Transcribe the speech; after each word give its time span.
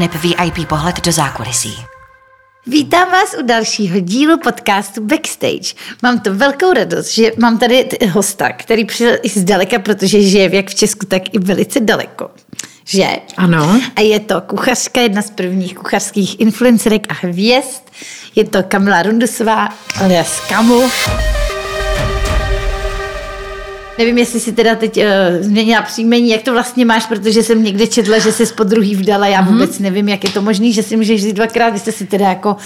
aneb 0.00 0.14
VIP 0.14 0.68
pohled 0.68 1.00
do 1.00 1.12
zákulisí. 1.12 1.76
Vítám 2.66 3.10
vás 3.10 3.34
u 3.38 3.42
dalšího 3.42 4.00
dílu 4.00 4.38
podcastu 4.38 5.04
Backstage. 5.04 5.74
Mám 6.02 6.20
to 6.20 6.34
velkou 6.34 6.72
radost, 6.72 7.14
že 7.14 7.32
mám 7.38 7.58
tady 7.58 7.88
hosta, 8.10 8.52
který 8.52 8.84
přišel 8.84 9.16
i 9.22 9.28
zdaleka, 9.28 9.78
protože 9.78 10.22
žije 10.22 10.56
jak 10.56 10.68
v 10.68 10.74
Česku, 10.74 11.06
tak 11.06 11.34
i 11.34 11.38
velice 11.38 11.80
daleko. 11.80 12.30
Že? 12.84 13.06
Ano. 13.36 13.80
A 13.96 14.00
je 14.00 14.20
to 14.20 14.40
kuchařka, 14.40 15.00
jedna 15.00 15.22
z 15.22 15.30
prvních 15.30 15.74
kuchařských 15.74 16.40
influencerek 16.40 17.06
a 17.08 17.14
hvězd. 17.26 17.82
Je 18.34 18.44
to 18.44 18.62
Kamila 18.62 19.02
Rundusová, 19.02 19.68
alias 20.00 20.40
Kamu. 20.48 20.82
Nevím, 24.00 24.18
jestli 24.18 24.40
si 24.40 24.52
teda 24.52 24.74
teď 24.74 24.96
uh, 24.96 25.04
změnila 25.40 25.82
příjmení, 25.82 26.30
jak 26.30 26.42
to 26.42 26.52
vlastně 26.52 26.84
máš, 26.84 27.06
protože 27.06 27.42
jsem 27.42 27.64
někde 27.64 27.86
četla, 27.86 28.18
že 28.18 28.32
jsi 28.32 28.46
po 28.46 28.64
druhý 28.64 28.96
vdala, 28.96 29.26
já 29.26 29.40
mhm. 29.40 29.52
vůbec 29.52 29.78
nevím, 29.78 30.08
jak 30.08 30.24
je 30.24 30.30
to 30.30 30.42
možné, 30.42 30.72
že 30.72 30.82
si 30.82 30.96
můžeš 30.96 31.22
říct 31.22 31.34
dvakrát, 31.34 31.70
vy 31.70 31.78
jste 31.78 31.92
si 31.92 32.06
teda 32.06 32.28
jako 32.28 32.56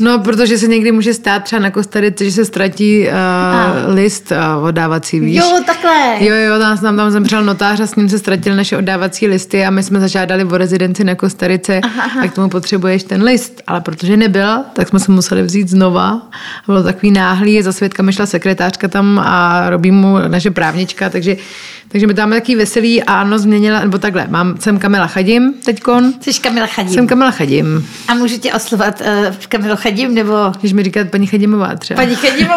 No, 0.00 0.18
protože 0.18 0.58
se 0.58 0.66
někdy 0.66 0.92
může 0.92 1.14
stát 1.14 1.44
třeba 1.44 1.62
na 1.62 1.70
Kostarice, 1.70 2.24
že 2.24 2.32
se 2.32 2.44
ztratí 2.44 3.08
uh, 3.08 3.94
list 3.94 4.32
uh, 4.58 4.64
oddávací, 4.64 5.20
víš? 5.20 5.36
Jo, 5.36 5.60
takhle. 5.66 6.16
Jo, 6.20 6.34
jo, 6.34 6.58
tam, 6.58 6.78
tam, 6.78 6.96
tam 6.96 7.10
zemřel 7.10 7.44
notář 7.44 7.80
a 7.80 7.86
s 7.86 7.96
ním 7.96 8.08
se 8.08 8.18
ztratil 8.18 8.56
naše 8.56 8.76
oddávací 8.76 9.26
listy 9.26 9.64
a 9.64 9.70
my 9.70 9.82
jsme 9.82 10.00
zažádali 10.00 10.44
o 10.44 10.58
rezidenci 10.58 11.04
na 11.04 11.14
Kostarice, 11.14 11.80
tak 12.20 12.34
tomu 12.34 12.48
potřebuješ 12.48 13.02
ten 13.02 13.22
list. 13.22 13.62
Ale 13.66 13.80
protože 13.80 14.16
nebyl, 14.16 14.64
tak 14.72 14.88
jsme 14.88 15.00
se 15.00 15.12
museli 15.12 15.42
vzít 15.42 15.68
znova. 15.68 16.22
Bylo 16.66 16.82
takový 16.82 17.12
náhlý, 17.12 17.62
za 17.62 17.72
svědkami 17.72 18.12
šla 18.12 18.26
sekretářka 18.26 18.88
tam 18.88 19.18
a 19.24 19.70
robí 19.70 19.90
mu 19.90 20.18
naše 20.28 20.50
právnička, 20.50 21.10
takže 21.10 21.36
takže 21.88 22.06
my 22.06 22.14
tam 22.14 22.30
taky 22.30 22.56
veselý 22.56 23.02
a 23.02 23.20
ano, 23.20 23.38
změnila, 23.38 23.80
nebo 23.80 23.98
takhle, 23.98 24.26
mám, 24.28 24.56
jsem 24.60 24.78
Kamila 24.78 25.06
Chadim 25.06 25.54
teďkon. 25.64 26.12
Jsi 26.20 26.40
Kamila 26.40 26.66
Chadim. 26.66 26.92
Jsem 26.92 27.06
Kamila 27.06 27.30
Chadim. 27.30 27.88
A 28.08 28.14
můžu 28.14 28.38
tě 28.38 28.52
oslovat 28.52 29.00
uh, 29.00 29.34
Kamilo 29.48 29.76
Chadim, 29.76 30.14
nebo... 30.14 30.52
Když 30.60 30.72
mi 30.72 30.82
říkat 30.82 31.08
paní 31.10 31.26
Chadimová 31.26 31.74
třeba. 31.76 32.02
Paní 32.02 32.16
Chadimová. 32.16 32.56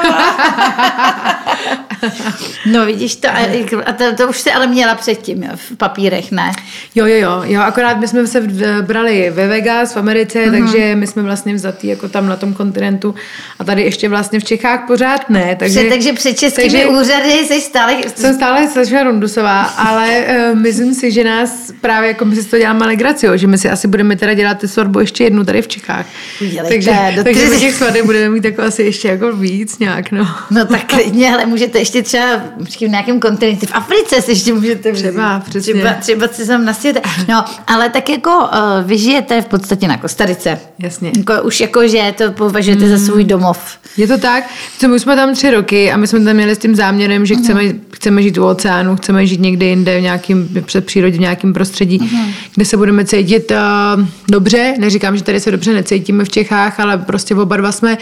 no 2.72 2.86
vidíš 2.86 3.16
to, 3.16 3.28
a, 3.30 3.39
a 3.86 3.94
to, 3.94 4.16
to 4.17 4.28
už 4.28 4.39
se 4.39 4.52
ale 4.52 4.67
měla 4.67 4.95
předtím 4.95 5.44
jo, 5.44 5.52
v 5.55 5.78
papírech, 5.78 6.31
ne? 6.31 6.52
Jo, 6.95 7.06
jo, 7.06 7.17
jo, 7.17 7.41
jo, 7.45 7.61
akorát 7.61 8.00
my 8.00 8.08
jsme 8.08 8.28
se 8.28 8.41
brali 8.81 9.30
ve 9.30 9.47
Vegas 9.47 9.94
v 9.94 9.97
Americe, 9.97 10.39
uh-huh. 10.39 10.59
takže 10.59 10.95
my 10.95 11.08
jsme 11.08 11.23
vlastně 11.23 11.53
vzatý 11.53 11.88
jako 11.88 12.09
tam 12.09 12.28
na 12.28 12.36
tom 12.36 12.53
kontinentu 12.53 13.16
a 13.59 13.64
tady 13.64 13.81
ještě 13.81 14.09
vlastně 14.09 14.39
v 14.39 14.44
Čechách 14.44 14.88
pořád 14.88 15.30
ne. 15.30 15.56
Takže, 15.59 15.80
Pře, 15.80 15.89
takže 15.89 16.14
před 16.14 16.39
českými 16.39 16.69
takže 16.69 16.86
úřady 16.88 17.31
jsi 17.31 17.61
stále... 17.61 17.95
Jsem 18.16 18.34
stále 18.34 18.67
Saša 18.67 19.03
Rundusová, 19.03 19.61
ale 19.61 20.25
uh, 20.52 20.59
myslím 20.59 20.94
si, 20.94 21.11
že 21.11 21.23
nás 21.23 21.72
právě 21.81 22.08
jako 22.08 22.25
my 22.25 22.36
si 22.36 22.44
to 22.44 22.58
děláme 22.58 22.86
legraci, 22.86 23.28
že 23.36 23.47
my 23.47 23.58
si 23.58 23.69
asi 23.69 23.88
budeme 23.88 24.16
teda 24.16 24.34
dělat 24.34 24.59
ty 24.59 24.67
sorbu 24.67 25.00
ještě 25.00 25.23
jednu 25.23 25.44
tady 25.44 25.61
v 25.61 25.67
Čechách. 25.67 26.06
Udělejte, 26.41 26.75
takže, 26.75 27.23
takže 27.23 27.50
my 27.50 27.58
těch 27.58 27.75
svateb 27.75 28.06
budeme 28.06 28.30
mít 28.30 28.45
jako 28.45 28.61
asi 28.61 28.84
ještě 28.84 29.08
jako 29.08 29.31
víc 29.31 29.80
nějak, 29.80 30.11
no. 30.11 30.28
No 30.52 30.66
tak 30.66 30.86
klidně, 30.86 31.34
ale 31.34 31.45
můžete 31.45 31.80
ještě 31.80 31.89
třeba 32.04 32.26
v 32.62 32.82
nějakém 32.82 33.20
kontinentu, 33.20 33.66
v 33.66 33.72
Africe 33.73 34.22
si 34.22 34.32
ještě 34.32 34.54
můžete 34.54 34.92
vzít. 34.92 35.08
Třeba, 35.08 35.40
přesně. 35.40 35.73
Třeba, 35.73 35.94
třeba 35.94 36.28
si 36.28 36.48
tam 36.48 36.66
nastěte. 36.66 37.02
No, 37.30 37.46
ale 37.68 37.90
tak 37.90 38.09
jako 38.09 38.30
uh, 38.30 38.48
vy 38.84 38.98
žijete 38.98 39.42
v 39.42 39.46
podstatě 39.46 39.88
na 39.88 39.98
Kostarice. 39.98 40.59
Jasně. 40.80 41.12
Jako, 41.18 41.34
už 41.44 41.59
jako, 41.59 41.88
že 41.88 42.14
to 42.18 42.31
považujete 42.31 42.86
mm. 42.86 42.98
za 42.98 43.06
svůj 43.06 43.23
domov. 43.23 43.78
Je 43.98 44.08
to 44.08 44.18
tak. 44.18 44.44
My 44.88 45.00
jsme 45.00 45.16
tam 45.16 45.34
tři 45.34 45.52
roky 45.52 45.92
a 45.92 45.98
my 45.98 46.08
jsme 46.08 46.20
tam 46.20 46.36
měli 46.36 46.56
s 46.56 46.58
tím 46.58 46.76
záměrem, 46.76 47.26
že 47.26 47.36
mm. 47.36 47.44
chceme, 47.44 47.62
chceme 47.94 48.24
žít 48.24 48.38
u 48.38 48.46
oceánu, 48.46 48.96
chceme 48.96 49.26
žít 49.26 49.42
někde 49.42 49.66
jinde 49.66 50.00
v 50.00 50.02
nějakém 50.02 50.50
před 50.66 50.86
přírodě, 50.86 51.18
v 51.18 51.22
nějakém 51.22 51.53
prostředí, 51.53 52.00
mm. 52.02 52.31
kde 52.56 52.66
se 52.66 52.78
budeme 52.78 53.06
cítit 53.06 53.52
uh, 53.52 54.06
dobře. 54.31 54.74
Neříkám, 54.80 55.18
že 55.18 55.24
tady 55.24 55.40
se 55.40 55.52
dobře 55.52 55.74
necítíme 55.74 56.25
v 56.25 56.30
Čechách, 56.30 56.80
ale 56.80 56.97
prostě 56.97 57.36
oba 57.36 57.58
dva 57.58 57.72
jsme 57.72 57.97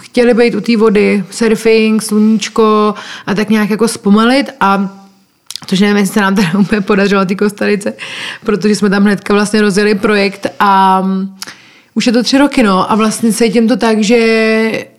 chtěli 0.00 0.34
být 0.34 0.54
u 0.54 0.60
té 0.60 0.76
vody, 0.76 1.24
surfing, 1.30 2.02
sluníčko 2.02 2.94
a 3.26 3.34
tak 3.34 3.50
nějak 3.50 3.70
jako 3.70 3.88
zpomalit 3.88 4.50
a 4.60 5.00
Což 5.66 5.80
nevím, 5.80 5.96
jestli 5.96 6.14
se 6.14 6.20
nám 6.20 6.34
teda 6.34 6.50
úplně 6.58 6.80
podařilo 6.80 7.24
ty 7.24 7.36
Kostarice, 7.36 7.92
protože 8.44 8.74
jsme 8.74 8.90
tam 8.90 9.04
hnedka 9.04 9.34
vlastně 9.34 9.62
rozjeli 9.62 9.94
projekt 9.94 10.46
a 10.60 11.02
už 11.96 12.06
je 12.06 12.12
to 12.12 12.22
tři 12.22 12.38
roky, 12.38 12.62
no, 12.62 12.92
a 12.92 12.94
vlastně 12.94 13.32
cítím 13.32 13.68
to 13.68 13.76
tak, 13.76 14.02
že 14.02 14.16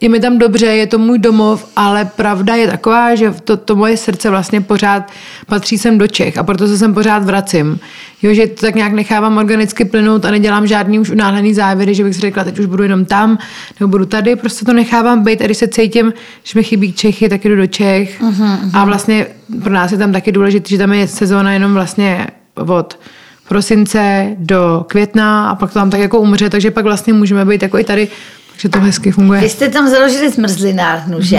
je 0.01 0.09
mi 0.09 0.19
tam 0.19 0.37
dobře, 0.37 0.65
je 0.65 0.87
to 0.87 0.97
můj 0.97 1.19
domov, 1.19 1.67
ale 1.75 2.05
pravda 2.05 2.55
je 2.55 2.67
taková, 2.67 3.15
že 3.15 3.33
to, 3.43 3.57
to 3.57 3.75
moje 3.75 3.97
srdce 3.97 4.29
vlastně 4.29 4.61
pořád 4.61 5.11
patří 5.47 5.77
sem 5.77 5.97
do 5.97 6.07
Čech 6.07 6.37
a 6.37 6.43
proto 6.43 6.67
se 6.67 6.77
sem 6.77 6.93
pořád 6.93 7.23
vracím. 7.23 7.79
Jo, 8.21 8.33
že 8.33 8.47
to 8.47 8.61
tak 8.65 8.75
nějak 8.75 8.93
nechávám 8.93 9.37
organicky 9.37 9.85
plynout 9.85 10.25
a 10.25 10.31
nedělám 10.31 10.67
žádný 10.67 10.99
už 10.99 11.09
unáhlený 11.09 11.53
závěry, 11.53 11.95
že 11.95 12.03
bych 12.03 12.15
si 12.15 12.21
řekla, 12.21 12.43
teď 12.43 12.59
už 12.59 12.65
budu 12.65 12.83
jenom 12.83 13.05
tam, 13.05 13.37
nebo 13.79 13.91
budu 13.91 14.05
tady, 14.05 14.35
prostě 14.35 14.65
to 14.65 14.73
nechávám 14.73 15.23
být 15.23 15.41
a 15.41 15.45
když 15.45 15.57
se 15.57 15.67
cítím, 15.67 16.13
že 16.43 16.59
mi 16.59 16.63
chybí 16.63 16.93
Čechy, 16.93 17.29
tak 17.29 17.45
jdu 17.45 17.55
do 17.55 17.67
Čech 17.67 18.21
uh-huh, 18.21 18.31
uh-huh. 18.31 18.69
a 18.73 18.85
vlastně 18.85 19.27
pro 19.63 19.73
nás 19.73 19.91
je 19.91 19.97
tam 19.97 20.11
taky 20.11 20.31
důležité, 20.31 20.69
že 20.69 20.77
tam 20.77 20.93
je 20.93 21.07
sezóna 21.07 21.53
jenom 21.53 21.73
vlastně 21.73 22.27
od 22.55 22.99
prosince 23.47 24.27
do 24.37 24.85
května 24.87 25.49
a 25.49 25.55
pak 25.55 25.73
to 25.73 25.79
tam 25.79 25.89
tak 25.89 25.99
jako 25.99 26.19
umře, 26.19 26.49
takže 26.49 26.71
pak 26.71 26.85
vlastně 26.85 27.13
můžeme 27.13 27.45
být 27.45 27.63
jako 27.63 27.79
i 27.79 27.83
tady, 27.83 28.07
takže 28.51 28.69
to 28.69 28.79
hezky 28.79 29.11
funguje. 29.11 29.41
Vy 29.41 29.49
jste 29.49 29.69
tam 29.69 29.89
založili 29.89 30.29
zmrzlinárnu, 30.29 31.21
že? 31.21 31.37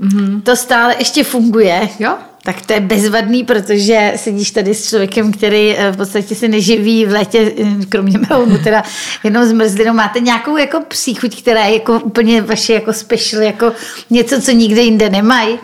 Mm-hmm. 0.00 0.42
To 0.42 0.56
stále 0.56 0.94
ještě 0.98 1.24
funguje. 1.24 1.88
Jo. 1.98 2.14
Tak 2.42 2.66
to 2.66 2.72
je 2.72 2.80
bezvadný, 2.80 3.44
protože 3.44 4.12
sedíš 4.16 4.50
tady 4.50 4.74
s 4.74 4.88
člověkem, 4.88 5.32
který 5.32 5.76
eh, 5.76 5.92
v 5.92 5.96
podstatě 5.96 6.34
se 6.34 6.48
neživí 6.48 7.06
v 7.06 7.12
létě, 7.12 7.52
eh, 7.58 7.86
kromě 7.88 8.18
melounu, 8.18 8.58
teda 8.58 8.82
jenom 9.24 9.44
zmrzlinou. 9.44 9.94
Máte 9.94 10.20
nějakou 10.20 10.56
jako 10.56 10.80
příchuť, 10.88 11.42
která 11.42 11.64
je 11.64 11.74
jako 11.74 12.00
úplně 12.00 12.42
vaše 12.42 12.72
jako 12.72 12.92
special, 12.92 13.42
jako 13.42 13.72
něco, 14.10 14.40
co 14.40 14.50
nikde 14.50 14.82
jinde 14.82 15.10
nemají? 15.10 15.58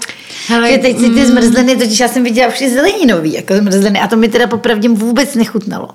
Hele, 0.49 0.71
že 0.71 0.79
teď 0.79 0.99
si 0.99 1.11
ty 1.11 1.21
mm. 1.21 1.27
zmrzliny, 1.27 1.77
totiž 1.77 2.01
já 2.01 2.09
jsem 2.09 2.25
viděla 2.25 2.49
už 2.49 2.61
i 2.61 2.71
zeleninový 2.71 3.33
jako 3.33 3.57
zmrzliny 3.57 4.01
a 4.01 4.07
to 4.07 4.17
mi 4.17 4.29
teda 4.29 4.47
popravdě 4.47 4.89
vůbec 4.89 5.35
nechutnalo. 5.35 5.89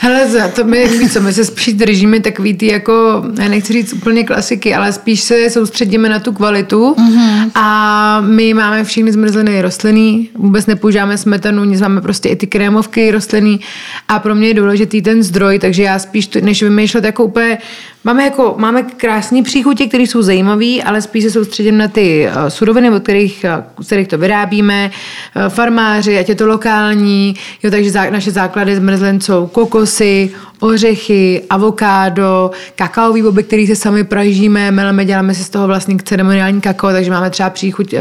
Hele, 0.00 0.48
to 0.54 0.64
my, 0.64 0.88
víš 0.88 1.12
co, 1.12 1.20
my 1.20 1.32
se 1.32 1.44
spíš 1.44 1.74
držíme 1.74 2.20
takový 2.20 2.54
ty 2.54 2.66
jako, 2.66 3.24
já 3.38 3.48
nechci 3.48 3.72
říct 3.72 3.92
úplně 3.92 4.24
klasiky, 4.24 4.74
ale 4.74 4.92
spíš 4.92 5.20
se 5.20 5.50
soustředíme 5.50 6.08
na 6.08 6.18
tu 6.18 6.32
kvalitu 6.32 6.94
mm-hmm. 6.98 7.50
a 7.54 8.20
my 8.20 8.54
máme 8.54 8.84
všechny 8.84 9.12
zmrzliny 9.12 9.62
rostlinný, 9.62 10.09
vůbec 10.34 10.66
nepoužíváme 10.66 11.18
smetanu, 11.18 11.64
nic 11.64 11.80
máme 11.80 12.00
prostě 12.00 12.28
i 12.28 12.36
ty 12.36 12.46
krémovky 12.46 13.10
rostlinný. 13.10 13.60
A 14.08 14.18
pro 14.18 14.34
mě 14.34 14.48
je 14.48 14.54
důležitý 14.54 15.02
ten 15.02 15.22
zdroj, 15.22 15.58
takže 15.58 15.82
já 15.82 15.98
spíš, 15.98 16.28
než 16.40 16.62
vymýšlet 16.62 17.04
jako 17.04 17.24
úplně 17.24 17.58
Máme, 18.04 18.24
jako, 18.24 18.54
máme 18.58 18.82
krásné 18.82 19.42
příchutě, 19.42 19.86
které 19.86 20.02
jsou 20.02 20.22
zajímavé, 20.22 20.82
ale 20.84 21.02
spíš 21.02 21.24
se 21.24 21.30
soustředím 21.30 21.78
na 21.78 21.88
ty 21.88 22.28
uh, 22.28 22.48
suroviny, 22.48 22.90
od 22.90 23.02
kterých, 23.02 23.46
uh, 23.58 23.84
z 23.84 23.86
kterých 23.86 24.08
to 24.08 24.18
vyrábíme, 24.18 24.90
uh, 25.36 25.42
farmáři, 25.48 26.18
ať 26.18 26.28
je 26.28 26.34
to 26.34 26.46
lokální, 26.46 27.34
jo, 27.62 27.70
takže 27.70 27.90
zá, 27.90 28.10
naše 28.10 28.30
základy 28.30 28.76
zmrzlen 28.76 29.20
jsou 29.20 29.46
kokosy, 29.46 30.30
ořechy, 30.60 31.42
avokádo, 31.50 32.50
kakaový 32.74 33.22
boby, 33.22 33.42
který 33.42 33.66
se 33.66 33.76
sami 33.76 34.04
pražíme, 34.04 34.70
meleme, 34.70 35.04
děláme 35.04 35.34
si 35.34 35.44
z 35.44 35.50
toho 35.50 35.66
vlastně 35.66 35.96
ceremoniální 36.04 36.60
kakao, 36.60 36.92
takže 36.92 37.10
máme 37.10 37.30
třeba 37.30 37.50
příchuť 37.50 37.92
uh, 37.92 38.00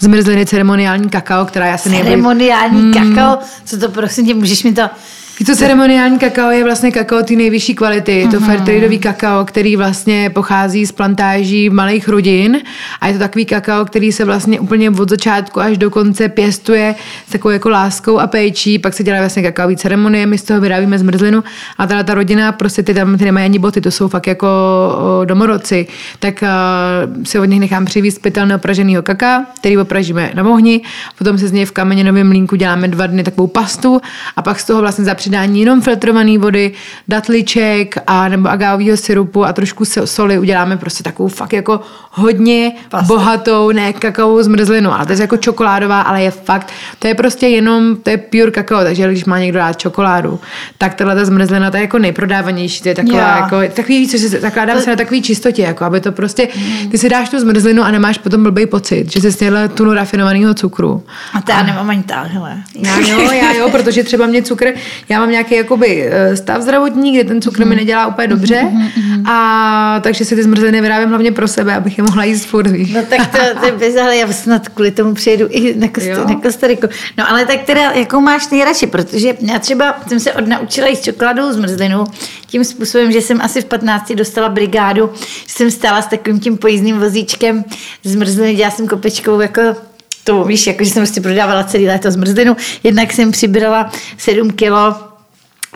zmrzliny 0.00 0.46
ceremoniální 0.46 1.08
kakao, 1.08 1.44
která 1.44 1.66
já 1.66 1.78
se 1.78 1.90
Ceremoniální 1.90 2.82
mm. 2.82 2.92
kakao? 2.92 3.38
Co 3.64 3.78
to 3.78 3.88
prosím 3.88 4.26
tě, 4.26 4.34
můžeš 4.34 4.64
mi 4.64 4.72
to 4.72 4.82
to 5.46 5.56
ceremoniální 5.56 6.18
kakao 6.18 6.50
je 6.50 6.64
vlastně 6.64 6.92
kakao 6.92 7.22
ty 7.22 7.36
nejvyšší 7.36 7.74
kvality. 7.74 8.12
Je 8.12 8.28
to 8.28 8.36
mm-hmm. 8.36 8.46
fairtradeový 8.46 8.98
kakao, 8.98 9.44
který 9.44 9.76
vlastně 9.76 10.30
pochází 10.30 10.86
z 10.86 10.92
plantáží 10.92 11.70
malých 11.70 12.08
rodin 12.08 12.60
a 13.00 13.06
je 13.06 13.12
to 13.12 13.18
takový 13.18 13.44
kakao, 13.44 13.84
který 13.84 14.12
se 14.12 14.24
vlastně 14.24 14.60
úplně 14.60 14.90
od 14.90 15.10
začátku 15.10 15.60
až 15.60 15.78
do 15.78 15.90
konce 15.90 16.28
pěstuje 16.28 16.94
s 17.28 17.32
takovou 17.32 17.52
jako 17.52 17.68
láskou 17.68 18.18
a 18.18 18.26
péčí. 18.26 18.78
Pak 18.78 18.94
se 18.94 19.02
dělá 19.02 19.18
vlastně 19.18 19.42
kakaový 19.42 19.76
ceremonie, 19.76 20.26
my 20.26 20.38
z 20.38 20.42
toho 20.42 20.60
vyrábíme 20.60 20.98
zmrzlinu 20.98 21.44
a 21.78 21.86
teda 21.86 22.02
ta 22.02 22.14
rodina, 22.14 22.52
prostě 22.52 22.82
ty 22.82 22.94
tam 22.94 23.18
ty 23.18 23.24
nemají 23.24 23.44
ani 23.44 23.58
boty, 23.58 23.80
to 23.80 23.90
jsou 23.90 24.08
fakt 24.08 24.26
jako 24.26 24.48
domorodci. 25.24 25.86
Tak 26.18 26.42
uh, 26.42 27.24
si 27.24 27.38
od 27.38 27.44
nich 27.44 27.60
nechám 27.60 27.84
přivízt 27.84 28.22
pytelného 28.22 28.58
praženého 28.58 29.02
kaká, 29.02 29.46
který 29.58 29.78
opražíme 29.78 30.30
na 30.34 30.44
ohni, 30.48 30.80
potom 31.18 31.38
se 31.38 31.48
z 31.48 31.52
něj 31.52 31.64
v 31.64 31.72
kameněnovém 31.72 32.28
mlínku 32.28 32.56
děláme 32.56 32.88
dva 32.88 33.06
dny 33.06 33.24
takovou 33.24 33.46
pastu 33.46 34.00
a 34.36 34.42
pak 34.42 34.60
z 34.60 34.64
toho 34.64 34.80
vlastně 34.80 35.04
přidání 35.24 35.60
jenom 35.60 35.80
filtrované 35.80 36.38
vody, 36.38 36.72
datliček 37.08 37.94
a 38.06 38.28
nebo 38.28 38.48
agávového 38.48 38.96
syrupu 38.96 39.44
a 39.44 39.52
trošku 39.52 39.84
soli 40.04 40.38
uděláme 40.38 40.76
prostě 40.76 41.02
takovou 41.02 41.28
fakt 41.28 41.52
jako 41.52 41.80
hodně 42.10 42.72
Pasta. 42.88 43.06
bohatou, 43.06 43.70
ne 43.70 43.92
kakao 43.92 44.42
zmrzlinu, 44.42 44.92
ale 44.92 45.06
to 45.06 45.12
je 45.12 45.20
jako 45.20 45.36
čokoládová, 45.36 46.00
ale 46.00 46.22
je 46.22 46.30
fakt, 46.30 46.72
to 46.98 47.06
je 47.06 47.14
prostě 47.14 47.46
jenom, 47.46 47.96
to 47.96 48.10
je 48.10 48.16
pure 48.16 48.50
kakao, 48.50 48.84
takže 48.84 49.08
když 49.08 49.24
má 49.24 49.38
někdo 49.38 49.58
rád 49.58 49.72
čokoládu, 49.72 50.40
tak 50.78 50.94
tahle 50.94 51.14
ta 51.14 51.24
zmrzlina, 51.24 51.70
to 51.70 51.76
je 51.76 51.80
jako 51.80 51.98
nejprodávanější, 51.98 52.82
to 52.82 52.88
je 52.88 52.94
taková 52.94 53.36
jako, 53.36 53.74
takový, 53.74 54.08
co 54.08 54.18
se 54.18 54.28
zakládá 54.28 54.74
to... 54.74 54.80
se 54.80 54.90
na 54.90 54.96
takový 54.96 55.22
čistotě, 55.22 55.62
jako 55.62 55.84
aby 55.84 56.00
to 56.00 56.12
prostě, 56.12 56.48
mm. 56.56 56.88
ty 56.90 56.98
si 56.98 57.08
dáš 57.08 57.28
tu 57.28 57.40
zmrzlinu 57.40 57.82
a 57.82 57.90
nemáš 57.90 58.18
potom 58.18 58.42
blbý 58.42 58.66
pocit, 58.66 59.12
že 59.12 59.20
jsi 59.20 59.32
snědla 59.32 59.68
tunu 59.68 59.94
rafinovaného 59.94 60.54
cukru. 60.54 61.02
A 61.34 61.40
to 61.40 61.52
já 61.52 61.62
nemám 61.62 61.90
ani 61.90 62.02
tak, 62.02 62.26
hele. 62.26 62.62
Já 62.74 62.98
jo, 62.98 63.32
já 63.32 63.52
jo, 63.52 63.68
protože 63.70 64.04
třeba 64.04 64.26
mě 64.26 64.42
cukr, 64.42 64.66
já 65.08 65.13
já 65.14 65.20
mám 65.20 65.30
nějaký 65.30 65.54
jakoby 65.54 66.08
eh, 66.10 66.36
stav 66.36 66.62
zdravotní, 66.62 67.12
kde 67.14 67.24
ten 67.24 67.42
cukr 67.42 67.64
mi 67.64 67.76
nedělá 67.76 68.06
úplně 68.06 68.28
dobře 68.28 68.72
a 69.24 70.00
takže 70.02 70.24
si 70.24 70.36
ty 70.36 70.42
zmrzliny 70.42 70.80
vyrábím 70.80 71.08
hlavně 71.08 71.32
pro 71.32 71.48
sebe, 71.48 71.74
abych 71.74 71.98
je 71.98 72.04
mohla 72.04 72.24
jíst 72.24 72.44
furt, 72.44 72.70
víš. 72.70 72.92
No 72.92 73.02
tak 73.02 73.26
to, 73.26 73.60
to 73.60 73.66
je 73.66 73.72
bez, 73.72 73.96
ale 73.96 74.16
já 74.16 74.32
snad 74.32 74.68
kvůli 74.68 74.90
tomu 74.90 75.14
přijedu 75.14 75.46
i 75.50 75.74
na, 75.78 75.88
kost, 75.88 76.06
na 76.28 76.40
Kostariku. 76.40 76.86
No 77.18 77.30
ale 77.30 77.46
tak 77.46 77.62
teda, 77.62 77.92
jakou 77.92 78.20
máš 78.20 78.50
nejradši, 78.50 78.86
protože 78.86 79.28
já 79.40 79.58
třeba 79.58 79.94
jsem 80.08 80.20
se 80.20 80.32
odnaučila 80.32 80.88
jíst 80.88 81.04
čokoládu 81.04 81.52
zmrzlinu 81.52 82.04
tím 82.46 82.64
způsobem, 82.64 83.12
že 83.12 83.20
jsem 83.20 83.40
asi 83.40 83.60
v 83.60 83.64
15 83.64 84.12
dostala 84.12 84.48
brigádu, 84.48 85.10
že 85.46 85.54
jsem 85.54 85.70
stála 85.70 86.02
s 86.02 86.06
takovým 86.06 86.40
tím 86.40 86.56
pojízdným 86.56 86.98
vozíčkem 86.98 87.64
zmrzliny, 88.04 88.54
dělala 88.54 88.74
jsem 88.76 88.88
kopečkou 88.88 89.40
jako 89.40 89.62
to 90.24 90.44
víš, 90.44 90.66
jako, 90.66 90.84
že 90.84 90.90
jsem 90.90 91.02
prostě 91.02 91.20
prodávala 91.20 91.64
celý 91.64 91.86
léto 91.86 92.10
zmrzlinu. 92.10 92.56
Jednak 92.82 93.12
jsem 93.12 93.30
přibrala 93.30 93.90
7 94.16 94.50
kilo 94.50 95.13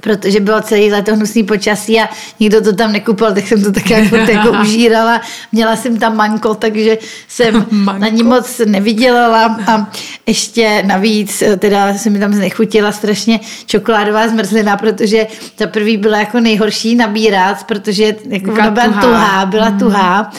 protože 0.00 0.40
bylo 0.40 0.60
celý 0.60 0.92
léto 0.92 1.16
hnusný 1.16 1.42
počasí 1.42 2.00
a 2.00 2.08
nikdo 2.40 2.60
to 2.60 2.72
tam 2.72 2.92
nekupoval, 2.92 3.34
tak 3.34 3.46
jsem 3.46 3.62
to 3.62 3.72
tak 3.72 3.90
jako, 3.90 4.16
jako 4.32 4.52
užírala. 4.62 5.20
Měla 5.52 5.76
jsem 5.76 5.98
tam 5.98 6.16
manko, 6.16 6.54
takže 6.54 6.98
jsem 7.28 7.66
Manko. 7.70 7.98
na 8.00 8.08
ní 8.08 8.22
moc 8.22 8.60
nevydělala 8.66 9.58
a 9.66 9.90
ještě 10.26 10.82
navíc 10.86 11.42
eh, 11.42 11.56
teda 11.56 11.94
se 11.94 12.10
mi 12.10 12.18
tam 12.18 12.34
znechutila 12.34 12.92
strašně 12.92 13.40
čokoládová 13.66 14.28
zmrzlina, 14.28 14.76
protože 14.76 15.26
ta 15.56 15.66
prvý 15.66 15.96
byla 15.96 16.18
jako 16.18 16.40
nejhorší 16.40 16.94
nabírat, 16.94 17.64
protože 17.64 18.14
jako 18.28 18.52
ona 18.52 18.70
byla 18.70 18.86
tuhá. 18.86 19.00
tuhá, 19.00 19.46
byla 19.46 19.70
tuhá 19.70 20.32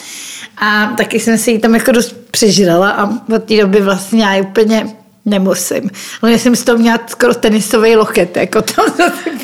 a 0.60 0.86
taky 0.86 1.20
jsem 1.20 1.38
si 1.38 1.50
ji 1.50 1.58
tam 1.58 1.74
jako 1.74 1.92
dost 1.92 2.16
přežrala 2.30 2.90
a 2.90 3.10
od 3.34 3.44
té 3.44 3.56
doby 3.56 3.80
vlastně 3.80 4.24
já 4.24 4.42
úplně 4.42 4.99
nemusím. 5.30 5.90
Ale 6.22 6.32
já 6.32 6.38
jsem 6.38 6.56
z 6.56 6.62
toho 6.64 6.78
měla 6.78 6.98
skoro 7.06 7.34
tenisový 7.34 7.96
loket, 7.96 8.36
jako 8.36 8.62
tam 8.62 8.84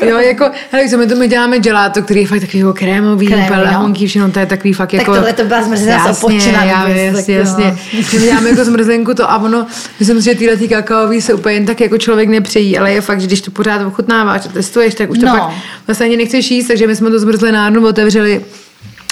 Jo, 0.08 0.18
jako, 0.18 0.50
hele, 0.72 0.88
co 0.88 0.98
my 0.98 1.06
to 1.06 1.16
my 1.16 1.28
děláme 1.28 1.58
gelato, 1.58 2.02
který 2.02 2.20
je 2.20 2.26
fakt 2.26 2.40
takový 2.40 2.58
jako 2.58 2.72
krémový, 2.72 3.26
Krémový, 3.26 3.46
úplně 3.50 3.88
no. 3.88 3.94
všechno, 4.08 4.30
to 4.30 4.38
je 4.38 4.46
takový 4.46 4.72
fakt 4.72 4.90
Tak 4.90 5.00
jako... 5.00 5.14
tohle 5.14 5.32
to 5.32 5.44
byla 5.44 5.62
zmrzlina 5.62 6.04
z 6.04 6.06
Jasně, 6.06 6.26
Opočina 6.26 6.64
já 6.64 6.84
vím, 6.86 7.14
tak 7.14 7.28
jasně, 7.28 7.34
jasně. 7.34 7.78
My 8.12 8.18
děláme 8.20 8.50
jako 8.50 8.64
zmrzlinku 8.64 9.14
to 9.14 9.30
a 9.30 9.38
ono, 9.38 9.66
myslím 9.98 10.18
si, 10.18 10.24
že 10.24 10.34
tyhle 10.34 10.56
ty 10.56 10.68
kakaový 10.68 11.20
se 11.20 11.34
úplně 11.34 11.54
jen 11.54 11.66
tak 11.66 11.80
jako 11.80 11.98
člověk 11.98 12.28
nepřejí, 12.28 12.78
ale 12.78 12.92
je 12.92 13.00
fakt, 13.00 13.20
že 13.20 13.26
když 13.26 13.40
to 13.40 13.50
pořád 13.50 13.86
ochutnáváš 13.86 14.46
a 14.46 14.48
testuješ, 14.48 14.94
tak 14.94 15.10
už 15.10 15.18
to 15.18 15.26
No. 15.26 15.32
pak 15.32 15.50
vlastně 15.86 16.06
ani 16.06 16.16
nechceš 16.16 16.50
jíst, 16.50 16.66
takže 16.68 16.86
my 16.86 16.96
jsme 16.96 17.10
to 17.10 17.18
zmrzlinárnu 17.18 17.86
otevřeli 17.86 18.44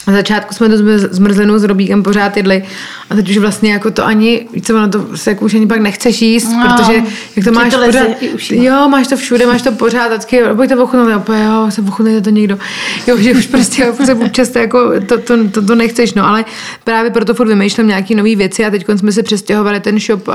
na 0.06 0.12
začátku 0.12 0.54
jsme 0.54 0.68
to 0.68 0.74
zmrz- 0.74 1.08
zmrzlinu 1.10 1.58
s 1.58 1.64
Robíkem 1.64 2.02
pořád 2.02 2.36
jedli 2.36 2.64
a 3.10 3.14
teď 3.14 3.30
už 3.30 3.38
vlastně 3.38 3.72
jako 3.72 3.90
to 3.90 4.06
ani, 4.06 4.46
co, 4.62 4.74
ono 4.74 4.88
to 4.88 5.16
se 5.16 5.30
jako 5.30 5.44
už 5.44 5.54
ani 5.54 5.66
pak 5.66 5.80
nechceš 5.80 6.22
jíst, 6.22 6.48
No, 6.52 6.76
protože 6.76 7.02
jak 7.36 7.44
to 7.44 7.52
máš 7.52 7.74
to 7.74 7.84
pořád, 7.84 8.06
jo, 8.50 8.88
máš 8.88 9.06
to 9.06 9.16
všude, 9.16 9.46
máš 9.46 9.62
to 9.62 9.72
pořád, 9.72 10.04
a 10.04 10.08
vždycky, 10.08 10.40
pojďte 10.56 10.76
ochutnat, 10.76 11.16
úplně, 11.16 11.44
jo, 11.44 11.66
se 11.70 11.82
ochutnejte 11.82 12.20
to 12.20 12.30
někdo, 12.30 12.58
jo, 13.06 13.16
že 13.16 13.32
už 13.32 13.46
prostě 13.46 13.82
jako 13.82 14.06
se 14.06 14.14
občas 14.14 14.48
to, 14.48 14.58
jako, 14.58 14.92
to, 15.08 15.18
to, 15.18 15.48
to, 15.48 15.62
to, 15.62 15.74
nechceš, 15.74 16.14
no, 16.14 16.26
ale 16.26 16.44
právě 16.84 17.10
proto 17.10 17.34
furt 17.34 17.48
vymýšlím 17.48 17.88
nějaký 17.88 18.14
nové 18.14 18.36
věci 18.36 18.64
a 18.64 18.70
teď 18.70 18.84
jsme 18.96 19.12
se 19.12 19.22
přestěhovali 19.22 19.80
ten 19.80 20.00
shop 20.00 20.28
uh, 20.28 20.34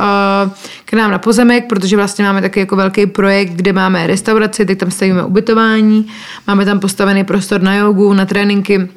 k 0.86 0.94
nám 0.94 1.12
na 1.12 1.18
pozemek, 1.18 1.68
protože 1.68 1.96
vlastně 1.96 2.26
máme 2.26 2.42
taky 2.42 2.60
jako 2.60 2.76
velký 2.76 3.06
projekt, 3.06 3.52
kde 3.54 3.74
máme 3.74 4.08
restauraci, 4.08 4.66
teď 4.66 4.78
tam 4.78 4.92
stavíme 4.92 5.24
ubytování, 5.24 6.08
máme 6.48 6.66
tam 6.66 6.80
postavený 6.80 7.24
prostor 7.24 7.62
na 7.62 7.76
jogu, 7.76 8.14
na 8.14 8.26
tréninky, 8.26 8.90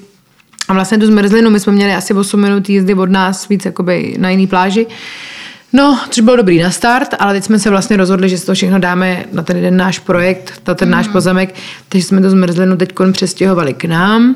vlastně 0.74 0.98
tu 0.98 1.06
zmrzlinu, 1.06 1.50
my 1.50 1.60
jsme 1.60 1.72
měli 1.72 1.94
asi 1.94 2.14
8 2.14 2.40
minut 2.40 2.68
jízdy 2.68 2.94
od 2.94 3.10
nás 3.10 3.48
víc 3.48 3.64
jakoby 3.64 4.14
na 4.18 4.30
jiný 4.30 4.46
pláži. 4.46 4.86
No, 5.74 5.98
což 6.10 6.24
bylo 6.24 6.36
dobrý 6.36 6.62
na 6.62 6.70
start, 6.70 7.14
ale 7.18 7.32
teď 7.34 7.44
jsme 7.44 7.58
se 7.58 7.70
vlastně 7.70 7.96
rozhodli, 7.96 8.28
že 8.28 8.38
si 8.38 8.46
to 8.46 8.54
všechno 8.54 8.78
dáme 8.78 9.24
na 9.32 9.42
ten 9.42 9.56
jeden 9.56 9.76
náš 9.76 9.98
projekt, 9.98 10.62
na 10.68 10.74
ten 10.74 10.90
náš 10.90 11.08
pozemek, 11.08 11.54
takže 11.88 12.06
jsme 12.06 12.20
tu 12.20 12.30
zmrzlinu 12.30 12.76
teď 12.76 12.92
přestěhovali 13.12 13.74
k 13.74 13.84
nám 13.84 14.34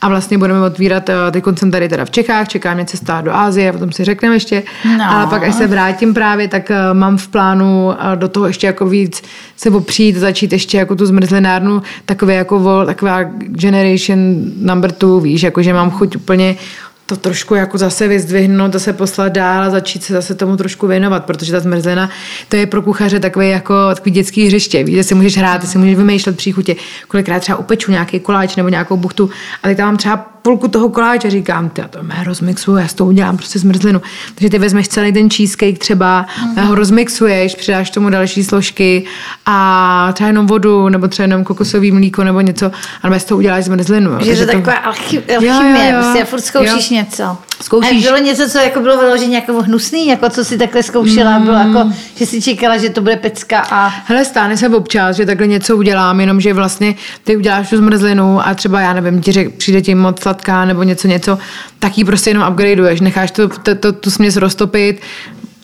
a 0.00 0.08
vlastně 0.08 0.38
budeme 0.38 0.60
otvírat, 0.60 1.08
eh, 1.08 1.14
teď 1.30 1.44
jsem 1.58 1.70
tady 1.70 1.88
teda 1.88 2.04
v 2.04 2.10
Čechách, 2.10 2.48
čeká 2.48 2.74
mě 2.74 2.84
cesta 2.84 3.20
do 3.20 3.34
Ázie, 3.34 3.72
potom 3.72 3.92
si 3.92 4.04
řekneme 4.04 4.36
ještě, 4.36 4.62
No. 4.98 5.10
ale 5.10 5.26
pak 5.26 5.42
až 5.42 5.54
se 5.54 5.66
vrátím 5.66 6.14
právě, 6.14 6.48
tak 6.48 6.70
eh, 6.70 6.94
mám 6.94 7.16
v 7.18 7.28
plánu 7.28 7.92
eh, 7.92 8.16
do 8.16 8.28
toho 8.28 8.46
ještě 8.46 8.66
jako 8.66 8.86
víc 8.86 9.22
se 9.56 9.70
opřít, 9.70 10.16
začít 10.16 10.52
ještě 10.52 10.78
jako 10.78 10.96
tu 10.96 11.06
zmrzlinárnu, 11.06 11.82
takové 12.06 12.34
jako 12.34 12.58
vol, 12.58 12.86
taková 12.86 13.22
generation 13.46 14.18
number 14.60 14.92
two, 14.92 15.20
víš, 15.20 15.42
jako 15.42 15.62
že 15.62 15.72
mám 15.72 15.90
chuť 15.90 16.16
úplně 16.16 16.56
to 17.06 17.16
trošku 17.16 17.54
jako 17.54 17.78
zase 17.78 18.08
vyzdvihnout, 18.08 18.72
zase 18.72 18.92
poslat 18.92 19.32
dál 19.32 19.62
a 19.62 19.70
začít 19.70 20.02
se 20.02 20.12
zase 20.12 20.34
tomu 20.34 20.56
trošku 20.56 20.86
věnovat, 20.86 21.24
protože 21.24 21.52
ta 21.52 21.60
zmrzlina, 21.60 22.10
to 22.48 22.56
je 22.56 22.66
pro 22.66 22.82
kuchaře 22.82 23.20
takový 23.20 23.50
jako 23.50 23.74
takový 23.94 24.10
dětský 24.10 24.46
hřiště, 24.46 24.84
víš, 24.84 24.94
že 24.94 25.04
si 25.04 25.14
můžeš 25.14 25.36
hrát, 25.36 25.68
si 25.68 25.78
můžeš 25.78 25.96
vymýšlet 25.96 26.36
příchutě, 26.36 26.76
kolikrát 27.08 27.40
třeba 27.40 27.58
upeču 27.58 27.90
nějaký 27.90 28.20
koláč 28.20 28.56
nebo 28.56 28.68
nějakou 28.68 28.96
buchtu, 28.96 29.30
a 29.62 29.68
teď 29.68 29.76
tam 29.76 29.86
mám 29.86 29.96
třeba 29.96 30.33
půlku 30.44 30.68
toho 30.68 30.88
koláče, 30.88 31.30
říkám, 31.30 31.68
ty, 31.68 31.80
já 31.80 31.88
to 31.88 31.98
já 32.16 32.24
rozmixuju, 32.24 32.76
já 32.76 32.88
s 32.88 32.94
tou 32.94 33.06
udělám 33.06 33.36
prostě 33.36 33.58
zmrzlinu. 33.58 34.02
Takže 34.34 34.50
ty 34.50 34.58
vezmeš 34.58 34.88
celý 34.88 35.12
ten 35.12 35.30
cheesecake 35.30 35.78
třeba, 35.78 36.26
mm. 36.46 36.64
ho 36.64 36.74
rozmixuješ, 36.74 37.54
přidáš 37.54 37.90
tomu 37.90 38.10
další 38.10 38.44
složky 38.44 39.04
a 39.46 40.10
třeba 40.12 40.28
jenom 40.28 40.46
vodu, 40.46 40.88
nebo 40.88 41.08
třeba 41.08 41.24
jenom 41.24 41.44
kokosový 41.44 41.92
mlíko 41.92 42.24
nebo 42.24 42.40
něco, 42.40 42.70
a 43.02 43.10
bez 43.10 43.24
toho 43.24 43.38
uděláš 43.38 43.64
zmrzlinu. 43.64 44.10
jo. 44.10 44.18
Že 44.20 44.30
je 44.30 44.36
Takže 44.36 44.46
to 44.46 44.52
taková 44.52 44.76
alchy, 44.76 45.22
alchymie, 45.36 45.96
prostě 46.02 46.24
furt 46.24 46.40
zkoušíš 46.40 46.90
Jo. 46.90 46.96
něco. 46.96 47.36
Zkoušíš. 47.60 48.06
A 48.06 48.10
bylo 48.10 48.22
něco, 48.22 48.48
co 48.48 48.58
jako 48.58 48.80
bylo 48.80 48.98
vyloženě 48.98 49.36
jako 49.36 49.62
hnusný, 49.62 50.06
jako 50.06 50.30
co 50.30 50.44
si 50.44 50.58
takhle 50.58 50.82
zkoušela, 50.82 51.38
bylo 51.38 51.56
jako, 51.56 51.92
že 52.16 52.26
si 52.26 52.42
čekala, 52.42 52.76
že 52.76 52.90
to 52.90 53.00
bude 53.00 53.16
pecka 53.16 53.66
a 53.70 53.92
Hele, 54.06 54.24
stane 54.24 54.56
se 54.56 54.68
občas, 54.68 55.16
že 55.16 55.26
takhle 55.26 55.46
něco 55.46 55.76
udělám, 55.76 56.20
jenom 56.20 56.40
že 56.40 56.52
vlastně 56.52 56.94
ty 57.24 57.36
uděláš 57.36 57.70
tu 57.70 57.76
zmrzlinu 57.76 58.46
a 58.46 58.54
třeba, 58.54 58.80
já 58.80 58.92
nevím, 58.92 59.20
ti 59.20 59.32
řek, 59.32 59.54
přijde 59.54 59.82
ti 59.82 59.94
moc 59.94 60.20
sladká 60.20 60.64
nebo 60.64 60.82
něco, 60.82 61.08
něco, 61.08 61.38
tak 61.78 61.98
ji 61.98 62.04
prostě 62.04 62.30
jenom 62.30 62.48
upgradeuješ, 62.48 63.00
necháš 63.00 63.30
to, 63.30 63.48
to, 63.48 63.74
to, 63.74 63.92
tu 63.92 64.10
směs 64.10 64.36
roztopit, 64.36 65.00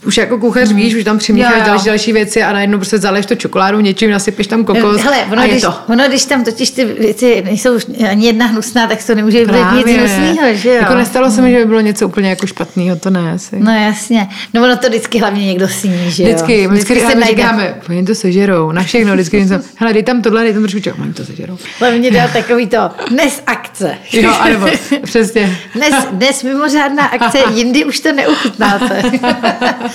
už 0.07 0.17
jako 0.17 0.39
kuchař 0.39 0.73
víš, 0.73 0.95
už 0.95 1.05
tam 1.05 1.19
přimícháš 1.19 1.53
Jo, 1.53 1.59
jo. 1.59 1.67
další, 1.67 1.87
další 1.87 2.13
věci 2.13 2.43
a 2.43 2.53
najednou 2.53 2.79
prostě 2.79 2.99
zaleješ 2.99 3.27
to 3.27 3.35
čokoládu 3.35 3.81
něčím, 3.81 4.11
nasypeš 4.11 4.47
tam 4.47 4.65
kokos 4.65 5.01
Hele, 5.01 5.17
ono, 5.33 5.43
a 5.43 5.45
je 5.45 5.51
když, 5.51 5.63
to. 5.63 5.75
ono, 5.89 6.09
když 6.09 6.25
tam 6.25 6.45
totiž 6.45 6.71
ty 6.71 6.85
věci 6.85 7.43
nejsou 7.45 7.79
ani 8.11 8.27
jedna 8.27 8.47
hnusná, 8.47 8.87
tak 8.87 9.05
to 9.05 9.15
nemůže 9.15 9.47
být 9.47 9.87
nic 9.87 9.97
hnusného, 9.97 10.55
že 10.55 10.69
jo? 10.69 10.75
Jako 10.75 10.95
nestalo 10.95 11.31
se 11.31 11.43
mi, 11.43 11.51
že 11.51 11.59
by 11.59 11.65
bylo 11.65 11.81
něco 11.81 12.09
úplně 12.09 12.31
jako 12.31 12.47
špatného, 12.47 12.97
to 12.97 13.11
ne 13.11 13.33
asi. 13.33 13.57
No 13.59 13.73
jasně. 13.73 14.29
No 14.55 14.63
ono 14.63 14.77
to 14.77 14.89
vždycky 14.89 15.19
hlavně 15.19 15.47
někdo 15.47 15.69
sní, 15.69 16.11
že 16.11 16.23
jo? 16.23 16.29
Vždycky, 16.29 16.67
vždycky, 16.67 16.93
vždycky 16.95 17.13
se 17.13 17.19
najde. 17.19 17.43
říkáme, 17.43 17.75
oni 17.89 18.05
to 18.05 18.15
sežerou, 18.15 18.73
na 18.73 18.83
všechno, 18.83 19.13
vždycky 19.15 19.41
něco, 19.41 19.55
hele, 19.77 19.93
dej 19.93 20.03
tam 20.03 20.23
tohle, 20.23 20.43
dej 20.43 20.53
tam 20.53 20.63
trošku 20.63 21.03
oni 21.03 21.13
to 21.13 21.25
sežerou. 21.25 21.59
Hlavně 21.81 22.11
dal 22.11 22.29
takový 22.33 22.67
to, 22.67 22.91
dnes 23.11 23.43
akce. 23.47 23.95
Jo, 24.13 24.33
anebo, 24.41 24.67
přesně. 25.03 25.59
Dnes, 25.75 25.95
dnes 26.11 26.43
mimořádná 26.43 27.05
akce, 27.07 27.39
jindy 27.55 27.85
už 27.85 28.01
to 28.01 28.13
neuchutnáte. 28.13 29.03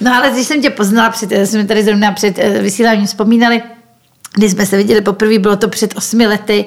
no 0.00 0.14
ale 0.14 0.30
když 0.30 0.46
jsem 0.46 0.62
tě 0.62 0.70
poznala, 0.70 1.10
před, 1.10 1.32
jsme 1.44 1.64
tady 1.64 1.84
zrovna 1.84 2.12
před 2.12 2.38
eh, 2.38 2.62
vysíláním 2.62 3.06
vzpomínali, 3.06 3.62
když 4.34 4.52
jsme 4.52 4.66
se 4.66 4.76
viděli 4.76 5.00
poprvé, 5.00 5.38
bylo 5.38 5.56
to 5.56 5.68
před 5.68 5.96
osmi 5.96 6.26
lety, 6.26 6.64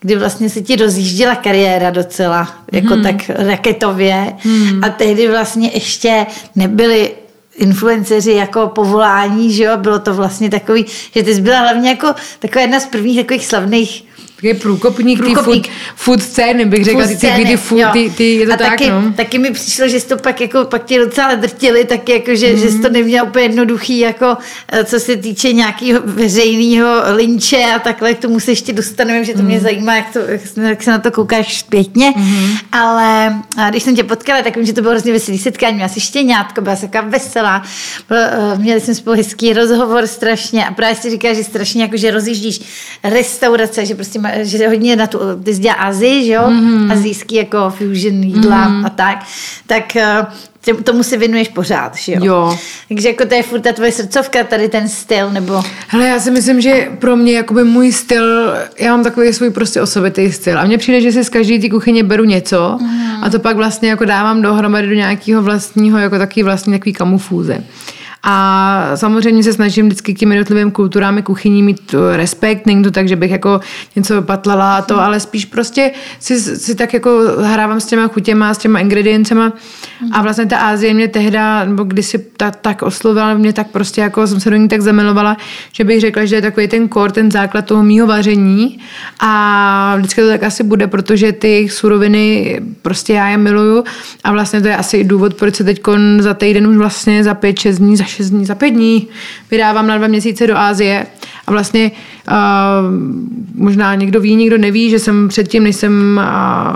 kdy 0.00 0.16
vlastně 0.16 0.50
se 0.50 0.60
ti 0.62 0.76
rozjížděla 0.76 1.34
kariéra 1.34 1.90
docela, 1.90 2.54
jako 2.72 2.94
Mhm. 2.96 3.02
tak 3.02 3.14
raketově. 3.28 4.32
A 4.82 4.88
tehdy 4.88 5.28
vlastně 5.28 5.70
ještě 5.74 6.26
nebyly 6.56 7.10
influenceři 7.56 8.32
jako 8.32 8.66
povolání, 8.66 9.52
že 9.52 9.64
jo, 9.64 9.76
bylo 9.76 9.98
to 9.98 10.14
vlastně 10.14 10.50
takový, 10.50 10.84
že 11.16 11.22
ty 11.22 11.34
jsi 11.34 11.40
byla 11.40 11.58
hlavně 11.60 11.88
jako 11.88 12.14
taková 12.38 12.62
jedna 12.62 12.80
z 12.80 12.86
prvních 12.86 13.20
takových 13.20 13.46
slavných 13.46 14.04
Takový 14.40 14.60
průkopník, 14.60 15.18
průkopník. 15.18 15.66
Ty 15.66 15.72
food, 15.72 15.96
food 15.96 16.22
scény, 16.22 16.64
bych 16.64 16.84
řekla, 16.84 17.06
ty, 17.06 17.16
ty, 17.16 17.26
ty, 17.36 17.44
ty, 17.44 17.56
food, 17.56 17.82
ty, 17.92 18.10
ty, 18.16 18.34
je 18.34 18.46
to 18.46 18.52
a 18.52 18.56
tak, 18.56 18.68
taky, 18.68 18.90
no. 18.90 19.12
taky 19.16 19.38
mi 19.38 19.50
přišlo, 19.50 19.88
že 19.88 20.00
jsi 20.00 20.08
to 20.08 20.16
pak, 20.16 20.40
jako, 20.40 20.64
pak 20.64 20.84
tě 20.84 20.98
docela 20.98 21.34
drtili, 21.34 21.84
tak 21.84 22.08
jako, 22.08 22.34
že, 22.34 22.52
mm. 22.52 22.58
že 22.58 22.70
jsi 22.70 22.78
to 22.78 22.88
neměla 22.88 23.28
úplně 23.28 23.44
jednoduchý, 23.44 23.98
jako, 23.98 24.36
eh, 24.72 24.84
co 24.84 25.00
se 25.00 25.16
týče 25.16 25.52
nějakého 25.52 26.00
veřejného 26.04 27.02
linče 27.14 27.64
a 27.76 27.78
takhle, 27.78 28.14
k 28.14 28.18
tomu 28.18 28.40
se 28.40 28.50
ještě 28.50 28.72
dostaneme, 28.72 29.24
že 29.24 29.34
to 29.34 29.42
mě 29.42 29.60
zajímá, 29.60 29.94
jak, 29.94 30.12
to, 30.12 30.18
jak, 30.56 30.82
se- 30.82 30.90
na 30.90 30.98
to 30.98 31.10
koukáš 31.10 31.58
zpětně, 31.58 32.12
mm. 32.16 32.56
ale 32.72 33.34
a 33.56 33.70
když 33.70 33.82
jsem 33.82 33.96
tě 33.96 34.04
potkala, 34.04 34.42
tak 34.42 34.56
vím, 34.56 34.66
že 34.66 34.72
to 34.72 34.80
bylo 34.80 34.90
hrozně 34.90 35.12
veselý 35.12 35.38
setkání, 35.38 35.74
měla 35.74 35.88
jsi 35.88 36.00
štěňátko, 36.00 36.60
byla 36.60 36.76
jsi 36.76 36.88
taková 36.88 37.10
veselá, 37.10 37.62
eh, 38.10 38.58
měli 38.58 38.80
jsme 38.80 38.94
spolu 38.94 39.16
hezký 39.16 39.52
rozhovor 39.52 40.06
strašně 40.06 40.66
a 40.66 40.74
právě 40.74 40.96
si 40.96 41.10
říká, 41.10 41.34
že 41.34 41.44
strašně 41.44 41.82
jako, 41.82 41.96
že 41.96 42.10
rozjíždíš 42.10 42.60
restaurace, 43.04 43.86
že 43.86 43.94
prostě 43.94 44.18
má, 44.18 44.29
že 44.42 44.68
hodně 44.68 44.96
na 44.96 45.06
tu, 45.06 45.18
ty 45.44 45.54
jsi 45.54 45.60
dělá 45.60 45.74
Azii, 45.74 46.24
že 46.24 46.32
jo, 46.32 46.50
mm. 46.50 46.90
azijský 46.90 47.34
jako 47.34 47.70
fusion 47.70 48.22
jídla 48.22 48.68
mm. 48.68 48.86
a 48.86 48.90
tak, 48.90 49.24
tak 49.66 49.96
eh, 49.96 50.26
tomu 50.84 51.02
se 51.02 51.16
věnuješ 51.16 51.48
pořád, 51.48 51.96
že 51.96 52.12
jo? 52.12 52.18
Jo. 52.22 52.58
Takže 52.88 53.08
jako 53.08 53.26
to 53.26 53.34
je 53.34 53.42
furt 53.42 53.60
ta 53.60 53.72
tvoje 53.72 53.92
srdcovka, 53.92 54.44
tady 54.44 54.68
ten 54.68 54.88
styl, 54.88 55.30
nebo... 55.30 55.62
Hele, 55.88 56.08
já 56.08 56.20
si 56.20 56.30
myslím, 56.30 56.60
že 56.60 56.88
pro 56.98 57.16
mě 57.16 57.32
jakoby 57.32 57.64
můj 57.64 57.92
styl, 57.92 58.54
já 58.78 58.90
mám 58.90 59.04
takový 59.04 59.32
svůj 59.32 59.50
prostě 59.50 59.80
osobitý 59.80 60.32
styl. 60.32 60.58
A 60.58 60.64
mně 60.64 60.78
přijde, 60.78 61.00
že 61.00 61.12
si 61.12 61.24
z 61.24 61.28
každé 61.28 61.58
ty 61.58 61.70
kuchyně 61.70 62.04
beru 62.04 62.24
něco 62.24 62.78
a 63.22 63.30
to 63.30 63.38
pak 63.38 63.56
vlastně 63.56 63.90
jako 63.90 64.04
dávám 64.04 64.42
dohromady 64.42 64.88
do 64.88 64.94
nějakého 64.94 65.42
vlastního, 65.42 65.98
jako 65.98 66.18
taky 66.18 66.42
vlastní 66.42 66.72
takový 66.72 66.92
kamufúze. 66.92 67.64
A 68.22 68.92
samozřejmě 68.94 69.42
se 69.42 69.52
snažím 69.52 69.86
vždycky 69.86 70.14
k 70.14 70.18
těm 70.18 70.32
jednotlivým 70.32 70.70
kulturám 70.70 71.18
i 71.18 71.22
kuchyní 71.22 71.62
mít 71.62 71.94
eh, 71.94 72.16
respekt. 72.16 72.66
Není 72.66 72.82
to 72.82 72.90
tak, 72.90 73.08
že 73.08 73.16
bych 73.16 73.30
jako 73.30 73.60
něco 73.96 74.22
patlala 74.22 74.76
a 74.76 74.82
to, 74.82 75.00
ale 75.00 75.20
spíš 75.20 75.44
prostě 75.44 75.90
si, 76.18 76.40
si 76.40 76.74
tak 76.74 76.94
jako 76.94 77.22
hrávám 77.42 77.80
s 77.80 77.86
těma 77.86 78.08
chutěma, 78.08 78.54
s 78.54 78.58
těma 78.58 78.78
ingrediencema. 78.78 79.52
A 80.12 80.22
vlastně 80.22 80.46
ta 80.46 80.58
Ázie 80.58 80.94
mě 80.94 81.08
tehda, 81.08 81.64
nebo 81.64 81.84
kdysi 81.84 82.18
ta, 82.36 82.50
tak 82.50 82.82
oslovila 82.82 83.34
mě, 83.34 83.52
tak 83.52 83.66
prostě 83.70 84.00
jako 84.00 84.26
jsem 84.26 84.40
se 84.40 84.50
do 84.50 84.56
ní 84.56 84.68
tak 84.68 84.80
zamilovala, 84.80 85.36
že 85.72 85.84
bych 85.84 86.00
řekla, 86.00 86.24
že 86.24 86.36
je 86.36 86.42
takový 86.42 86.68
ten 86.68 86.88
kor, 86.88 87.10
ten 87.10 87.30
základ 87.30 87.64
toho 87.64 87.82
mýho 87.82 88.06
vaření. 88.06 88.78
A 89.20 89.94
vždycky 89.96 90.20
to 90.20 90.28
tak 90.28 90.42
asi 90.42 90.62
bude, 90.62 90.86
protože 90.86 91.32
ty 91.32 91.68
suroviny 91.70 92.60
prostě 92.82 93.12
já 93.12 93.28
je 93.28 93.36
miluju. 93.36 93.84
A 94.24 94.32
vlastně 94.32 94.60
to 94.60 94.68
je 94.68 94.76
asi 94.76 95.04
důvod, 95.04 95.34
proč 95.34 95.54
se 95.54 95.64
teď 95.64 95.80
za 96.18 96.34
týden 96.34 96.66
už 96.66 96.76
vlastně 96.76 97.24
za 97.24 97.34
pět, 97.34 97.58
šest 97.58 97.78
dní, 97.78 97.96
za 97.96 98.04
šest 98.10 98.30
dní, 98.30 98.46
za 98.46 98.54
pět 98.54 98.70
dní 98.70 99.08
vydávám 99.50 99.86
na 99.86 99.98
dva 99.98 100.06
měsíce 100.06 100.46
do 100.46 100.56
Ázie 100.56 101.06
a 101.46 101.50
vlastně 101.50 101.90
uh, 102.28 102.34
možná 103.54 103.94
někdo 103.94 104.20
ví, 104.20 104.36
někdo 104.36 104.58
neví, 104.58 104.90
že 104.90 104.98
jsem 104.98 105.28
předtím, 105.28 105.62
než 105.62 105.76
jsem 105.76 106.20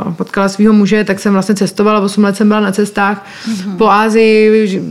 uh, 0.07 0.14
potkala 0.14 0.49
svého 0.49 0.73
muže, 0.73 1.05
tak 1.05 1.21
jsem 1.21 1.33
vlastně 1.33 1.55
cestovala, 1.55 2.00
8 2.00 2.25
let 2.25 2.37
jsem 2.37 2.49
byla 2.49 2.61
na 2.61 2.73
cestách 2.73 3.26
mm-hmm. 3.49 3.76
po 3.76 3.91
Ázii, 3.91 4.83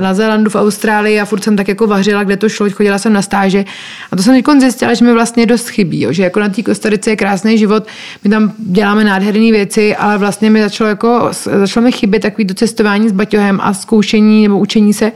na 0.00 0.14
Zélandu, 0.14 0.50
v 0.50 0.56
Austrálii 0.56 1.20
a 1.20 1.24
furt 1.24 1.44
jsem 1.44 1.56
tak 1.56 1.68
jako 1.68 1.86
vařila, 1.86 2.24
kde 2.24 2.36
to 2.36 2.48
šlo, 2.48 2.70
chodila 2.70 2.98
jsem 2.98 3.12
na 3.12 3.22
stáže 3.22 3.64
a 4.10 4.16
to 4.16 4.22
jsem 4.22 4.42
teď 4.42 4.60
zjistila, 4.60 4.94
že 4.94 5.04
mi 5.04 5.12
vlastně 5.12 5.46
dost 5.46 5.68
chybí, 5.68 6.00
jo, 6.00 6.12
že 6.12 6.22
jako 6.22 6.40
na 6.40 6.48
té 6.48 6.62
Kostarice 6.62 7.10
je 7.10 7.16
krásný 7.16 7.58
život, 7.58 7.86
my 8.24 8.30
tam 8.30 8.52
děláme 8.58 9.04
nádherné 9.04 9.52
věci, 9.52 9.96
ale 9.96 10.18
vlastně 10.18 10.50
mi 10.50 10.62
začalo 10.62 10.88
jako, 10.88 11.30
začalo 11.32 11.84
mi 11.84 11.92
chybět 11.92 12.20
takový 12.20 12.46
to 12.46 12.54
cestování 12.54 13.08
s 13.08 13.12
baťohem 13.12 13.60
a 13.62 13.74
zkoušení 13.74 14.42
nebo 14.42 14.58
učení 14.58 14.92
se 14.92 15.12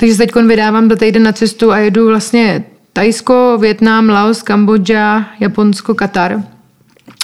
takže 0.00 0.14
se 0.14 0.26
teď 0.26 0.34
vydávám 0.34 0.88
do 0.88 0.96
týden 0.96 1.22
na 1.22 1.32
cestu 1.32 1.72
a 1.72 1.78
jedu 1.78 2.06
vlastně 2.06 2.64
Tajsko, 2.92 3.58
Větnam, 3.60 4.08
Laos, 4.08 4.42
Kambodža, 4.42 5.26
Japonsko, 5.40 5.94
Katar. 5.94 6.42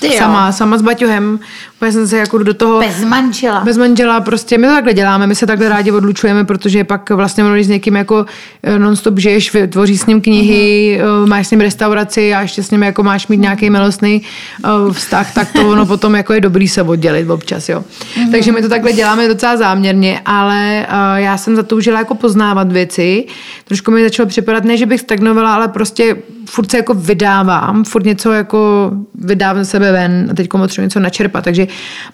Ty 0.01 0.07
jo. 0.07 0.13
Sama, 0.19 0.53
sama 0.53 0.79
s 0.79 0.83
Baťohem. 0.83 1.39
Úplně 1.77 1.93
jsem 1.93 2.09
se 2.09 2.19
jako 2.19 2.39
do 2.39 2.55
toho... 2.55 2.81
Bez 2.81 3.05
manžela. 3.05 3.61
Bez 3.65 3.79
manžela, 3.79 4.21
prostě 4.21 4.59
my 4.59 4.67
to 4.67 4.73
takhle 4.73 4.95
děláme, 4.95 5.27
my 5.27 5.35
se 5.35 5.47
takhle 5.47 5.69
rádi 5.69 5.93
odlučujeme, 5.93 6.45
protože 6.45 6.85
pak 6.85 7.11
vlastně 7.11 7.45
když 7.53 7.67
s 7.67 7.69
někým 7.69 7.97
jako 7.97 8.27
eh, 8.63 8.79
nonstop 8.79 9.19
žiješ, 9.19 9.57
tvoří 9.69 9.99
s 9.99 10.07
ním 10.07 10.21
knihy, 10.21 11.01
uh-huh. 11.03 11.27
máš 11.27 11.47
s 11.47 11.51
ním 11.51 11.61
restauraci 11.61 12.35
a 12.35 12.41
ještě 12.41 12.63
s 12.63 12.71
ním 12.71 12.83
jako 12.83 13.03
máš 13.03 13.29
mít 13.29 13.41
nějaký 13.41 13.71
milostný 13.71 14.23
uh, 14.65 14.93
vztah, 14.93 15.35
tak 15.35 15.53
to 15.53 15.69
ono 15.69 15.87
potom 15.87 16.15
jako 16.15 16.33
je 16.33 16.41
dobrý 16.41 16.69
se 16.69 16.83
oddělit 16.83 17.31
občas, 17.31 17.69
jo. 17.69 17.85
Uh-huh. 18.15 18.31
Takže 18.31 18.53
my 18.53 18.63
to 18.63 18.69
takhle 18.69 18.93
děláme 18.93 19.29
docela 19.29 19.57
záměrně, 19.57 20.21
ale 20.27 20.87
já 21.17 21.37
jsem 21.37 21.57
zatoužila 21.57 21.99
jako 21.99 22.15
poznávat 22.15 22.73
věci. 22.73 23.25
Trošku 23.65 23.91
mi 23.91 24.03
začalo 24.03 24.27
připadat, 24.27 24.65
ne, 24.65 24.77
že 24.77 24.87
bych 24.87 25.01
stagnovala, 25.01 25.55
ale 25.55 25.69
prostě 25.69 26.17
furt 26.47 26.71
se 26.71 26.77
jako 26.77 26.95
vydávám, 26.95 27.85
furt 27.85 28.05
něco 28.05 28.33
jako 28.33 28.91
vydávám 29.15 29.65
sebe 29.65 29.86
ven 29.93 30.29
a 30.31 30.35
teď 30.35 30.49
potřebuji 30.49 30.85
něco 30.87 31.01
načerpat. 31.01 31.45
Takže 31.45 31.67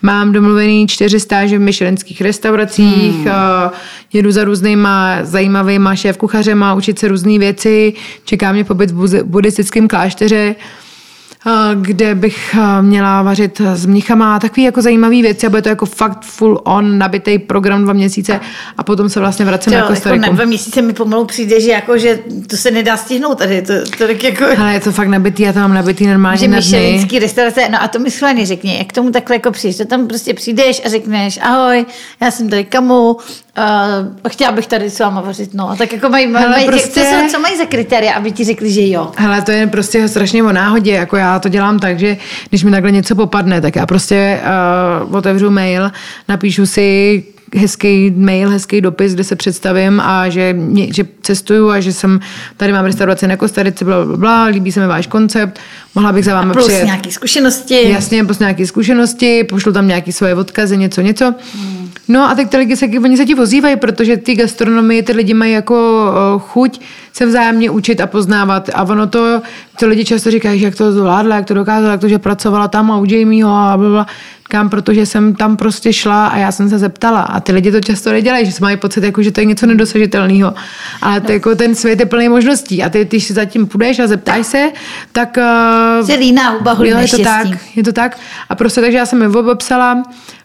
mám 0.02 0.33
domluvený 0.33 0.87
čtyři 0.87 1.21
stáže 1.21 1.59
v 1.59 1.61
myšelenských 1.61 2.21
restauracích, 2.21 3.17
hmm. 3.17 3.71
jedu 4.12 4.31
za 4.31 4.45
různýma 4.45 5.19
zajímavýma 5.23 5.97
šéf 5.97 6.17
kuchařema, 6.17 6.75
učit 6.75 6.99
se 6.99 7.09
různé 7.09 7.38
věci, 7.38 7.93
čeká 8.25 8.52
mě 8.52 8.64
pobyt 8.64 8.91
v 8.91 9.23
buddhistickém 9.25 9.88
klášteře, 9.88 10.55
kde 11.75 12.15
bych 12.15 12.57
měla 12.81 13.23
vařit 13.23 13.61
s 13.75 13.87
mnichama 13.87 14.39
takový 14.41 14.63
jako 14.63 14.83
zajímavý 14.83 15.23
věci 15.23 15.47
a 15.47 15.51
bude 15.51 15.63
to 15.63 15.69
jako 15.69 15.87
fakt 15.87 16.25
full 16.25 16.61
on 16.65 16.99
nabitý 16.99 17.39
program 17.39 17.85
dva 17.85 17.93
měsíce 17.93 18.41
a 18.79 18.83
potom 18.83 19.09
se 19.09 19.21
vlastně 19.21 19.45
vracím 19.45 19.73
na 19.73 19.83
Kostariku. 19.83 20.23
Jako 20.23 20.33
na 20.33 20.37
dva 20.37 20.45
měsíce 20.45 20.83
mi 20.83 20.93
pomalu 20.93 21.25
přijde, 21.25 21.61
že 21.61 21.71
jako, 21.71 21.99
že 21.99 22.19
to 22.47 22.57
se 22.57 22.71
nedá 22.71 22.97
stihnout 22.97 23.39
tady, 23.39 23.63
to, 23.63 23.73
to 23.99 24.07
tak 24.07 24.25
jako... 24.25 24.45
Ale 24.59 24.75
je 24.75 24.81
to 24.81 24.93
fakt 24.93 25.09
nabitý, 25.09 25.43
já 25.43 25.53
to 25.53 25.59
mám 25.59 25.75
nabitý 25.75 26.07
normálně 26.07 26.39
že 26.39 26.49
na 26.49 26.61
dny. 26.61 27.09
restaurace, 27.21 27.69
no 27.69 27.83
a 27.83 27.89
to 27.89 27.99
mi 27.99 28.11
schválně 28.11 28.47
řekni, 28.47 28.79
jak 28.79 28.87
k 28.87 28.93
tomu 28.93 29.11
takhle 29.11 29.37
jako 29.37 29.51
přijdeš, 29.51 29.77
to 29.77 29.85
tam 29.85 30.07
prostě 30.07 30.35
přijdeš 30.35 30.83
a 30.85 30.89
řekneš, 30.89 31.39
ahoj, 31.43 31.87
já 32.21 32.31
jsem 32.31 32.49
tady 32.49 32.65
kamu, 32.65 33.17
Uh, 33.59 34.31
chtěla 34.31 34.53
bych 34.53 34.67
tady 34.67 34.91
s 34.91 34.99
váma 34.99 35.21
vařit, 35.21 35.55
no. 35.55 35.77
Tak 35.79 35.93
jako 35.93 36.09
mají, 36.09 36.33
Hele, 36.33 36.49
mají 36.49 36.67
prostě... 36.67 37.01
co, 37.01 37.33
co 37.33 37.41
mají 37.41 37.57
za 37.59 37.65
kritéria, 37.65 38.15
aby 38.15 38.33
ti 38.33 38.45
řekli, 38.45 38.71
že 38.71 38.89
jo? 38.89 39.13
Hele, 39.17 39.43
to 39.43 39.51
je 39.51 39.67
prostě 39.67 40.09
strašně 40.09 40.43
o 40.43 40.53
náhodě, 40.53 40.93
jako 40.93 41.17
já 41.17 41.39
to 41.39 41.49
dělám 41.49 41.79
tak, 41.79 41.99
že 41.99 42.17
když 42.49 42.65
mi 42.65 42.71
takhle 42.71 42.93
něco 42.93 43.15
popadne, 43.15 43.61
tak 43.61 43.77
já 43.77 43.87
prostě 43.87 44.41
uh, 45.07 45.17
otevřu 45.17 45.51
mail, 45.51 45.91
napíšu 46.29 46.67
si 46.67 47.25
hezký 47.57 48.11
mail, 48.11 48.51
hezký 48.51 48.81
dopis, 48.81 49.15
kde 49.15 49.25
se 49.25 49.37
představím 49.37 50.01
a 50.01 50.29
že, 50.29 50.57
že 50.91 51.05
cestuju 51.23 51.71
a 51.71 51.81
že 51.81 51.93
jsem 51.93 52.21
tady 52.57 52.73
mám 52.73 52.85
restauraci 52.85 53.27
na 53.27 53.37
Kostarice, 53.37 53.85
bla, 53.85 54.05
bla, 54.05 54.17
bla, 54.17 54.45
líbí 54.45 54.73
se 54.73 54.81
mi 54.81 54.87
váš 54.87 55.07
koncept, 55.07 55.59
mohla 55.95 56.13
bych 56.13 56.25
za 56.25 56.35
vámi 56.35 56.53
plus 56.53 56.67
přijet. 56.67 56.85
nějaké 56.85 57.11
zkušenosti. 57.11 57.91
Jasně, 57.91 58.25
plus 58.25 58.39
nějaké 58.39 58.67
zkušenosti, 58.67 59.45
pošlu 59.45 59.73
tam 59.73 59.89
nějaké 59.89 60.13
svoje 60.13 60.35
odkazy, 60.35 60.77
něco, 60.77 61.01
něco. 61.01 61.35
Hmm. 61.55 61.91
No 62.09 62.31
a 62.31 62.35
tak 62.35 62.49
ty 62.49 62.57
lidi 62.57 62.77
se, 62.77 62.87
oni 62.87 63.17
se 63.17 63.27
ti 63.27 63.35
ozývají, 63.35 63.77
protože 63.77 64.17
ty 64.17 64.35
gastronomie, 64.35 65.03
ty 65.03 65.13
lidi 65.13 65.35
mají 65.35 65.53
jako 65.53 66.13
chuť 66.39 66.81
se 67.13 67.27
vzájemně 67.27 67.71
učit 67.71 68.01
a 68.01 68.07
poznávat. 68.07 68.71
A 68.75 68.83
ono 68.83 69.07
to, 69.07 69.43
ty 69.79 69.87
lidi 69.87 70.05
často 70.05 70.31
říkají, 70.31 70.61
že 70.61 70.65
jak 70.65 70.75
to 70.75 70.93
zvládla, 70.93 71.37
jak 71.37 71.47
to 71.47 71.55
dokázala, 71.55 71.93
jak 71.93 72.01
to, 72.01 72.09
že 72.09 72.19
pracovala 72.19 72.69
tam 72.69 72.91
a 72.91 72.99
u 72.99 73.05
Jamieho 73.05 73.51
a 73.51 73.77
blablabla. 73.77 74.07
Kam, 74.49 74.71
protože 74.71 75.07
jsem 75.07 75.35
tam 75.35 75.57
prostě 75.57 75.93
šla 75.93 76.27
a 76.27 76.39
já 76.39 76.53
jsem 76.53 76.69
se 76.69 76.79
zeptala. 76.79 77.21
A 77.21 77.41
ty 77.41 77.53
lidi 77.53 77.73
to 77.73 77.81
často 77.81 78.13
nedělají, 78.13 78.47
že 78.47 78.53
mají 78.61 78.77
pocit, 78.77 79.05
jako, 79.05 79.23
že 79.23 79.31
to 79.31 79.41
je 79.41 79.45
něco 79.45 79.67
nedosažitelného. 79.67 80.55
Ale 81.03 81.21
to, 81.21 81.33
jako, 81.33 81.55
ten 81.55 81.75
svět 81.75 82.01
je 82.01 82.07
plný 82.07 82.29
možností. 82.29 82.83
A 82.83 82.89
ty, 82.89 83.05
když 83.05 83.25
si 83.25 83.33
zatím 83.33 83.67
půjdeš 83.67 83.99
a 83.99 84.07
zeptáš 84.07 84.47
se, 84.47 84.71
tak... 85.13 85.37
Uh, 85.37 85.45
že 86.07 86.15
líná 86.15 86.51
huba 86.51 86.77
je 87.01 87.09
to 87.09 87.19
tak, 87.19 87.47
je 87.77 87.83
to 87.83 87.93
tak. 87.93 88.19
A 88.49 88.55
prostě 88.55 88.81
takže 88.81 88.99
já 88.99 89.07
jsem 89.07 89.23
je 89.23 89.29
obepsala, 89.29 90.03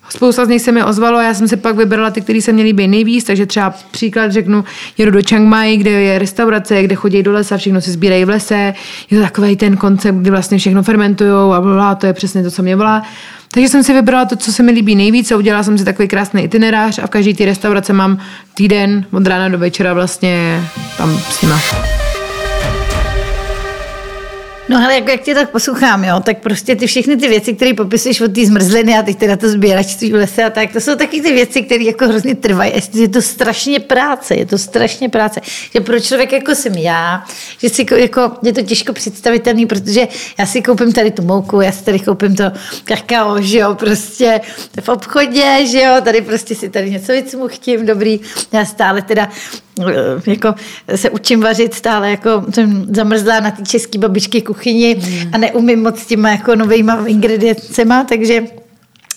Spousta 0.09 0.45
z 0.45 0.49
nich 0.49 0.61
se 0.61 0.71
mi 0.71 0.83
ozvalo, 0.83 1.21
já 1.21 1.33
jsem 1.33 1.47
si 1.47 1.57
pak 1.57 1.75
vybrala 1.75 2.11
ty, 2.11 2.21
které 2.21 2.41
se 2.41 2.53
mě 2.53 2.63
líbí 2.63 2.87
nejvíc, 2.87 3.23
takže 3.23 3.45
třeba 3.45 3.73
příklad 3.91 4.31
řeknu, 4.31 4.65
jedu 4.97 5.11
do 5.11 5.21
Chiang 5.21 5.47
Mai, 5.47 5.77
kde 5.77 5.91
je 5.91 6.19
restaurace, 6.19 6.83
kde 6.83 6.95
chodí 6.95 7.23
do 7.23 7.31
lesa, 7.31 7.57
všechno 7.57 7.81
si 7.81 7.91
sbírají 7.91 8.25
v 8.25 8.29
lese, 8.29 8.73
je 9.09 9.17
to 9.17 9.23
takový 9.23 9.55
ten 9.55 9.77
koncept, 9.77 10.15
kdy 10.15 10.29
vlastně 10.29 10.57
všechno 10.57 10.83
fermentují 10.83 11.53
a 11.53 11.61
bla, 11.61 11.95
to 11.95 12.05
je 12.05 12.13
přesně 12.13 12.43
to, 12.43 12.51
co 12.51 12.63
mě 12.63 12.75
volá. 12.75 13.03
Takže 13.51 13.69
jsem 13.69 13.83
si 13.83 13.93
vybrala 13.93 14.25
to, 14.25 14.35
co 14.35 14.53
se 14.53 14.63
mi 14.63 14.71
líbí 14.71 14.95
nejvíc 14.95 15.31
a 15.31 15.37
udělala 15.37 15.63
jsem 15.63 15.77
si 15.77 15.85
takový 15.85 16.07
krásný 16.07 16.43
itinerář 16.43 16.99
a 16.99 17.07
v 17.07 17.09
každé 17.09 17.33
té 17.33 17.45
restaurace 17.45 17.93
mám 17.93 18.19
týden 18.53 19.05
od 19.11 19.27
rána 19.27 19.49
do 19.49 19.57
večera 19.57 19.93
vlastně 19.93 20.63
tam 20.97 21.19
s 21.29 21.41
nima. 21.41 21.59
No 24.69 24.77
ale 24.83 24.95
jak, 24.95 25.07
jak 25.07 25.21
tě 25.21 25.35
tak 25.35 25.49
poslouchám, 25.49 26.03
jo, 26.03 26.19
tak 26.19 26.37
prostě 26.37 26.75
ty 26.75 26.87
všechny 26.87 27.17
ty 27.17 27.27
věci, 27.27 27.53
které 27.53 27.73
popisuješ 27.73 28.21
od 28.21 28.35
té 28.35 28.45
zmrzliny 28.45 28.97
a 28.97 29.03
teď 29.03 29.17
teda 29.17 29.35
to 29.35 29.49
sběračství 29.49 30.11
v 30.11 30.15
lese 30.15 30.43
a 30.43 30.49
tak, 30.49 30.73
to 30.73 30.81
jsou 30.81 30.95
taky 30.95 31.21
ty 31.21 31.33
věci, 31.33 31.61
které 31.61 31.83
jako 31.83 32.07
hrozně 32.07 32.35
trvají. 32.35 32.73
Je 32.93 33.09
to 33.09 33.21
strašně 33.21 33.79
práce, 33.79 34.35
je 34.35 34.45
to 34.45 34.57
strašně 34.57 35.09
práce. 35.09 35.41
Že 35.73 35.79
pro 35.79 35.99
člověk 35.99 36.31
jako 36.31 36.55
jsem 36.55 36.73
já, 36.73 37.23
že 37.57 37.69
si 37.69 37.85
jako, 37.97 38.31
je 38.43 38.53
to 38.53 38.61
těžko 38.61 38.93
představitelný, 38.93 39.65
protože 39.65 40.07
já 40.39 40.45
si 40.45 40.61
koupím 40.61 40.93
tady 40.93 41.11
tu 41.11 41.21
mouku, 41.21 41.61
já 41.61 41.71
si 41.71 41.83
tady 41.83 41.99
koupím 41.99 42.35
to 42.35 42.43
kakao, 42.83 43.41
že 43.41 43.57
jo, 43.57 43.75
prostě 43.75 44.41
v 44.81 44.89
obchodě, 44.89 45.65
že 45.71 45.81
jo, 45.81 45.93
tady 46.03 46.21
prostě 46.21 46.55
si 46.55 46.69
tady 46.69 46.91
něco 46.91 47.11
vycmuchtím, 47.11 47.85
dobrý. 47.85 48.19
Já 48.51 48.65
stále 48.65 49.01
teda 49.01 49.29
jako 50.25 50.55
se 50.95 51.09
učím 51.09 51.41
vařit 51.41 51.73
stále, 51.73 52.09
jako 52.09 52.45
jsem 52.53 52.95
zamrzlá 52.95 53.39
na 53.39 53.51
ty 53.51 53.63
české 53.63 53.99
babičky 53.99 54.41
kuchyni 54.41 54.95
mm. 54.95 55.29
a 55.33 55.37
neumím 55.37 55.83
moc 55.83 55.99
s 55.99 56.05
těma 56.05 56.29
jako 56.29 56.55
novýma 56.55 57.03
ingrediencema, 57.05 58.03
takže 58.03 58.43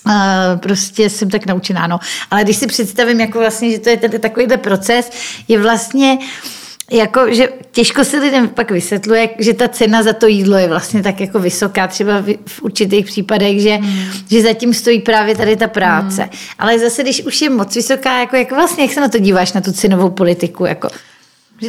Uh, 0.05 0.13
prostě 0.59 1.09
jsem 1.09 1.29
tak 1.29 1.45
naučená, 1.45 1.87
no. 1.87 1.99
Ale 2.31 2.43
když 2.43 2.57
si 2.57 2.67
představím, 2.67 3.19
jako 3.19 3.39
vlastně, 3.39 3.71
že 3.71 3.79
to 3.79 3.89
je 3.89 3.97
ten, 3.97 4.11
takovýhle 4.11 4.57
proces, 4.57 5.09
je 5.47 5.61
vlastně 5.61 6.17
uh, 6.17 6.60
jako, 6.91 7.33
že 7.33 7.49
těžko 7.71 8.03
se 8.03 8.17
lidem 8.17 8.47
pak 8.47 8.71
vysvětluje, 8.71 9.29
že 9.39 9.53
ta 9.53 9.67
cena 9.67 10.03
za 10.03 10.13
to 10.13 10.27
jídlo 10.27 10.57
je 10.57 10.67
vlastně 10.67 11.03
tak 11.03 11.19
jako 11.19 11.39
vysoká, 11.39 11.87
třeba 11.87 12.23
v 12.45 12.61
určitých 12.61 13.05
případech, 13.05 13.61
že, 13.61 13.75
hmm. 13.75 14.03
že 14.29 14.41
zatím 14.41 14.73
stojí 14.73 14.99
právě 14.99 15.35
tady 15.35 15.55
ta 15.55 15.67
práce. 15.67 16.21
Hmm. 16.21 16.31
Ale 16.59 16.79
zase, 16.79 17.03
když 17.03 17.23
už 17.23 17.41
je 17.41 17.49
moc 17.49 17.75
vysoká, 17.75 18.19
jako, 18.19 18.35
jak 18.35 18.51
vlastně, 18.51 18.83
jak 18.83 18.93
se 18.93 19.01
na 19.01 19.07
to 19.07 19.19
díváš, 19.19 19.53
na 19.53 19.61
tu 19.61 19.71
cenovou 19.71 20.09
politiku? 20.09 20.65
Jako? 20.65 20.87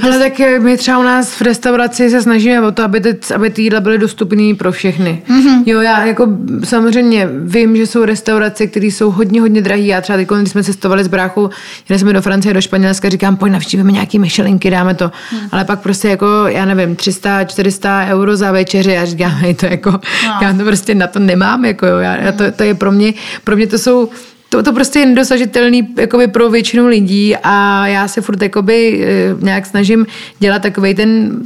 Ale 0.01 0.19
tak 0.19 0.33
my 0.59 0.77
třeba 0.77 0.99
u 0.99 1.03
nás 1.03 1.35
v 1.35 1.41
restauraci 1.41 2.11
se 2.11 2.23
snažíme 2.23 2.61
o 2.61 2.73
to, 2.73 2.83
aby 2.83 3.01
ty, 3.01 3.35
aby 3.35 3.51
ty 3.51 3.63
jídla 3.63 3.81
byly 3.81 3.99
dostupné 3.99 4.55
pro 4.55 4.73
všechny. 4.73 5.23
Mm-hmm. 5.29 5.63
Jo, 5.67 5.81
já 5.81 6.05
jako 6.05 6.29
samozřejmě 6.65 7.29
vím, 7.45 7.77
že 7.77 7.87
jsou 7.87 8.05
restaurace, 8.05 8.67
které 8.67 8.87
jsou 8.87 9.11
hodně, 9.11 9.41
hodně 9.41 9.63
drahé. 9.63 9.83
Já 9.83 10.01
třeba 10.01 10.17
teď, 10.17 10.29
když 10.29 10.51
jsme 10.51 10.65
cestovali 10.65 11.05
z 11.05 11.09
bráchu, 11.09 11.51
jeli 11.89 11.99
jsme 11.99 12.13
do 12.13 12.23
Francie, 12.23 12.55
do 12.55 12.61
Španělska, 12.61 13.09
říkám, 13.09 13.37
pojď 13.37 13.53
navštívíme 13.53 13.93
nějaký 13.93 14.19
myšelinky, 14.19 14.71
dáme 14.71 14.95
to. 14.95 15.11
Mm. 15.33 15.39
Ale 15.53 15.65
pak 15.65 15.81
prostě 15.81 16.09
jako, 16.09 16.27
já 16.47 16.65
nevím, 16.65 16.97
300, 16.97 17.45
400 17.45 18.07
euro 18.07 18.37
za 18.37 18.53
večeři 18.53 18.99
a 18.99 19.05
říkám, 19.05 19.31
hej, 19.31 19.55
to 19.55 19.67
jako, 19.67 19.91
no. 20.27 20.39
já 20.43 20.53
to 20.53 20.65
prostě 20.65 20.95
na 20.95 21.07
to 21.07 21.19
nemám, 21.19 21.65
jako 21.65 21.87
jo, 21.87 21.99
já, 21.99 22.17
já 22.17 22.33
to, 22.33 22.53
to, 22.53 22.63
je 22.63 22.75
pro 22.75 22.93
mě, 22.93 23.15
pro 23.45 23.57
mě 23.57 23.67
to 23.67 23.79
jsou 23.79 24.09
to, 24.53 24.63
to 24.63 24.73
prostě 24.73 24.99
je 24.99 25.07
nedosažitelný 25.07 25.89
jakoby 25.99 26.29
pro 26.29 26.51
většinu 26.51 26.87
lidí 26.87 27.37
a 27.43 27.87
já 27.87 28.09
se 28.09 28.21
furt 28.21 28.43
jakoby 28.43 29.05
eh, 29.05 29.45
nějak 29.45 29.67
snažím 29.67 30.07
dělat 30.39 30.63
takový 30.63 30.95
ten 30.95 31.41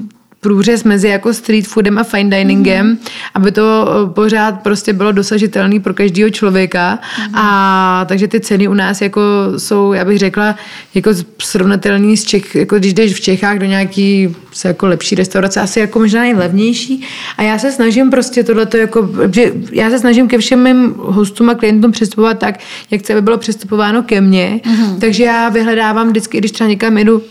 průřez 0.46 0.84
mezi 0.84 1.08
jako 1.08 1.34
street 1.34 1.66
foodem 1.66 1.98
a 1.98 2.02
fine 2.02 2.36
diningem, 2.36 2.86
mm. 2.86 2.98
aby 3.34 3.52
to 3.52 3.88
eh, 3.88 4.12
pořád 4.12 4.62
prostě 4.62 4.92
bylo 4.92 5.12
dosažitelné 5.12 5.80
pro 5.80 5.94
každého 5.94 6.30
člověka. 6.30 6.98
Mm. 7.28 7.34
A 7.34 8.04
takže 8.08 8.28
ty 8.28 8.40
ceny 8.40 8.68
u 8.68 8.74
nás 8.74 9.00
jako 9.00 9.20
jsou, 9.56 9.92
já 9.92 10.04
bych 10.04 10.18
řekla, 10.18 10.56
jako 10.94 11.10
srovnatelný 11.38 12.16
s 12.16 12.24
Čech, 12.24 12.54
jako 12.54 12.78
když 12.78 12.94
jdeš 12.94 13.14
v 13.14 13.20
Čechách 13.20 13.58
do 13.58 13.66
nějaký 13.66 14.36
se 14.52 14.68
jako 14.68 14.86
lepší 14.86 15.14
restaurace, 15.14 15.60
asi 15.60 15.80
jako 15.80 15.98
možná 15.98 16.24
i 16.24 16.34
levnější. 16.34 17.06
A 17.38 17.42
já 17.42 17.58
se 17.58 17.72
snažím 17.72 18.10
prostě 18.10 18.44
tohleto 18.44 18.76
jako, 18.76 19.10
že 19.32 19.52
já 19.72 19.90
se 19.90 19.98
snažím 19.98 20.28
ke 20.28 20.38
všem 20.38 20.62
mým 20.62 20.94
hostům 20.96 21.50
a 21.50 21.54
klientům 21.54 21.92
přistupovat 21.92 22.38
tak, 22.38 22.60
jak 22.90 23.00
chce, 23.00 23.12
aby 23.12 23.22
bylo 23.22 23.38
přistupováno 23.38 24.02
ke 24.02 24.20
mně. 24.20 24.60
Mm. 24.66 25.00
Takže 25.00 25.24
já 25.24 25.48
vyhledávám 25.48 26.08
vždycky, 26.08 26.38
když 26.38 26.52
třeba 26.52 26.70
někam 26.70 26.98
jdu, 26.98 27.22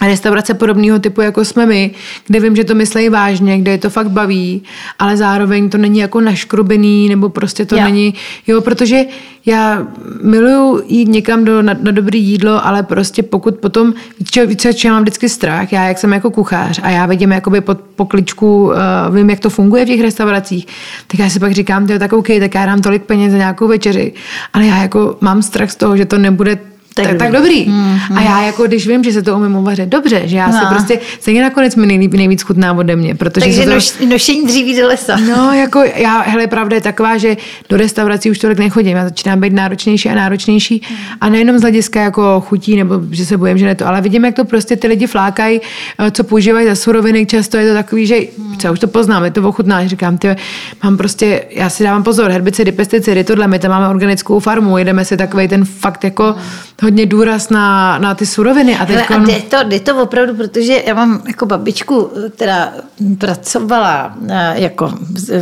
restaurace 0.00 0.54
podobného 0.54 0.98
typu, 0.98 1.20
jako 1.20 1.44
jsme 1.44 1.66
my, 1.66 1.90
kde 2.26 2.40
vím, 2.40 2.56
že 2.56 2.64
to 2.64 2.74
myslí 2.74 3.08
vážně, 3.08 3.58
kde 3.58 3.70
je 3.70 3.78
to 3.78 3.90
fakt 3.90 4.10
baví, 4.10 4.62
ale 4.98 5.16
zároveň 5.16 5.70
to 5.70 5.78
není 5.78 5.98
jako 5.98 6.20
naškrubený, 6.20 7.08
nebo 7.08 7.28
prostě 7.28 7.66
to 7.66 7.76
Jo. 7.76 7.84
není, 7.84 8.14
jo, 8.46 8.60
protože 8.60 9.04
já 9.46 9.86
miluju 10.22 10.82
jít 10.86 11.08
někam 11.08 11.44
do, 11.44 11.62
na, 11.62 11.74
na 11.82 11.92
dobrý 11.92 12.24
jídlo, 12.24 12.66
ale 12.66 12.82
prostě 12.82 13.22
pokud 13.22 13.54
potom, 13.54 13.94
více, 14.20 14.46
více, 14.46 14.70
já 14.84 14.92
mám 14.92 15.02
vždycky 15.02 15.28
strach, 15.28 15.72
já 15.72 15.88
jak 15.88 15.98
jsem 15.98 16.12
jako 16.12 16.30
kuchař 16.30 16.80
a 16.82 16.90
já 16.90 17.06
vidím 17.06 17.32
jakoby 17.32 17.60
pod 17.60 17.80
pokličku, 17.80 18.64
uh, 18.64 18.72
vím, 19.16 19.30
jak 19.30 19.40
to 19.40 19.50
funguje 19.50 19.84
v 19.84 19.88
těch 19.88 20.00
restauracích, 20.00 20.66
tak 21.06 21.20
já 21.20 21.30
si 21.30 21.40
pak 21.40 21.52
říkám, 21.52 21.86
tyjo, 21.86 21.98
tak 21.98 22.12
OK, 22.12 22.26
tak 22.40 22.54
já 22.54 22.66
dám 22.66 22.80
tolik 22.80 23.02
peněz 23.02 23.32
za 23.32 23.38
nějakou 23.38 23.68
večeři, 23.68 24.12
ale 24.52 24.66
já 24.66 24.82
jako 24.82 25.16
mám 25.20 25.42
strach 25.42 25.70
z 25.70 25.76
toho, 25.76 25.96
že 25.96 26.04
to 26.04 26.18
nebude 26.18 26.58
tak, 26.96 27.06
tak, 27.06 27.18
tak 27.18 27.32
dobrý. 27.32 27.66
Mm-hmm. 27.66 28.18
A 28.18 28.20
já 28.20 28.42
jako, 28.42 28.66
když 28.66 28.86
vím, 28.86 29.04
že 29.04 29.12
se 29.12 29.22
to 29.22 29.36
umím 29.36 29.56
uvařit 29.56 29.88
dobře, 29.88 30.22
že 30.24 30.36
já 30.36 30.48
no. 30.48 30.60
No. 30.62 30.68
prostě, 30.70 31.00
stejně 31.20 31.42
nakonec 31.42 31.76
mi 31.76 31.86
nejlíp, 31.86 32.14
nejvíc 32.14 32.42
chutná 32.42 32.72
ode 32.72 32.96
mě, 32.96 33.14
protože 33.14 33.40
Takže 33.40 33.58
se 33.58 33.64
to... 33.64 33.74
noš, 33.74 33.94
nošení 34.08 34.46
dříví 34.46 34.80
do 34.80 34.86
lesa. 34.86 35.16
No, 35.16 35.52
jako 35.52 35.82
já, 35.96 36.20
hele, 36.20 36.46
pravda 36.46 36.76
je 36.76 36.80
taková, 36.80 37.18
že 37.18 37.36
do 37.68 37.76
restaurací 37.76 38.30
už 38.30 38.38
tolik 38.38 38.58
nechodím. 38.58 38.96
Já 38.96 39.04
začínám 39.04 39.40
být 39.40 39.52
náročnější 39.52 40.08
a 40.08 40.14
náročnější. 40.14 40.82
A 41.20 41.28
nejenom 41.28 41.58
z 41.58 41.60
hlediska 41.60 42.00
jako 42.00 42.40
chutí, 42.40 42.76
nebo 42.76 43.00
že 43.10 43.26
se 43.26 43.36
bojím, 43.36 43.58
že 43.58 43.66
ne 43.66 43.74
to, 43.74 43.86
ale 43.86 44.00
vidím, 44.00 44.24
jak 44.24 44.34
to 44.34 44.44
prostě 44.44 44.76
ty 44.76 44.88
lidi 44.88 45.06
flákají, 45.06 45.60
eh, 45.98 46.10
co 46.10 46.24
používají 46.24 46.66
za 46.66 46.74
suroviny. 46.74 47.26
Často 47.26 47.56
je 47.56 47.68
to 47.68 47.74
takový, 47.74 48.06
že 48.06 48.16
co, 48.58 48.72
už 48.72 48.78
to 48.78 48.86
poznám, 48.86 49.24
je 49.24 49.30
to 49.30 49.48
ochutná. 49.48 49.86
Říkám, 49.86 50.18
ty, 50.18 50.36
mám 50.84 50.96
prostě, 50.96 51.44
já 51.50 51.70
si 51.70 51.84
dávám 51.84 52.02
pozor, 52.02 52.30
herbicidy, 52.30 52.72
pesticidy, 52.72 53.24
tohle, 53.24 53.48
my 53.48 53.58
tam 53.58 53.70
máme 53.70 53.88
organickou 53.88 54.40
farmu, 54.40 54.78
jedeme 54.78 55.04
si 55.04 55.16
takový 55.16 55.48
ten 55.48 55.64
fakt 55.64 56.04
jako 56.04 56.34
hodně 56.82 57.06
důraz 57.06 57.50
na, 57.50 57.98
na 57.98 58.14
ty 58.14 58.26
suroviny. 58.26 58.76
A 58.76 58.84
Hele, 58.84 59.00
teď 59.00 59.10
a 59.10 59.18
jde 59.18 59.40
to, 59.40 59.56
jde 59.68 59.80
to 59.80 60.02
opravdu, 60.02 60.34
protože 60.34 60.82
já 60.86 60.94
mám 60.94 61.22
jako 61.26 61.46
babičku, 61.46 62.10
která 62.34 62.72
pracovala 63.18 64.16
eh, 64.28 64.54
jako 64.56 64.92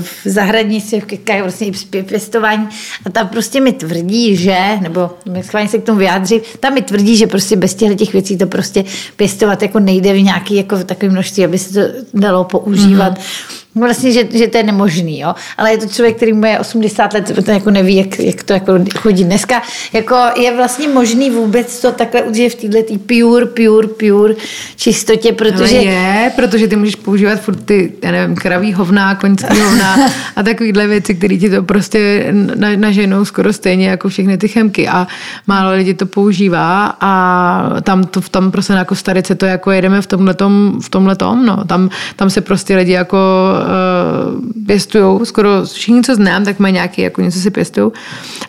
v- 0.00 0.11
zahradnictví, 0.25 1.00
v 1.00 1.43
vlastně 1.43 1.67
i 1.67 2.03
pěstování 2.03 2.69
a 3.07 3.11
tam 3.11 3.29
prostě 3.29 3.61
mi 3.61 3.73
tvrdí, 3.73 4.37
že, 4.37 4.59
nebo 4.81 5.11
schválně 5.43 5.69
se 5.69 5.79
k 5.79 5.85
tomu 5.85 5.99
vyjádří, 5.99 6.41
tam 6.61 6.75
mi 6.75 6.83
tvrdí, 6.83 7.17
že 7.17 7.26
prostě 7.26 7.57
bez 7.57 7.75
těchto 7.75 7.95
těch 7.97 8.12
věcí 8.12 8.38
to 8.38 8.47
prostě 8.47 8.85
pěstovat 9.17 9.62
jako 9.62 9.79
nejde 9.79 10.12
v 10.12 10.23
nějaký 10.23 10.55
jako 10.57 10.76
v 10.76 10.85
takovém 10.85 11.12
množství, 11.12 11.45
aby 11.45 11.59
se 11.59 11.73
to 11.75 12.05
dalo 12.14 12.45
používat. 12.45 13.19
Mm-hmm. 13.19 13.63
Vlastně, 13.75 14.12
že, 14.12 14.28
že 14.33 14.47
to 14.47 14.57
je 14.57 14.64
nemožný, 14.64 15.21
jo? 15.21 15.35
ale 15.59 15.71
je 15.71 15.78
to 15.78 15.87
člověk, 15.87 16.16
který 16.16 16.33
mu 16.33 16.47
je 16.47 16.59
80 16.59 17.12
let, 17.12 17.33
to 17.45 17.50
jako 17.50 17.71
neví, 17.71 17.97
jak, 17.97 18.19
jak 18.19 18.43
to 18.43 18.52
jako 18.52 18.73
chodí 18.99 19.25
dneska. 19.25 19.62
Jako 19.93 20.16
je 20.37 20.57
vlastně 20.57 20.88
možný 20.88 21.31
vůbec 21.31 21.81
to 21.81 21.93
takhle 21.93 22.23
udržet 22.23 22.49
v 22.49 22.54
této 22.54 22.83
tý 22.83 22.98
pure, 22.98 23.46
pure, 23.46 23.88
pure 23.88 24.35
čistotě, 24.77 25.33
protože... 25.33 25.77
Ale 25.79 25.85
je, 25.85 26.33
protože 26.37 26.68
ty 26.68 26.77
můžeš 26.77 26.96
používat 26.96 27.40
furt 27.40 27.64
ty, 27.64 27.92
já 28.03 28.12
nevím, 28.12 28.37
kraví 28.37 28.72
hovna, 28.72 29.14
koňský 29.14 29.61
hovna 29.61 29.96
a 30.37 30.42
takovýhle 30.42 30.87
věci, 30.87 31.14
které 31.14 31.37
ti 31.37 31.51
to 31.51 31.62
prostě 31.62 32.27
na, 32.55 32.68
naženou 32.77 33.25
skoro 33.25 33.53
stejně 33.53 33.88
jako 33.88 34.09
všechny 34.09 34.38
ty 34.38 34.48
chemky 34.48 34.88
a 34.88 35.07
málo 35.46 35.77
lidí 35.77 35.94
to 35.94 36.07
používá 36.07 36.96
a 37.01 37.81
tam 37.83 38.05
to, 38.05 38.20
tam 38.20 38.51
prostě 38.51 38.72
na 38.72 38.85
Kostarice 38.85 39.35
to 39.35 39.46
jako 39.46 39.70
jedeme 39.70 40.03
v 40.03 40.07
tomhletom, 40.07 40.81
v 40.83 40.88
tomhletom, 40.88 41.46
no, 41.46 41.64
tam, 41.64 41.90
tam 42.16 42.31
se 42.31 42.40
prostě 42.40 42.77
lidi 42.77 42.92
jako 42.92 43.18
uh, 43.64 44.66
pěstujou, 44.66 45.24
skoro 45.24 45.64
všichni, 45.64 46.03
co 46.03 46.14
znám, 46.14 46.44
tak 46.44 46.59
mají 46.59 46.74
nějaký, 46.74 47.03
jako 47.03 47.20
něco 47.20 47.38
si 47.38 47.50
pěstují 47.50 47.90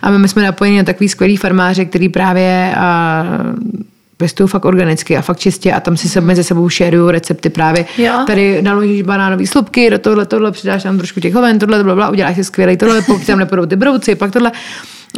a 0.02 0.10
my, 0.10 0.28
jsme 0.28 0.42
napojeni 0.42 0.78
na 0.78 0.84
takový 0.84 1.08
skvělý 1.08 1.36
farmáře, 1.36 1.84
který 1.84 2.08
právě 2.08 2.74
uh, 2.76 3.76
pěstují 4.16 4.48
fakt 4.48 4.64
organicky 4.64 5.16
a 5.16 5.22
fakt 5.22 5.38
čistě 5.38 5.72
a 5.72 5.80
tam 5.80 5.96
si 5.96 6.08
se 6.08 6.20
mezi 6.20 6.44
sebou 6.44 6.68
šerují 6.68 7.12
recepty 7.12 7.50
právě. 7.50 7.84
Jo. 7.98 8.12
Tady 8.26 8.62
naložíš 8.62 9.02
banánové 9.02 9.46
slupky, 9.46 9.90
do 9.90 9.98
tohle, 9.98 10.26
tohle, 10.26 10.52
přidáš 10.52 10.82
tam 10.82 10.98
trošku 10.98 11.20
těch 11.20 11.34
hoven, 11.34 11.58
tohle, 11.58 11.84
bla, 11.84 11.94
bla, 11.94 12.10
uděláš 12.10 12.36
si 12.36 12.44
skvělý 12.44 12.76
tohle, 12.76 13.02
pokud 13.02 13.26
tam 13.26 13.38
nepůjdou 13.38 13.66
ty 13.66 13.76
brouci, 13.76 14.14
pak 14.14 14.32
tohle. 14.32 14.52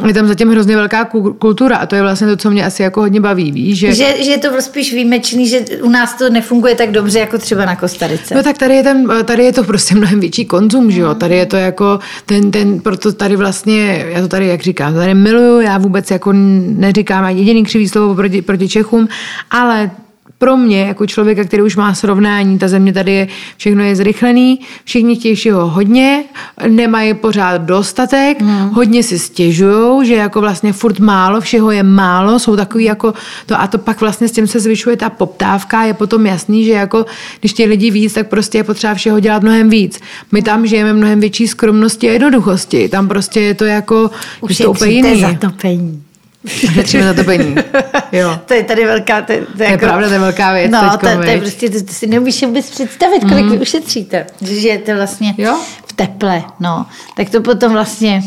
Je 0.07 0.13
tam 0.13 0.27
zatím 0.27 0.49
hrozně 0.49 0.75
velká 0.75 1.05
ku- 1.05 1.33
kultura 1.33 1.77
a 1.77 1.85
to 1.85 1.95
je 1.95 2.01
vlastně 2.01 2.27
to, 2.27 2.37
co 2.37 2.51
mě 2.51 2.65
asi 2.65 2.83
jako 2.83 3.01
hodně 3.01 3.21
baví, 3.21 3.51
víš, 3.51 3.79
že... 3.79 3.93
Že, 3.93 4.23
že 4.23 4.31
je 4.31 4.37
to 4.37 4.61
spíš 4.61 4.93
výjimečný, 4.93 5.47
že 5.47 5.59
u 5.81 5.89
nás 5.89 6.13
to 6.13 6.29
nefunguje 6.29 6.75
tak 6.75 6.91
dobře, 6.91 7.19
jako 7.19 7.37
třeba 7.37 7.65
na 7.65 7.75
Kostarice. 7.75 8.35
No 8.35 8.43
tak 8.43 8.57
tady 8.57 8.75
je, 8.75 8.83
ten, 8.83 9.07
tady 9.25 9.43
je 9.43 9.53
to 9.53 9.63
prostě 9.63 9.95
mnohem 9.95 10.19
větší 10.19 10.45
konzum, 10.45 10.91
že 10.91 11.01
jo, 11.01 11.15
tady 11.15 11.35
je 11.35 11.45
to 11.45 11.55
jako 11.55 11.99
ten, 12.25 12.51
ten, 12.51 12.79
proto 12.79 13.13
tady 13.13 13.35
vlastně, 13.35 14.05
já 14.09 14.21
to 14.21 14.27
tady, 14.27 14.47
jak 14.47 14.61
říkám, 14.61 14.93
tady 14.93 15.13
miluju, 15.13 15.61
já 15.61 15.77
vůbec 15.77 16.11
jako 16.11 16.31
neříkám 16.33 17.25
ani 17.25 17.39
jediný 17.39 17.63
křivý 17.63 17.89
slovo 17.89 18.15
proti, 18.15 18.41
proti 18.41 18.69
Čechům, 18.69 19.07
ale 19.51 19.91
pro 20.39 20.57
mě, 20.57 20.81
jako 20.81 21.05
člověka, 21.05 21.43
který 21.43 21.63
už 21.63 21.75
má 21.75 21.93
srovnání, 21.93 22.59
ta 22.59 22.67
země 22.67 22.93
tady 22.93 23.11
je, 23.11 23.27
všechno 23.57 23.83
je 23.83 23.95
zrychlený, 23.95 24.59
všichni 24.83 25.15
chtějí 25.15 25.35
všeho 25.35 25.69
hodně, 25.69 26.23
nemají 26.67 27.13
pořád 27.13 27.61
dostatek, 27.61 28.41
hmm. 28.41 28.69
hodně 28.69 29.03
si 29.03 29.19
stěžují, 29.19 30.07
že 30.07 30.15
jako 30.15 30.41
vlastně 30.41 30.73
furt 30.73 30.99
málo, 30.99 31.41
všeho 31.41 31.71
je 31.71 31.83
málo, 31.83 32.39
jsou 32.39 32.55
takový 32.55 32.83
jako 32.83 33.13
to 33.45 33.61
a 33.61 33.67
to 33.67 33.77
pak 33.77 34.01
vlastně 34.01 34.27
s 34.27 34.31
tím 34.31 34.47
se 34.47 34.59
zvyšuje 34.59 34.97
ta 34.97 35.09
poptávka, 35.09 35.83
je 35.83 35.93
potom 35.93 36.25
jasný, 36.25 36.65
že 36.65 36.71
jako 36.71 37.05
když 37.39 37.53
těch 37.53 37.69
lidí 37.69 37.91
víc, 37.91 38.13
tak 38.13 38.27
prostě 38.27 38.57
je 38.57 38.63
potřeba 38.63 38.93
všeho 38.93 39.19
dělat 39.19 39.43
mnohem 39.43 39.69
víc. 39.69 39.99
My 40.31 40.41
tam 40.41 40.67
žijeme 40.67 40.93
mnohem 40.93 41.19
větší 41.19 41.47
skromnosti 41.47 42.09
a 42.09 42.13
jednoduchosti, 42.13 42.89
tam 42.89 43.07
prostě 43.07 43.41
je 43.41 43.53
to 43.53 43.65
jako, 43.65 44.11
je 44.49 44.55
to 44.55 44.71
úplně 44.71 44.91
jiný. 44.91 45.21
zatopení. 45.21 46.03
Šetříme 46.47 47.03
za 47.03 47.13
to 47.13 47.23
peníze. 47.23 47.63
Jo. 48.11 48.39
To 48.45 48.53
je 48.53 48.63
tady 48.63 48.85
velká... 48.85 49.21
To, 49.21 49.31
je, 49.31 49.45
to 49.57 49.63
je 49.63 49.77
pravda, 49.77 50.07
to 50.07 50.13
je 50.13 50.19
velká 50.19 50.53
věc 50.53 50.71
No, 50.71 50.81
teďko, 50.81 51.07
to, 51.07 51.15
to 51.23 51.29
je 51.29 51.37
prostě, 51.37 51.69
to, 51.69 51.83
to 51.83 51.93
si 51.93 52.07
neumíš 52.07 52.43
vůbec 52.43 52.69
představit, 52.69 53.19
kolik 53.19 53.45
mm. 53.45 53.51
vy 53.51 53.59
ušetříte. 53.59 54.25
Že 54.41 54.55
žijete 54.55 54.95
vlastně 54.95 55.35
Jo. 55.37 55.59
v 55.87 55.93
teple, 55.93 56.43
no. 56.59 56.85
Tak 57.15 57.29
to 57.29 57.41
potom 57.41 57.71
vlastně... 57.71 58.21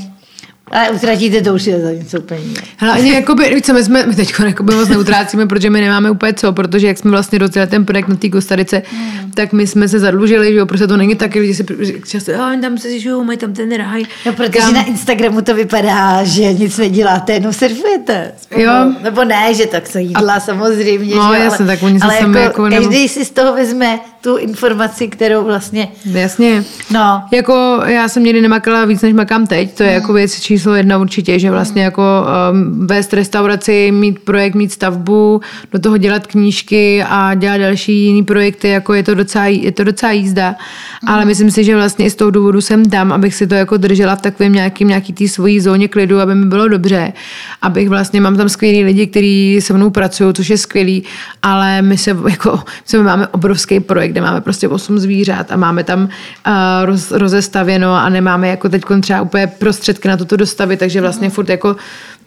Ale 0.73 0.91
utratíte 0.91 1.41
to 1.41 1.55
už 1.55 1.67
je 1.67 1.81
za 1.81 1.91
něco. 1.93 2.19
Hele, 2.77 2.93
ani 2.93 3.13
jakoby, 3.13 3.63
co, 3.63 3.73
my 3.73 3.85
jsme, 3.85 4.07
my 4.07 4.15
teď 4.15 4.35
jakoby 4.47 4.75
moc 4.75 4.89
neutrácíme, 4.89 5.47
protože 5.47 5.71
my 5.71 5.81
nemáme 5.81 6.11
úplně 6.11 6.35
co, 6.35 6.53
protože 6.53 6.87
jak 6.87 6.99
jsme 6.99 7.11
vlastně 7.11 7.39
rozdělili 7.39 7.71
ten 7.71 7.85
projekt 7.85 8.09
na 8.09 8.17
té 8.17 8.29
Kostarice, 8.29 8.83
mm. 8.93 9.31
tak 9.35 9.53
my 9.53 9.67
jsme 9.67 9.89
se 9.89 9.99
zadlužili, 9.99 10.53
že 10.53 10.59
jo, 10.59 10.67
prostě 10.67 10.87
to 10.87 10.97
není 10.97 11.15
tak, 11.15 11.35
lidi 11.35 11.55
si 11.55 11.65
často, 12.09 12.33
oh, 12.33 12.61
tam 12.61 12.79
se 12.79 12.99
žijou, 12.99 13.25
mají 13.25 13.39
tam 13.39 13.53
ten 13.53 13.77
ráj. 13.77 14.05
No, 14.27 14.33
protože 14.33 14.59
Kam- 14.59 14.75
na 14.75 14.83
Instagramu 14.83 15.41
to 15.41 15.55
vypadá, 15.55 16.25
že 16.25 16.53
nic 16.53 16.79
neděláte, 16.79 17.33
jenom 17.33 17.53
surfujete. 17.53 18.33
spolu. 18.41 18.61
Jo. 18.61 18.73
Nebo 19.03 19.25
ne, 19.25 19.55
že 19.55 19.67
tak 19.67 19.87
se 19.87 20.01
jídla 20.03 20.41
samozřejmě. 20.41 21.17
No, 21.17 21.35
že, 21.35 21.41
jasně, 21.41 21.65
ale, 21.65 21.77
tak 21.77 21.83
oni 21.83 22.01
se 22.01 22.05
ale 22.05 22.17
jako, 22.17 22.39
jako 22.39 22.69
nebo- 22.69 22.87
každý 22.87 23.09
si 23.09 23.25
z 23.25 23.31
toho 23.31 23.55
vezme 23.55 24.01
tu 24.23 24.37
informaci, 24.37 25.09
kterou 25.09 25.45
vlastně... 25.45 25.89
Jasně. 26.05 26.65
No. 26.91 27.23
Jako 27.33 27.81
já 27.87 28.09
jsem 28.09 28.25
nikdy 28.25 28.41
nemakala 28.41 28.85
víc, 28.85 29.03
než 29.03 29.15
makám 29.15 29.47
teď. 29.47 29.75
To 29.75 29.83
je 29.83 29.93
jako 29.93 30.13
věc 30.13 30.41
číslo 30.41 30.75
jedna 30.75 30.99
určitě, 30.99 31.39
že 31.39 31.51
vlastně 31.51 31.83
jako 31.83 32.03
um, 32.03 32.87
vést 32.87 33.13
restauraci, 33.13 33.93
mít 33.93 34.19
projekt, 34.19 34.55
mít 34.55 34.73
stavbu, 34.73 35.41
do 35.73 35.79
toho 35.79 35.97
dělat 35.97 36.27
knížky 36.27 37.05
a 37.09 37.35
dělat 37.35 37.57
další 37.57 38.05
jiný 38.05 38.25
projekty, 38.25 38.69
jako 38.69 38.95
je 38.95 39.03
to 39.03 39.15
docela, 39.15 39.47
je 39.47 39.73
to 39.73 39.85
docela 39.85 40.13
jízda. 40.13 40.55
Ale 41.07 41.25
myslím 41.25 41.51
si, 41.51 41.65
že 41.65 41.77
vlastně 41.77 42.05
i 42.05 42.11
z 42.11 42.15
toho 42.15 42.31
důvodu 42.31 42.61
jsem 42.61 42.85
tam, 42.85 43.13
abych 43.13 43.35
si 43.35 43.47
to 43.47 43.55
jako 43.55 43.77
držela 43.77 44.17
v 44.17 44.23
takovém 44.23 44.53
nějakým, 44.53 44.89
nějaký 44.89 45.13
té 45.13 45.29
svojí 45.29 45.61
zóně 45.61 45.89
klidu, 45.89 46.21
aby 46.21 46.35
mi 46.35 46.47
bylo 46.47 46.69
dobře. 46.69 47.13
Abych 47.63 47.89
vlastně, 47.89 48.21
mám 48.21 48.37
tam 48.37 48.49
skvělý 48.49 48.85
lidi, 48.85 49.07
kteří 49.07 49.59
se 49.61 49.73
mnou 49.73 49.91
pracují, 49.91 50.35
což 50.35 50.51
je 50.51 50.59
skvělý, 50.59 51.05
ale 51.43 51.83
my 51.83 51.99
se 51.99 52.17
jako, 52.31 52.61
my 52.93 53.03
máme 53.03 53.27
obrovský 53.27 53.81
projekt, 53.81 54.12
kde 54.13 54.21
máme 54.21 54.41
prostě 54.41 54.69
8 54.69 54.99
zvířat 54.99 55.53
a 55.53 55.57
máme 55.57 55.85
tam 55.85 56.03
uh, 56.03 56.09
roz, 56.85 57.11
rozestavěno 57.11 57.95
a 57.95 58.09
nemáme 58.09 58.49
jako 58.49 58.69
teď 58.69 58.83
třeba 59.01 59.23
úplně 59.23 59.47
prostředky 59.47 60.09
na 60.09 60.17
toto 60.17 60.37
dostavit, 60.37 60.79
takže 60.79 61.01
vlastně 61.01 61.31
furt 61.31 61.49
jako 61.49 61.77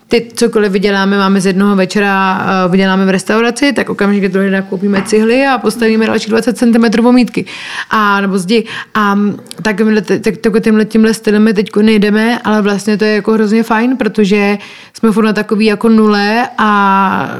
teď 0.08 0.34
cokoliv 0.34 0.72
vyděláme, 0.72 1.18
máme 1.18 1.42
z 1.42 1.46
jednoho 1.46 1.76
večera, 1.76 2.46
uh, 2.66 2.72
vyděláme 2.72 3.06
v 3.06 3.10
restauraci, 3.10 3.74
tak 3.74 3.90
okamžitě 3.90 4.30
druhý 4.30 4.50
den 4.50 4.66
koupíme 4.70 5.02
cihly 5.02 5.46
a 5.46 5.58
postavíme 5.58 6.08
další 6.08 6.30
20 6.30 6.58
cm 6.58 7.02
vomítky. 7.02 7.46
A 7.90 8.22
nebo 8.22 8.38
zdi. 8.38 8.64
A 8.94 9.20
tak, 9.62 9.76
tak, 10.22 10.38
tak 10.38 10.64
tímhle, 10.64 10.86
tímhle 10.86 11.14
stylem 11.14 11.44
my 11.44 11.54
teď 11.54 11.76
nejdeme, 11.76 12.40
ale 12.40 12.62
vlastně 12.62 12.98
to 12.98 13.06
je 13.06 13.16
jako 13.16 13.32
hrozně 13.32 13.64
fajn, 13.64 13.98
protože 13.98 14.58
jsme 14.94 15.12
furt 15.12 15.26
na 15.26 15.34
takový 15.34 15.66
jako 15.66 15.90
nule 15.90 16.50
a 16.58 17.32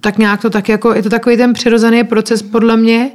tak 0.00 0.18
nějak 0.18 0.42
to 0.42 0.50
tak 0.50 0.68
jako, 0.68 0.94
je 0.94 1.02
to 1.02 1.10
takový 1.10 1.36
ten 1.36 1.52
přirozený 1.52 2.04
proces 2.04 2.42
podle 2.42 2.76
mě, 2.76 3.10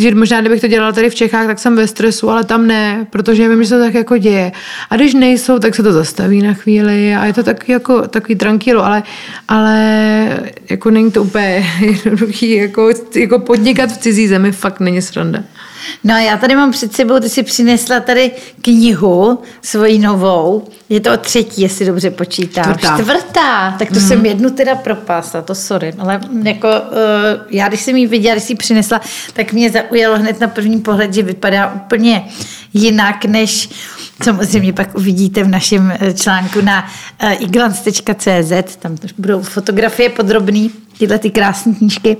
že 0.00 0.14
možná 0.14 0.40
kdybych 0.40 0.60
to 0.60 0.68
dělala 0.68 0.92
tady 0.92 1.10
v 1.10 1.14
Čechách, 1.14 1.46
tak 1.46 1.58
jsem 1.58 1.76
ve 1.76 1.86
stresu, 1.86 2.30
ale 2.30 2.44
tam 2.44 2.66
ne, 2.66 3.06
protože 3.10 3.48
vím, 3.48 3.62
že 3.62 3.68
se 3.68 3.78
to 3.78 3.84
tak 3.84 3.94
jako 3.94 4.18
děje. 4.18 4.52
A 4.90 4.96
když 4.96 5.14
nejsou, 5.14 5.58
tak 5.58 5.74
se 5.74 5.82
to 5.82 5.92
zastaví 5.92 6.42
na 6.42 6.54
chvíli 6.54 7.14
a 7.14 7.26
je 7.26 7.32
to 7.32 7.42
tak 7.42 7.68
jako 7.68 8.08
takový 8.08 8.36
tranquilo, 8.36 8.84
ale, 8.84 9.02
ale 9.48 10.38
jako 10.70 10.90
není 10.90 11.10
to 11.10 11.22
úplně 11.22 11.66
jednoduchý, 11.80 12.50
jako, 12.50 12.90
jako 13.14 13.38
podnikat 13.38 13.92
v 13.92 13.98
cizí 13.98 14.28
zemi 14.28 14.52
fakt 14.52 14.80
není 14.80 15.02
sranda. 15.02 15.42
No 16.04 16.18
já 16.18 16.36
tady 16.36 16.56
mám 16.56 16.72
před 16.72 16.92
sebou, 16.92 17.20
ty 17.20 17.28
si 17.28 17.42
přinesla 17.42 18.00
tady 18.00 18.30
knihu 18.62 19.38
svoji 19.62 19.98
novou. 19.98 20.68
Je 20.88 21.00
to 21.00 21.16
třetí, 21.16 21.62
jestli 21.62 21.86
dobře 21.86 22.10
počítám. 22.10 22.64
Čtvrtá. 22.64 22.98
Čtvrtá. 22.98 23.76
Tak 23.78 23.88
to 23.88 24.00
mm. 24.00 24.08
jsem 24.08 24.26
jednu 24.26 24.50
teda 24.50 24.74
propásla, 24.74 25.42
to 25.42 25.54
sorry. 25.54 25.94
Ale 25.98 26.20
jako 26.42 26.68
uh, 26.68 26.94
já, 27.50 27.68
když 27.68 27.80
jsem 27.80 27.96
ji 27.96 28.06
viděla, 28.06 28.34
když 28.34 28.44
si 28.44 28.52
ji 28.52 28.56
přinesla, 28.56 29.00
tak 29.32 29.52
mě 29.52 29.70
zaujalo 29.70 30.18
hned 30.18 30.40
na 30.40 30.48
první 30.48 30.80
pohled, 30.80 31.14
že 31.14 31.22
vypadá 31.22 31.72
úplně 31.72 32.28
jinak, 32.74 33.24
než 33.24 33.70
samozřejmě 34.22 34.72
pak 34.72 34.94
uvidíte 34.94 35.44
v 35.44 35.48
našem 35.48 35.92
eh, 36.00 36.12
článku 36.12 36.60
na 36.60 36.90
eh, 37.18 37.34
iglance.cz, 37.34 38.76
tam 38.76 38.96
budou 39.18 39.42
fotografie 39.42 40.08
podrobný, 40.08 40.70
tyhle 40.98 41.18
ty 41.18 41.30
krásné 41.30 41.74
knížky. 41.74 42.16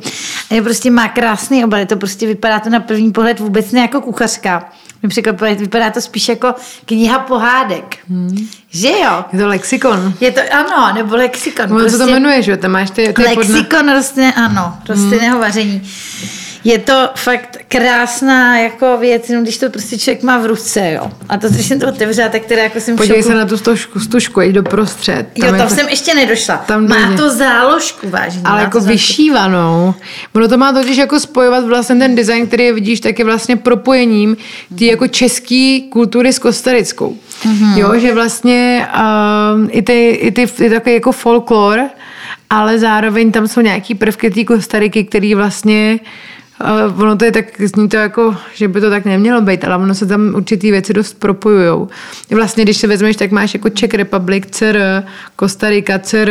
A 0.51 0.55
je 0.55 0.63
prostě 0.63 0.91
má 0.91 1.09
krásný 1.09 1.65
obal, 1.65 1.87
to 1.87 1.97
prostě 1.97 2.27
vypadá 2.27 2.61
to 2.61 2.71
na 2.71 2.81
první 2.81 3.13
pohled 3.13 3.41
vůbec 3.41 3.73
ne 3.73 3.81
jako 3.81 4.01
kuchařka. 4.01 4.71
Například 5.03 5.41
vypadá 5.41 5.91
to 5.91 6.01
spíš 6.01 6.29
jako 6.29 6.55
kniha 6.85 7.19
pohádek. 7.19 7.97
Hmm. 8.09 8.49
Že 8.71 8.89
jo? 8.89 9.25
Je 9.33 9.39
to 9.39 9.49
lexikon. 9.49 10.15
Je 10.21 10.33
to, 10.33 10.41
ano, 10.53 10.95
nebo 10.95 11.17
lexikon. 11.17 11.69
No, 11.69 11.77
prostě, 11.77 11.99
co 11.99 12.05
to 12.05 12.11
jmenuje, 12.11 12.43
že 12.43 12.51
jo? 12.51 12.57
Tam 12.57 12.71
máš 12.71 12.91
ty, 12.91 13.13
ty 13.13 13.23
Lexikon 13.23 13.79
podna... 13.79 13.95
rostlinné, 13.95 14.33
ano, 14.33 14.77
rostlinného 14.89 15.33
hmm. 15.33 15.41
vaření 15.41 15.83
je 16.69 16.79
to 16.79 17.09
fakt 17.17 17.59
krásná 17.69 18.59
jako 18.59 18.97
věc, 18.97 19.29
jenom 19.29 19.45
když 19.45 19.59
to 19.59 19.71
prostě 19.71 19.99
člověk 19.99 20.23
má 20.23 20.39
v 20.39 20.47
ruce, 20.47 20.91
jo. 20.91 21.11
A 21.29 21.39
to, 21.39 21.49
když 21.49 21.67
jsem 21.67 21.81
to 21.81 21.89
otevřela, 21.89 22.29
tak 22.29 22.45
teda 22.45 22.63
jako 22.63 22.81
jsem 22.81 22.97
Podívej 22.97 23.23
se 23.23 23.35
na 23.35 23.47
tu 23.47 23.57
stužku, 23.57 24.01
stužku, 24.01 24.41
jdi 24.41 24.53
do 24.53 24.63
prostřed. 24.63 25.27
Tam 25.41 25.49
jo, 25.49 25.59
tam 25.59 25.69
to... 25.69 25.75
jsem 25.75 25.89
ještě 25.89 26.15
nedošla. 26.15 26.57
Tam 26.57 26.89
má 26.89 27.17
to 27.17 27.31
záložku, 27.31 28.11
vážně. 28.11 28.43
Ale 28.45 28.63
jako 28.63 28.81
vyšívanou. 28.81 29.95
Ono 30.35 30.49
to 30.49 30.57
má 30.57 30.73
totiž 30.73 30.97
jako 30.97 31.21
spojovat 31.21 31.65
vlastně 31.65 31.97
ten 31.97 32.15
design, 32.15 32.47
který 32.47 32.65
je 32.65 32.73
vidíš, 32.73 33.01
tak 33.01 33.19
je 33.19 33.25
vlastně 33.25 33.57
propojením 33.57 34.37
ty 34.79 34.87
jako 34.87 35.09
český 35.09 35.89
kultury 35.91 36.33
s 36.33 36.39
kostarickou. 36.39 37.17
Mm-hmm. 37.43 37.77
Jo, 37.79 37.99
že 38.01 38.15
vlastně 38.15 38.89
uh, 38.95 39.69
i 39.71 39.83
ty, 39.83 40.09
i 40.11 40.31
ty, 40.31 40.49
i 40.65 40.71
takový 40.71 40.95
jako 40.95 41.13
folklor, 41.13 41.81
ale 42.51 42.79
zároveň 42.79 43.33
tam 43.33 43.49
jsou 43.49 43.61
nějaký 43.61 43.95
prvky 43.95 44.31
té 44.31 44.45
Kostariky, 44.45 45.05
který 45.05 45.35
vlastně 45.35 46.01
Uh, 46.03 46.09
ono 46.99 47.17
to 47.17 47.25
je 47.25 47.33
tak, 47.33 47.45
zní 47.61 47.89
to 47.89 47.97
jako, 47.97 48.37
že 48.55 48.69
by 48.69 48.81
to 48.81 48.91
tak 48.91 49.05
nemělo 49.05 49.41
být, 49.41 49.65
ale 49.65 49.77
ono 49.77 49.95
se 49.95 50.07
tam 50.07 50.35
určitý 50.35 50.71
věci 50.71 50.93
dost 50.93 51.19
propojujou. 51.19 51.89
Vlastně, 52.31 52.65
když 52.65 52.77
se 52.77 52.87
vezmeš, 52.87 53.17
tak 53.17 53.31
máš 53.31 53.55
jako 53.55 53.69
Czech 53.69 53.95
Republic, 53.95 54.45
CR, 54.51 54.79
Kostarika, 55.37 55.99
CR 55.99 56.31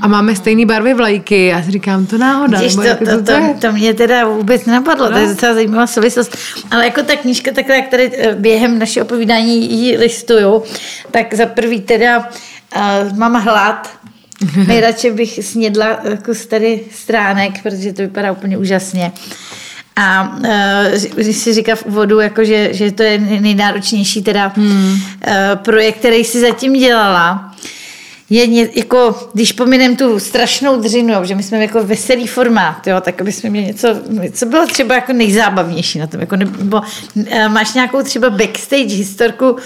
a 0.00 0.08
máme 0.08 0.36
stejné 0.36 0.66
barvy 0.66 0.94
vlajky. 0.94 1.46
Já 1.46 1.62
si 1.62 1.70
říkám, 1.70 2.06
to 2.06 2.18
náhoda. 2.18 2.60
Víš, 2.60 2.74
to, 2.74 2.82
to, 2.82 3.04
to, 3.04 3.22
to, 3.22 3.54
to, 3.60 3.72
mě 3.72 3.94
teda 3.94 4.26
vůbec 4.26 4.64
nenapadlo, 4.64 5.04
no. 5.04 5.12
to 5.12 5.18
je 5.18 5.26
no. 5.26 5.32
docela 5.32 5.54
zajímavá 5.54 5.86
souvislost. 5.86 6.38
Ale 6.70 6.84
jako 6.84 7.02
ta 7.02 7.16
knížka, 7.16 7.50
takhle, 7.52 7.76
jak 7.76 7.88
tady 7.88 8.10
eh, 8.18 8.34
během 8.34 8.78
našeho 8.78 9.06
opovídání 9.06 9.72
ji 9.72 9.96
listuju, 9.96 10.62
tak 11.10 11.34
za 11.34 11.46
prvý 11.46 11.80
teda 11.80 12.18
uh, 12.18 13.18
mám 13.18 13.34
hlad, 13.34 13.98
Nejradši 14.66 15.10
bych 15.10 15.44
snědla 15.44 16.00
kus 16.24 16.46
tady 16.46 16.80
stránek, 16.94 17.62
protože 17.62 17.92
to 17.92 18.02
vypadá 18.02 18.32
úplně 18.32 18.58
úžasně. 18.58 19.12
A 19.96 20.36
uh, 20.38 21.14
když 21.14 21.36
si 21.36 21.54
říká 21.54 21.74
v 21.74 21.86
úvodu, 21.86 22.20
jako 22.20 22.44
že, 22.44 22.74
že 22.74 22.92
to 22.92 23.02
je 23.02 23.18
nejnáročnější 23.18 24.22
teda 24.22 24.52
hmm. 24.56 24.92
uh, 24.92 25.00
projekt, 25.54 25.98
který 25.98 26.24
si 26.24 26.40
zatím 26.40 26.72
dělala, 26.72 27.54
je 28.30 28.46
ně, 28.46 28.68
jako, 28.74 29.28
když 29.34 29.52
pominem 29.52 29.96
tu 29.96 30.18
strašnou 30.18 30.80
dřinu, 30.80 31.14
že 31.22 31.34
my 31.34 31.42
jsme 31.42 31.58
jako 31.58 31.84
veselý 31.84 32.26
formát, 32.26 32.86
jo, 32.86 33.00
tak 33.00 33.20
aby 33.20 33.32
jsme 33.32 33.50
měli 33.50 33.66
něco, 33.66 33.88
co 34.32 34.46
bylo 34.46 34.66
třeba 34.66 34.94
jako 34.94 35.12
nejzábavnější 35.12 35.98
na 35.98 36.06
tom, 36.06 36.20
jako, 36.20 36.36
nebo 36.36 36.80
máš 37.48 37.74
nějakou 37.74 38.02
třeba 38.02 38.30
backstage 38.30 38.94
historku, 38.94 39.56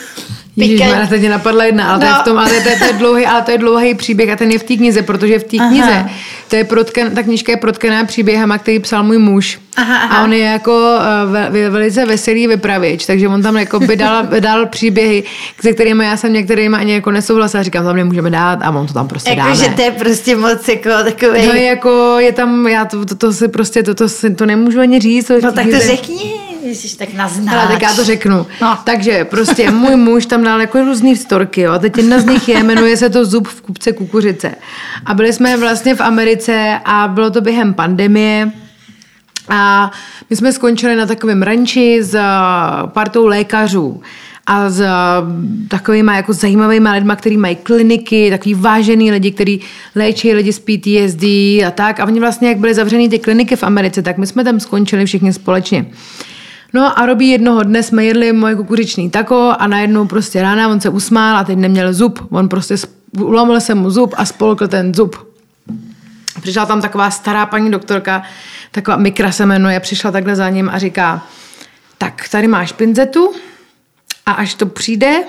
Ježíš, 0.57 0.81
Má, 0.81 1.07
teď 1.07 1.21
mě 1.21 1.31
napadla 1.31 1.65
jedna, 1.65 1.89
ale, 1.89 1.99
no. 1.99 2.01
to 2.01 2.07
je 2.07 2.15
v 2.21 2.25
tom, 2.25 2.39
ale 2.39 2.61
to 2.61 2.69
je, 2.69 2.77
to 2.77 2.85
je 2.85 2.93
dlouhý, 2.93 3.27
ale 3.27 3.43
to 3.43 3.51
je 3.51 3.59
dlouhý 3.59 3.95
příběh 3.95 4.31
a 4.31 4.37
ten 4.37 4.51
je 4.51 4.59
v 4.59 4.63
té 4.63 4.77
knize, 4.77 5.03
protože 5.03 5.39
v 5.39 5.45
té 5.45 5.57
knize, 5.57 6.05
to 6.49 6.57
je 6.57 6.65
protken, 6.65 7.15
ta 7.15 7.23
knižka 7.23 7.53
je 7.53 7.57
protkená 7.57 8.05
příběhama, 8.05 8.59
který 8.59 8.79
psal 8.79 9.03
můj 9.03 9.19
muž. 9.19 9.61
Aha, 9.77 9.97
aha. 9.97 10.17
A 10.17 10.25
on 10.25 10.33
je 10.33 10.45
jako 10.45 10.97
uh, 11.27 11.33
ve, 11.53 11.71
velice 11.71 12.07
veselý 12.07 12.47
vypravěč, 12.47 13.07
takže 13.07 13.29
on 13.29 13.43
tam 13.43 13.57
jako 13.57 13.81
by 13.81 13.97
dal, 13.97 14.27
dal 14.41 14.67
příběhy, 14.67 15.23
se 15.61 15.73
kterými 15.73 16.05
já 16.05 16.17
jsem 16.17 16.33
některými 16.33 16.77
ani 16.77 16.93
jako 16.93 17.11
nesouhlasila. 17.11 17.63
Říkám, 17.63 17.85
tam 17.85 17.97
nemůžeme 17.97 18.31
dát 18.31 18.59
a 18.63 18.71
on 18.71 18.87
to 18.87 18.93
tam 18.93 19.09
prostě 19.09 19.31
jako, 19.31 19.43
dáme. 19.43 19.57
že 19.57 19.69
to 19.69 19.83
je 19.83 19.91
prostě 19.91 20.37
moc 20.37 20.69
jako 20.69 20.89
takový. 21.05 21.47
No 21.47 21.53
jako 21.53 22.17
je 22.19 22.33
tam, 22.33 22.67
já 22.67 22.85
to, 22.85 23.05
to, 23.05 23.15
to 23.15 23.33
si 23.33 23.49
prostě, 23.49 23.83
to, 23.83 23.95
to, 23.95 24.09
to, 24.09 24.35
to 24.35 24.47
nemůžu 24.47 24.81
ani 24.81 25.01
říct. 25.01 25.31
No 25.43 25.53
tak 25.53 25.67
to 25.67 25.79
řekni. 25.79 26.52
Ježiš, 26.63 26.95
tak 26.95 27.15
naznáč. 27.15 27.57
Ale 27.57 27.69
tak 27.69 27.83
já 27.83 27.95
to 27.95 28.05
řeknu. 28.05 28.47
No. 28.63 28.79
Takže 28.85 29.25
prostě 29.25 29.71
můj 29.71 29.97
muž 29.97 30.27
tam 30.27 30.45
dal 30.45 30.61
jako 30.61 30.85
různý 30.85 31.17
storky, 31.17 31.61
jo. 31.61 31.73
A 31.73 31.79
teď 31.79 31.97
jedna 31.97 32.21
z 32.21 32.25
nich 32.25 32.49
je, 32.49 32.63
jmenuje 32.63 32.97
se 32.97 33.11
to 33.11 33.25
Zub 33.25 33.49
v 33.49 33.61
kupce 33.61 33.93
kukuřice. 33.93 34.55
A 35.07 35.15
byli 35.15 35.33
jsme 35.33 35.57
vlastně 35.57 35.95
v 35.95 36.01
Americe 36.01 36.81
a 36.85 37.09
bylo 37.09 37.31
to 37.31 37.41
během 37.41 37.75
pandemie. 37.75 38.53
A 39.49 39.91
my 40.31 40.37
jsme 40.37 40.53
skončili 40.53 40.97
na 40.97 41.07
takovém 41.07 41.43
ranči 41.43 41.99
s 42.03 42.21
partou 42.87 43.27
lékařů 43.27 44.03
a 44.47 44.71
s 44.71 44.83
takovými 45.69 46.13
jako 46.17 46.33
zajímavými 46.33 46.89
lidmi, 46.91 47.13
kteří 47.17 47.37
mají 47.37 47.57
kliniky, 47.57 48.31
takový 48.31 48.55
vážený 48.55 49.11
lidi, 49.11 49.31
kteří 49.31 49.61
léčí 49.95 50.35
lidi 50.35 50.53
z 50.53 50.59
PTSD 50.59 51.25
a 51.67 51.71
tak. 51.75 52.01
A 52.01 52.05
oni 52.05 52.21
vlastně, 52.21 52.49
jak 52.49 52.59
byly 52.59 52.75
zavřený 52.75 53.09
ty 53.09 53.19
kliniky 53.19 53.57
v 53.57 53.63
Americe, 53.63 54.03
tak 54.03 54.19
my 54.19 54.27
jsme 54.27 54.45
tam 54.45 54.61
skončili 54.61 55.07
všichni 55.07 55.33
společně. 55.33 55.87
No 56.73 56.99
a 56.99 57.07
robí 57.07 57.29
jednoho 57.29 57.63
dne 57.63 57.83
jsme 57.83 58.05
jedli 58.05 58.33
moje 58.33 58.55
kukuřičný 58.55 59.11
tako 59.11 59.55
a 59.59 59.67
najednou 59.67 60.07
prostě 60.07 60.43
rána 60.43 60.69
on 60.69 60.81
se 60.81 60.89
usmál 60.89 61.37
a 61.37 61.45
teď 61.45 61.59
neměl 61.59 61.93
zub. 61.93 62.27
On 62.31 62.49
prostě 62.49 62.75
ulomil 63.21 63.61
se 63.61 63.75
mu 63.75 63.91
zub 63.91 64.15
a 64.17 64.25
spolkl 64.25 64.69
ten 64.69 64.95
zub. 64.95 65.17
Přišla 66.41 66.67
tam 66.67 66.83
taková 66.83 67.11
stará 67.11 67.47
paní 67.47 67.71
doktorka, 67.71 68.23
taková 68.71 68.97
Mikra 68.97 69.33
se 69.33 69.47
jmenuje, 69.47 69.81
přišla 69.81 70.11
takhle 70.11 70.37
za 70.37 70.49
ním 70.49 70.71
a 70.73 70.79
říká, 70.79 71.27
tak 71.99 72.29
tady 72.29 72.49
máš 72.49 72.73
pinzetu 72.73 73.33
a 74.27 74.33
až 74.33 74.55
to 74.55 74.67
přijde, 74.67 75.23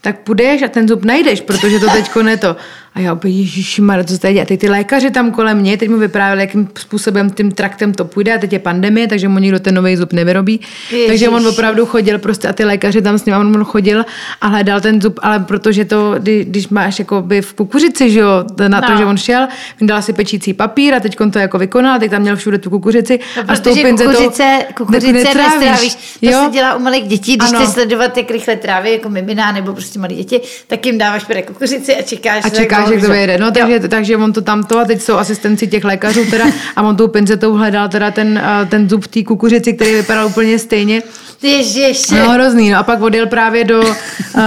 tak 0.00 0.18
půjdeš 0.18 0.62
a 0.62 0.68
ten 0.68 0.88
zub 0.88 1.04
najdeš, 1.04 1.40
protože 1.40 1.78
to 1.80 1.86
teď 1.90 2.10
je 2.28 2.36
to. 2.36 2.56
A 2.94 3.00
já 3.00 3.12
opět, 3.12 3.30
ježišimar, 3.30 4.04
co 4.04 4.18
tady 4.18 4.34
děje? 4.34 4.46
Teď 4.46 4.60
ty 4.60 4.68
lékaři 4.68 5.10
tam 5.10 5.30
kolem 5.30 5.58
mě, 5.58 5.76
teď 5.76 5.88
mu 5.88 5.98
vyprávěli, 5.98 6.40
jakým 6.40 6.68
způsobem 6.78 7.30
tím 7.30 7.52
traktem 7.52 7.94
to 7.94 8.04
půjde 8.04 8.34
a 8.34 8.38
teď 8.38 8.52
je 8.52 8.58
pandemie, 8.58 9.08
takže 9.08 9.28
mu 9.28 9.38
nikdo 9.38 9.58
ten 9.58 9.74
nový 9.74 9.96
zub 9.96 10.12
nevyrobí. 10.12 10.60
Ježiš. 10.90 11.06
Takže 11.06 11.28
on 11.28 11.46
opravdu 11.46 11.86
chodil 11.86 12.18
prostě 12.18 12.48
a 12.48 12.52
ty 12.52 12.64
lékaři 12.64 13.02
tam 13.02 13.18
s 13.18 13.24
ním, 13.24 13.34
on 13.34 13.64
chodil 13.64 14.04
a 14.40 14.46
hledal 14.46 14.80
ten 14.80 15.02
zub, 15.02 15.18
ale 15.22 15.38
protože 15.40 15.84
to, 15.84 16.14
kdy, 16.18 16.44
když 16.44 16.68
máš 16.68 16.98
jako 16.98 17.22
by 17.22 17.42
v 17.42 17.54
kukuřici, 17.54 18.10
že 18.10 18.20
jo, 18.20 18.44
na 18.68 18.80
to, 18.80 18.92
no. 18.92 18.98
že 18.98 19.04
on 19.04 19.16
šel, 19.16 19.48
dal 19.80 20.02
si 20.02 20.12
pečící 20.12 20.54
papír 20.54 20.94
a 20.94 21.00
teď 21.00 21.16
to 21.32 21.38
jako 21.38 21.58
vykonal, 21.58 21.98
teď 21.98 22.10
tam 22.10 22.22
měl 22.22 22.36
všude 22.36 22.58
tu 22.58 22.70
kukuřici. 22.70 23.18
No, 23.36 23.42
a 23.48 23.56
s 23.56 23.60
tou 23.60 23.74
kukuřice, 23.74 24.58
kukuřice 24.76 25.12
nestrávíš. 25.12 25.94
To 25.94 26.26
jo? 26.26 26.44
se 26.44 26.50
dělá 26.50 26.74
u 26.74 26.78
malých 26.78 27.04
dětí, 27.04 27.36
když 27.36 27.52
ano. 27.52 27.66
sledovat, 27.66 28.16
jak 28.16 28.30
rychle 28.30 28.56
tráví 28.56 28.92
jako 28.92 29.08
mimina 29.08 29.52
nebo 29.52 29.67
prostě 29.72 29.98
malé 29.98 30.14
děti, 30.14 30.40
tak 30.66 30.86
jim 30.86 30.98
dáváš 30.98 31.24
kukuřici 31.46 31.96
a 31.96 32.02
čekáš, 32.02 32.44
a 32.44 32.48
čekáš 32.48 32.88
jak 32.90 33.00
to 33.00 33.10
vyjde. 33.10 33.38
No, 33.38 33.50
takže, 33.50 33.88
takže 33.88 34.16
on 34.16 34.32
to 34.32 34.40
tamto 34.40 34.78
a 34.78 34.84
teď 34.84 35.02
jsou 35.02 35.14
asistenci 35.14 35.66
těch 35.66 35.84
lékařů 35.84 36.30
teda 36.30 36.44
a 36.76 36.82
on 36.82 36.96
tou 36.96 37.08
pincetou 37.08 37.52
hledal 37.52 37.88
teda 37.88 38.10
ten, 38.10 38.42
ten 38.68 38.88
zub 38.88 39.06
té 39.06 39.22
kukuřici, 39.22 39.72
který 39.72 39.94
vypadal 39.94 40.26
úplně 40.26 40.58
stejně. 40.58 41.02
Ježiši. 41.42 42.14
No 42.14 42.30
hrozný, 42.30 42.70
no 42.70 42.78
a 42.78 42.82
pak 42.82 43.00
odjel 43.00 43.26
právě 43.26 43.64
do, 43.64 43.80
uh, 43.80 44.42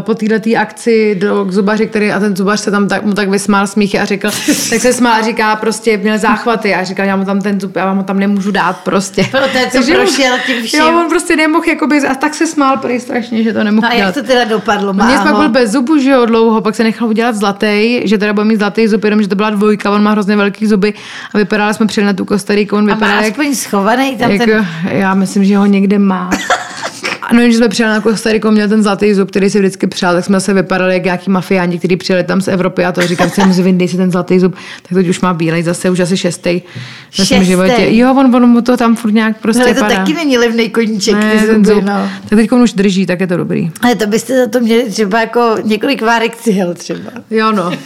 po 0.00 0.14
této 0.14 0.50
akci 0.58 1.14
do, 1.14 1.44
k 1.44 1.52
zubaři, 1.52 1.86
který, 1.86 2.12
a 2.12 2.20
ten 2.20 2.36
zubař 2.36 2.60
se 2.60 2.70
tam 2.70 2.88
tak, 2.88 3.04
mu 3.04 3.14
tak 3.14 3.28
vysmál 3.28 3.66
smíchy 3.66 3.98
a 3.98 4.04
řekl, 4.04 4.30
tak 4.70 4.80
se 4.80 4.92
smál 4.92 5.12
a 5.12 5.22
říká 5.22 5.56
prostě, 5.56 5.96
měl 5.96 6.18
záchvaty 6.18 6.74
a 6.74 6.84
říkal, 6.84 7.06
já 7.06 7.16
mu 7.16 7.24
tam 7.24 7.40
ten 7.40 7.60
zub, 7.60 7.76
já 7.76 7.86
vám 7.86 7.96
ho 7.96 8.02
tam 8.02 8.18
nemůžu 8.18 8.50
dát 8.50 8.76
prostě. 8.84 9.24
Pro 9.30 9.40
ten, 9.52 9.70
co 9.70 9.92
prošel 9.92 10.36
tím 10.46 10.62
vším. 10.64 10.80
Jo, 10.80 11.00
on 11.00 11.08
prostě 11.08 11.36
nemohl, 11.36 11.64
jakoby, 11.68 12.00
a 12.00 12.14
tak 12.14 12.34
se 12.34 12.46
smál 12.46 12.76
prý 12.76 13.00
strašně, 13.00 13.42
že 13.42 13.52
to 13.52 13.64
nemohl 13.64 13.88
no 13.88 13.94
a 13.94 13.96
jak 13.96 14.14
to 14.14 14.22
teda 14.22 14.44
dopadlo? 14.44 14.84
nedopadlo, 14.92 14.92
Mě 14.92 15.16
má 15.16 15.24
pak 15.24 15.36
byl 15.36 15.48
bez 15.48 15.70
zubu, 15.70 15.98
že 15.98 16.10
jo, 16.10 16.26
dlouho, 16.26 16.60
pak 16.60 16.74
se 16.74 16.84
nechal 16.84 17.08
udělat 17.08 17.36
zlatý, 17.36 18.00
že 18.08 18.18
teda 18.18 18.32
bude 18.32 18.44
mít 18.44 18.56
zlatý 18.56 18.88
zub, 18.88 19.04
jenom 19.04 19.22
že 19.22 19.28
to 19.28 19.34
byla 19.34 19.50
dvojka, 19.50 19.90
on 19.90 20.02
má 20.02 20.10
hrozně 20.10 20.36
velký 20.36 20.66
zuby 20.66 20.94
a 21.34 21.38
vypadala 21.38 21.72
jsme 21.72 21.86
přijeli 21.86 22.06
na 22.06 22.12
tu 22.12 22.24
Kostariku, 22.24 22.76
on 22.76 22.84
A 22.84 22.86
má 22.86 22.94
vypadal 22.94 23.22
jak, 23.22 23.30
aspoň 23.32 23.54
schovaný 23.54 24.16
tam 24.16 24.30
jako, 24.30 24.44
ten... 24.44 24.66
já 24.84 25.14
myslím, 25.14 25.44
že 25.44 25.56
ho 25.56 25.66
někde 25.66 25.98
má. 25.98 26.23
A 27.22 27.34
no, 27.34 27.42
že 27.42 27.52
jsme 27.56 27.68
přijeli 27.68 27.94
na 27.94 28.00
Kostariku, 28.00 28.50
měl 28.50 28.68
ten 28.68 28.82
zlatý 28.82 29.14
zub, 29.14 29.30
který 29.30 29.50
si 29.50 29.58
vždycky 29.58 29.86
přál, 29.86 30.14
tak 30.14 30.24
jsme 30.24 30.40
se 30.40 30.54
vypadali 30.54 30.94
jak 30.94 31.04
nějaký 31.04 31.30
mafiáni, 31.30 31.78
kteří 31.78 31.96
přijeli 31.96 32.24
tam 32.24 32.40
z 32.40 32.48
Evropy 32.48 32.84
a 32.84 32.92
to 32.92 33.06
říkám, 33.06 33.30
si 33.30 33.44
musí 33.44 33.62
vyndej 33.62 33.88
si 33.88 33.96
ten 33.96 34.10
zlatý 34.10 34.38
zub, 34.38 34.54
tak 34.82 34.92
teď 34.94 35.08
už 35.08 35.20
má 35.20 35.34
bílej, 35.34 35.62
zase 35.62 35.90
už 35.90 36.00
asi 36.00 36.16
šestý. 36.16 36.62
ve 37.18 37.24
svém 37.24 37.44
životě. 37.44 37.86
Jo, 37.88 38.14
on, 38.14 38.36
on 38.36 38.46
mu 38.46 38.60
to 38.60 38.76
tam 38.76 38.96
furt 38.96 39.12
nějak 39.12 39.40
prostě 39.40 39.62
Ale 39.62 39.74
to 39.74 39.80
padá. 39.80 39.96
taky 39.96 40.14
není 40.14 40.38
levný 40.38 40.70
koníček, 40.70 41.14
ne, 41.14 41.32
ty 41.40 41.46
ten 41.46 41.64
zuby, 41.64 41.74
zub. 41.74 41.84
no. 41.84 42.10
Tak 42.28 42.38
teď 42.38 42.52
už 42.52 42.72
drží, 42.72 43.06
tak 43.06 43.20
je 43.20 43.26
to 43.26 43.36
dobrý. 43.36 43.70
Ale 43.80 43.94
to 43.94 44.06
byste 44.06 44.44
za 44.44 44.50
to 44.50 44.60
měli 44.60 44.90
třeba 44.90 45.20
jako 45.20 45.56
několik 45.64 46.02
várek 46.02 46.36
cihel 46.36 46.74
třeba. 46.74 47.10
Jo, 47.30 47.52
no. 47.52 47.72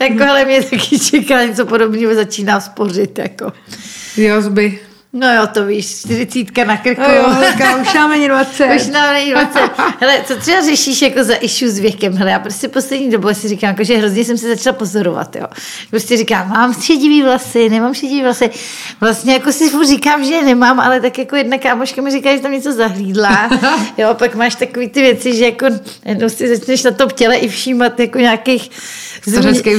Jako, 0.00 0.24
ale 0.24 0.44
mě 0.44 0.62
taky 0.62 0.98
čeká 0.98 1.44
něco 1.44 1.66
podobného, 1.66 2.14
začíná 2.14 2.60
spořit, 2.60 3.18
jako. 3.18 3.52
Jo, 4.16 4.42
zuby. 4.42 4.78
No 5.12 5.34
jo, 5.34 5.46
to 5.46 5.64
víš, 5.64 6.00
čtyřicítka 6.00 6.64
na 6.64 6.76
krku. 6.76 7.02
Jo, 7.02 7.08
jo, 7.16 7.50
říká, 7.52 7.76
už 7.76 7.94
nám 7.94 8.10
ani 8.10 8.28
20. 8.28 8.68
Už 8.76 8.86
nám 8.86 9.14
není 9.14 9.30
20. 9.30 9.58
Hele, 10.00 10.22
co 10.24 10.36
třeba 10.36 10.60
řešíš 10.60 11.02
jako 11.02 11.24
za 11.24 11.34
issue 11.34 11.70
s 11.70 11.78
věkem? 11.78 12.16
Hele, 12.16 12.30
já 12.30 12.38
prostě 12.38 12.68
poslední 12.68 13.10
dobu 13.10 13.34
si 13.34 13.48
říkám, 13.48 13.70
jako, 13.70 13.84
že 13.84 13.96
hrozně 13.96 14.24
jsem 14.24 14.38
se 14.38 14.48
začala 14.48 14.76
pozorovat, 14.76 15.36
jo. 15.36 15.46
Prostě 15.90 16.16
říkám, 16.16 16.48
mám 16.48 16.74
šedivý 16.74 17.22
vlasy, 17.22 17.68
nemám 17.68 17.94
šedivý 17.94 18.22
vlasy. 18.22 18.50
Vlastně 19.00 19.32
jako 19.32 19.52
si 19.52 19.70
furt 19.70 19.86
říkám, 19.86 20.24
že 20.24 20.34
je 20.34 20.44
nemám, 20.44 20.80
ale 20.80 21.00
tak 21.00 21.18
jako 21.18 21.36
jedna 21.36 21.58
kámoška 21.58 22.02
mi 22.02 22.10
říká, 22.10 22.36
že 22.36 22.42
tam 22.42 22.52
něco 22.52 22.72
zahlídla. 22.72 23.50
Jo, 23.98 24.14
pak 24.14 24.34
máš 24.34 24.54
takový 24.54 24.88
ty 24.88 25.00
věci, 25.00 25.36
že 25.36 25.44
jako 25.44 25.66
jednou 26.04 26.28
si 26.28 26.56
začneš 26.56 26.82
na 26.82 26.90
tom 26.90 27.10
těle 27.10 27.36
i 27.36 27.48
všímat 27.48 28.00
jako 28.00 28.18
nějakých 28.18 28.70
Stařecký 29.22 29.70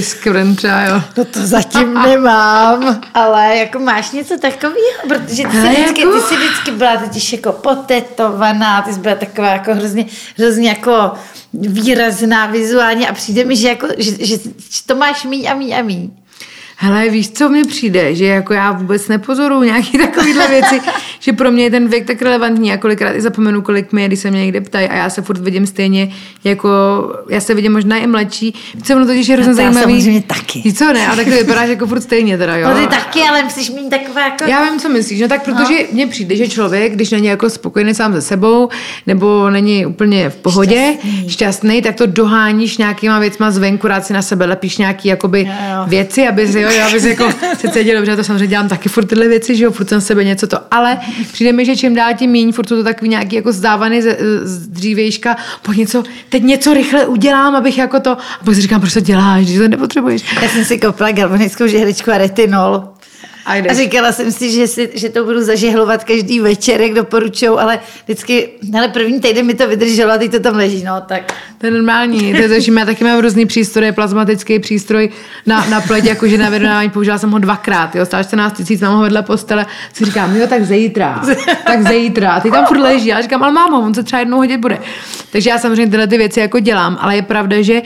třeba, 0.55 0.81
jo. 0.81 1.01
No 1.17 1.25
to 1.25 1.47
zatím 1.47 1.93
nemám, 1.93 3.01
ale 3.13 3.57
jako 3.57 3.79
máš 3.79 4.11
něco 4.11 4.37
takového, 4.37 5.18
protože 5.19 5.43
ty 5.43 5.51
jsi, 5.51 5.67
vždycky, 5.67 6.01
jako- 6.01 6.13
ty 6.13 6.21
jsi 6.21 6.35
vždycky 6.37 6.71
byla 6.71 6.97
totiž 6.97 7.33
jako 7.33 7.51
potetovaná, 7.51 8.81
ty 8.81 8.93
jsi 8.93 8.99
byla 8.99 9.15
taková 9.15 9.47
jako 9.47 9.75
hrozně, 9.75 10.05
hrozně 10.37 10.69
jako 10.69 11.11
výrazná 11.53 12.45
vizuálně 12.45 13.07
a 13.09 13.13
přijde 13.13 13.45
mi, 13.45 13.55
že, 13.55 13.67
jako, 13.67 13.87
že, 13.97 14.11
že, 14.11 14.37
že 14.69 14.83
to 14.85 14.95
máš 14.95 15.23
míň 15.25 15.47
a 15.51 15.53
míň 15.53 15.73
a 15.73 15.81
míň. 15.81 16.09
Hele, 16.81 17.09
víš, 17.09 17.29
co 17.29 17.49
mi 17.49 17.63
přijde? 17.63 18.15
Že 18.15 18.25
jako 18.25 18.53
já 18.53 18.71
vůbec 18.71 19.07
nepozoruju 19.07 19.63
nějaký 19.63 19.97
takovýhle 19.97 20.47
věci, 20.47 20.81
že 21.19 21.33
pro 21.33 21.51
mě 21.51 21.63
je 21.63 21.69
ten 21.71 21.87
věk 21.87 22.07
tak 22.07 22.21
relevantní 22.21 22.73
a 22.73 22.77
kolikrát 22.77 23.15
i 23.15 23.21
zapomenu, 23.21 23.61
kolik 23.61 23.93
mi 23.93 24.01
je, 24.01 24.07
když 24.07 24.19
se 24.19 24.31
mě 24.31 24.39
někde 24.39 24.61
ptají 24.61 24.87
a 24.87 24.95
já 24.95 25.09
se 25.09 25.21
furt 25.21 25.37
vidím 25.41 25.67
stejně, 25.67 26.09
jako 26.43 26.69
já 27.29 27.39
se 27.39 27.53
vidím 27.53 27.71
možná 27.71 27.97
i 27.97 28.07
mladší. 28.07 28.53
Co 28.83 28.95
ono 28.95 29.05
totiž 29.05 29.27
je 29.27 29.35
hrozně 29.35 29.51
No 29.51 29.55
to 29.55 29.61
já 29.61 29.71
zajímavý. 29.71 29.93
samozřejmě 30.01 30.21
taky. 30.21 30.61
Víš 30.65 30.73
co, 30.73 30.93
ne? 30.93 31.07
A 31.07 31.15
tak 31.15 31.25
to 31.25 31.31
vypadáš 31.31 31.69
jako 31.69 31.87
furt 31.87 32.01
stejně 32.01 32.37
teda, 32.37 32.57
jo. 32.57 32.69
No 32.69 32.75
ty 32.75 32.87
taky, 32.87 33.19
ale 33.29 33.43
musíš 33.43 33.69
mít 33.69 33.89
taková 33.89 34.21
jako... 34.21 34.43
Já 34.43 34.63
vím, 34.69 34.79
co 34.79 34.89
myslíš. 34.89 35.21
No 35.21 35.27
tak 35.27 35.43
protože 35.43 35.73
no. 35.79 35.87
mně 35.91 36.07
přijde, 36.07 36.35
že 36.35 36.47
člověk, 36.47 36.93
když 36.93 37.11
není 37.11 37.27
jako 37.27 37.49
spokojený 37.49 37.93
sám 37.93 38.13
se 38.13 38.21
sebou, 38.21 38.69
nebo 39.07 39.49
není 39.49 39.85
úplně 39.85 40.29
v 40.29 40.35
pohodě, 40.35 40.93
šťastný, 41.01 41.29
šťastný 41.29 41.81
tak 41.81 41.95
to 41.95 42.05
doháníš 42.05 42.77
nějakýma 42.77 43.19
věcma 43.19 43.51
zvenku, 43.51 43.87
rád 43.87 44.05
si 44.05 44.13
na 44.13 44.21
sebe 44.21 44.45
lepíš 44.45 44.77
nějaký 44.77 45.07
jakoby 45.07 45.39
Jo, 45.39 45.53
jo. 45.75 45.83
věci, 45.87 46.27
aby 46.27 46.47
si, 46.47 46.68
jo, 46.75 46.85
aby 46.87 46.99
si 46.99 47.09
jako 47.09 47.31
se 47.57 47.69
cítil 47.69 47.95
dobře, 47.95 48.15
to 48.15 48.23
samozřejmě 48.23 48.47
dělám 48.47 48.67
taky 48.67 48.89
furt 48.89 49.05
tyhle 49.05 49.27
věci, 49.27 49.55
že 49.55 49.63
jo, 49.63 49.71
furt 49.71 49.89
jsem 49.89 50.01
sebe 50.01 50.23
něco 50.23 50.47
to, 50.47 50.57
ale 50.71 50.97
přijde 51.31 51.53
mi, 51.53 51.65
že 51.65 51.75
čím 51.75 51.95
dál 51.95 52.13
tím 52.17 52.31
míň, 52.31 52.51
furt 52.51 52.65
to 52.65 52.83
takový 52.83 53.09
nějaký 53.09 53.35
jako 53.35 53.51
zdávaný 53.51 54.01
z, 54.01 54.17
z 54.43 54.67
dřívejška, 54.67 55.37
po 55.61 55.73
něco, 55.73 56.03
teď 56.29 56.43
něco 56.43 56.73
rychle 56.73 57.05
udělám, 57.05 57.55
abych 57.55 57.77
jako 57.77 57.99
to, 57.99 58.11
a 58.11 58.43
pak 58.45 58.55
si 58.55 58.61
říkám, 58.61 58.81
proč 58.81 58.93
to 58.93 58.99
děláš, 58.99 59.45
že 59.45 59.59
to 59.59 59.67
nepotřebuješ. 59.67 60.23
Já 60.41 60.49
jsem 60.49 60.65
si 60.65 60.79
koupila 60.79 61.11
galvanickou 61.11 61.67
žehličku 61.67 62.11
a 62.11 62.17
retinol. 62.17 62.98
A 63.49 63.53
A 63.69 63.73
říkala 63.73 64.11
jsem 64.11 64.31
si, 64.31 64.51
že, 64.51 64.67
si, 64.67 64.89
že 64.93 65.09
to 65.09 65.23
budu 65.25 65.41
zažehlovat 65.41 66.03
každý 66.03 66.39
večer, 66.39 66.81
jak 66.81 66.93
doporučuju, 66.93 67.57
ale 67.57 67.79
vždycky, 68.03 68.49
ale 68.77 68.87
první 68.87 69.19
týden 69.19 69.45
mi 69.45 69.53
to 69.53 69.67
vydrželo 69.67 70.11
a 70.11 70.17
teď 70.17 70.31
to 70.31 70.39
tam 70.39 70.55
leží, 70.55 70.83
no 70.83 71.01
tak. 71.07 71.33
To 71.57 71.65
je 71.65 71.71
normální, 71.71 72.33
to 72.33 72.41
je 72.41 72.49
to, 72.49 72.59
že 72.59 72.71
já 72.71 72.85
taky 72.85 73.03
mám 73.03 73.19
různý 73.19 73.45
přístroje, 73.45 73.91
plazmatický 73.91 74.59
přístroj 74.59 75.09
na, 75.45 75.65
na 75.65 75.81
pleť, 75.81 76.05
jakože 76.05 76.37
na 76.37 76.49
vyrovnávání, 76.49 76.89
použila 76.89 77.17
jsem 77.17 77.31
ho 77.31 77.39
dvakrát, 77.39 77.95
jo, 77.95 78.05
stál 78.05 78.23
14 78.23 78.57
tisíc, 78.57 78.81
mám 78.81 78.95
ho 78.95 79.01
vedle 79.01 79.23
postele, 79.23 79.65
si 79.93 80.05
říkám, 80.05 80.35
jo, 80.35 80.47
tak 80.47 80.65
zítra, 80.65 81.21
tak 81.65 81.87
zítra, 81.87 82.31
a 82.31 82.39
ty 82.39 82.51
tam 82.51 82.65
furt 82.65 82.79
leží, 82.79 83.07
já 83.07 83.21
říkám, 83.21 83.43
ale 83.43 83.51
mám 83.51 83.71
ho, 83.71 83.81
on 83.81 83.93
se 83.93 84.03
třeba 84.03 84.19
jednou 84.19 84.37
hodit 84.37 84.57
bude. 84.57 84.79
Takže 85.31 85.49
já 85.49 85.59
samozřejmě 85.59 85.87
tyhle 85.87 86.07
ty 86.07 86.17
věci 86.17 86.39
jako 86.39 86.59
dělám, 86.59 86.97
ale 87.01 87.15
je 87.15 87.21
pravda, 87.21 87.61
že 87.61 87.81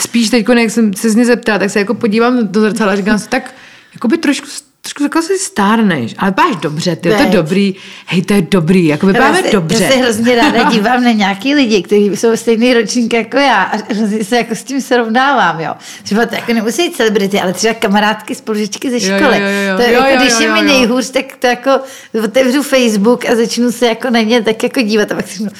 spíš 0.00 0.30
teď, 0.30 0.46
jak 0.48 0.70
jsem 0.70 0.94
se 0.94 1.10
z 1.10 1.14
mě 1.14 1.24
zeptala, 1.24 1.58
tak 1.58 1.70
se 1.70 1.78
jako 1.78 1.94
podívám 1.94 2.48
do 2.48 2.60
zrcadla 2.60 2.92
a 2.92 2.96
říkám 2.96 3.18
si, 3.18 3.28
tak 3.28 3.54
jako 3.94 4.08
by 4.08 4.18
trošku 4.18 4.46
trošku 4.84 5.02
jako 5.02 5.22
si 5.22 5.38
stárneš, 5.38 6.14
ale 6.18 6.30
vypadáš 6.30 6.56
dobře, 6.56 6.96
ty, 6.96 7.08
to 7.10 7.22
je 7.22 7.26
dobrý, 7.26 7.74
hej, 8.06 8.22
to 8.22 8.34
je 8.34 8.42
dobrý, 8.42 8.86
jako 8.86 9.06
vypadáme 9.06 9.42
dobře. 9.52 9.84
Já 9.84 9.90
se 9.90 9.96
hrozně 9.96 10.36
ráda 10.36 10.62
dívám 10.70 11.04
na 11.04 11.12
nějaký 11.12 11.54
lidi, 11.54 11.82
kteří 11.82 12.16
jsou 12.16 12.36
stejný 12.36 12.74
ročník 12.74 13.12
jako 13.12 13.36
já 13.36 13.62
a 13.62 13.76
hrozně 13.94 14.24
se 14.24 14.36
jako 14.36 14.54
s 14.54 14.62
tím 14.64 14.80
srovnávám, 14.80 15.60
jo. 15.60 15.74
Třeba 16.02 16.26
to 16.26 16.34
jako 16.34 16.52
nemusí 16.52 16.82
být 16.88 16.96
celebrity, 16.96 17.40
ale 17.40 17.52
třeba 17.52 17.74
kamarádky, 17.74 18.34
spolužičky 18.34 18.90
ze 18.90 19.08
Jo, 19.08 19.18
školy. 19.18 19.40
jo, 19.40 19.46
jo, 19.46 19.70
jo. 19.70 19.76
To 19.76 19.82
je 19.82 19.92
Jo, 19.92 20.00
jako, 20.00 20.10
jo, 20.10 20.16
když 20.20 20.32
jo, 20.32 20.40
je 20.40 20.52
mi 20.52 20.58
jo, 20.58 20.64
jo. 20.64 20.72
nejhůř, 20.78 21.10
tak 21.10 21.24
to 21.38 21.46
jako 21.46 21.70
otevřu 22.24 22.62
Facebook 22.62 23.28
a 23.30 23.36
začnu 23.36 23.72
se 23.72 23.86
jako 23.86 24.10
na 24.10 24.20
ně 24.20 24.42
tak 24.42 24.62
jako 24.62 24.80
dívat 24.80 25.12
a 25.12 25.14
pak 25.14 25.26
si 25.28 25.32
řeknu, 25.32 25.50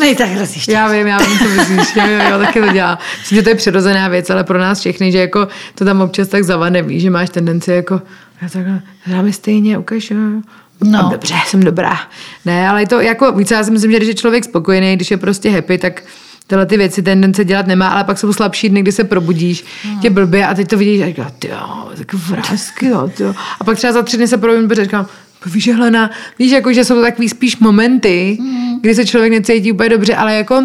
nej 0.00 0.16
tak 0.16 0.28
hrozně 0.28 0.54
šťastný. 0.60 0.74
Já 0.74 0.88
vím, 0.88 1.06
já 1.06 1.18
vím, 1.18 1.38
co 1.38 1.44
myslíš. 1.44 1.96
Jo, 1.96 2.02
jo, 2.06 2.30
jo, 2.30 2.38
taky 2.38 2.60
to 2.60 2.72
dělá. 2.72 2.98
Myslím, 3.20 3.36
že 3.36 3.42
to 3.42 3.48
je 3.48 3.54
přirozená 3.54 4.08
věc, 4.08 4.30
ale 4.30 4.44
pro 4.44 4.58
nás 4.58 4.80
všechny, 4.80 5.12
že 5.12 5.18
jako 5.18 5.48
to 5.74 5.84
tam 5.84 6.00
občas 6.00 6.28
tak 6.28 6.44
zavane, 6.44 6.82
víš, 6.82 7.02
že 7.02 7.10
máš 7.10 7.30
tendenci 7.30 7.72
jako, 7.72 8.02
já 8.42 8.48
takhle, 8.48 8.80
dáme 9.06 9.32
stejně, 9.32 9.78
ukaž. 9.78 10.10
No. 10.10 10.42
No. 10.84 11.08
Dobře, 11.12 11.34
jsem 11.46 11.60
dobrá. 11.62 11.98
Ne, 12.44 12.68
ale 12.68 12.82
je 12.82 12.86
to 12.86 13.00
jako, 13.00 13.32
víc, 13.32 13.50
já 13.50 13.64
si 13.64 13.70
myslím, 13.70 13.90
že 13.90 13.96
když 13.96 14.08
je 14.08 14.14
člověk 14.14 14.44
spokojený, 14.44 14.96
když 14.96 15.10
je 15.10 15.16
prostě 15.16 15.50
happy, 15.50 15.78
tak 15.78 16.02
tyhle 16.46 16.66
ty 16.66 16.76
věci 16.76 17.02
tendence 17.02 17.44
dělat 17.44 17.66
nemá, 17.66 17.88
ale 17.88 18.04
pak 18.04 18.18
jsou 18.18 18.32
slabší 18.32 18.68
dny, 18.68 18.82
kdy 18.82 18.92
se 18.92 19.04
probudíš, 19.04 19.64
No. 19.94 19.98
tě 20.02 20.10
blbě 20.10 20.46
a 20.46 20.54
teď 20.54 20.68
to 20.68 20.76
vidíš 20.78 21.02
a 21.02 21.06
říkáš, 21.06 21.32
ty 21.38 21.48
jo, 21.48 21.88
tak 21.98 22.12
vrázky, 22.14 22.86
jo, 22.86 23.10
ty 23.16 23.22
jo. 23.22 23.34
A 23.60 23.64
pak 23.64 23.76
třeba 23.76 23.92
za 23.92 24.02
tři 24.02 24.16
dny 24.16 24.28
se 24.28 24.38
probudím, 24.38 24.68
protože 24.68 24.84
říkám, 24.84 25.06
víš, 25.46 25.64
že 25.64 25.74
Helena, 25.74 26.10
víš, 26.38 26.52
jako, 26.52 26.72
že 26.72 26.84
jsou 26.84 26.94
to 26.94 27.02
takový 27.02 27.28
spíš 27.28 27.56
momenty, 27.58 28.36
Mm. 28.40 28.80
kdy 28.80 28.94
se 28.94 29.06
člověk 29.06 29.32
necítí 29.32 29.72
úplně 29.72 29.88
dobře, 29.88 30.14
ale 30.16 30.34
jako 30.34 30.62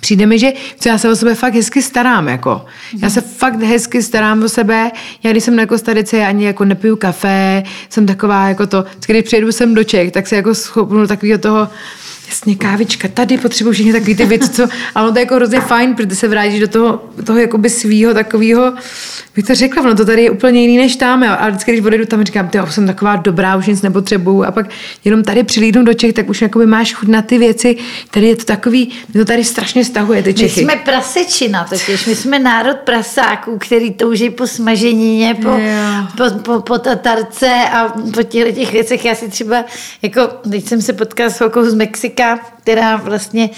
Přijde 0.00 0.26
mi, 0.26 0.38
že 0.38 0.52
co 0.80 0.88
já 0.88 0.98
se 0.98 1.10
o 1.10 1.16
sebe 1.16 1.34
fakt 1.34 1.54
hezky 1.54 1.82
starám, 1.82 2.28
jako. 2.28 2.64
Já 3.02 3.10
se 3.10 3.20
fakt 3.20 3.62
hezky 3.62 4.02
starám 4.02 4.42
o 4.42 4.48
sebe. 4.48 4.90
Já 5.22 5.30
když 5.30 5.44
jsem 5.44 5.56
na 5.56 5.66
Kostarice, 5.66 6.16
já 6.16 6.28
ani 6.28 6.44
jako 6.44 6.64
nepiju 6.64 6.96
kafe, 6.96 7.62
jsem 7.88 8.06
taková 8.06 8.48
jako 8.48 8.66
to, 8.66 8.84
když 9.06 9.22
přijedu 9.22 9.52
sem 9.52 9.74
do 9.74 9.84
Čech, 9.84 10.12
tak 10.12 10.26
se 10.26 10.36
jako 10.36 10.54
schopnu 10.54 11.06
takového 11.06 11.38
toho, 11.38 11.68
jasně 12.28 12.56
kávička 12.56 13.08
tady, 13.08 13.38
potřebuji 13.38 13.72
všechny 13.72 13.92
takové 13.92 14.14
ty 14.14 14.24
věci, 14.26 14.50
co, 14.50 14.68
ale 14.94 15.04
ono 15.04 15.12
to 15.12 15.18
je 15.18 15.22
jako 15.22 15.34
hrozně 15.34 15.60
fajn, 15.60 15.94
protože 15.94 16.16
se 16.16 16.28
vrátíš 16.28 16.60
do 16.60 16.68
toho, 16.68 17.02
toho 17.24 17.38
jakoby 17.38 17.70
svýho 17.70 18.14
takového, 18.14 18.72
bych 19.36 19.44
to 19.44 19.54
řekla, 19.54 19.82
ono 19.82 19.94
to 19.94 20.04
tady 20.04 20.22
je 20.22 20.30
úplně 20.30 20.60
jiný 20.60 20.76
než 20.76 20.96
tam, 20.96 21.22
jo. 21.22 21.32
a 21.38 21.48
vždycky, 21.48 21.72
když 21.72 21.84
odejdu 21.84 22.06
tam, 22.06 22.24
říkám, 22.24 22.48
ty 22.48 22.58
jsem 22.68 22.86
taková 22.86 23.16
dobrá, 23.16 23.56
už 23.56 23.66
nic 23.66 23.82
nepotřebuju 23.82 24.44
a 24.44 24.50
pak 24.50 24.66
jenom 25.04 25.24
tady 25.24 25.44
přilídnu 25.44 25.84
do 25.84 25.94
Čech, 25.94 26.12
tak 26.12 26.28
už 26.28 26.42
jakoby 26.42 26.66
máš 26.66 26.94
chuť 26.94 27.08
na 27.08 27.22
ty 27.22 27.38
věci, 27.38 27.76
tady 28.10 28.26
je 28.26 28.36
to 28.36 28.44
takový, 28.44 28.92
to 29.12 29.24
tady 29.24 29.44
strašně 29.44 29.84
stahuje, 29.84 30.22
ty 30.22 30.30
My 30.30 30.34
Čechy. 30.34 30.60
jsme 30.60 30.76
prasečina 30.76 31.64
totiž, 31.64 32.06
my 32.06 32.14
jsme 32.14 32.38
národ 32.38 32.76
prasáků, 32.76 33.58
který 33.58 33.92
touží 33.92 34.30
po 34.30 34.46
smaženině, 34.46 35.34
po, 35.34 35.60
po, 36.16 36.38
po, 36.42 36.60
po 36.60 36.78
tatarce 36.78 37.50
a 37.72 37.88
po 38.14 38.22
těch 38.22 38.72
věcech. 38.72 39.04
Já 39.04 39.14
si 39.14 39.28
třeba, 39.28 39.64
jako, 40.02 40.20
teď 40.50 40.68
jsem 40.68 40.82
se 40.82 40.92
potkala 40.92 41.30
s 41.30 41.40
holkou 41.40 41.64
z 41.64 41.74
Mexika, 42.16 42.38
která 42.62 42.96
vlastně 42.96 43.50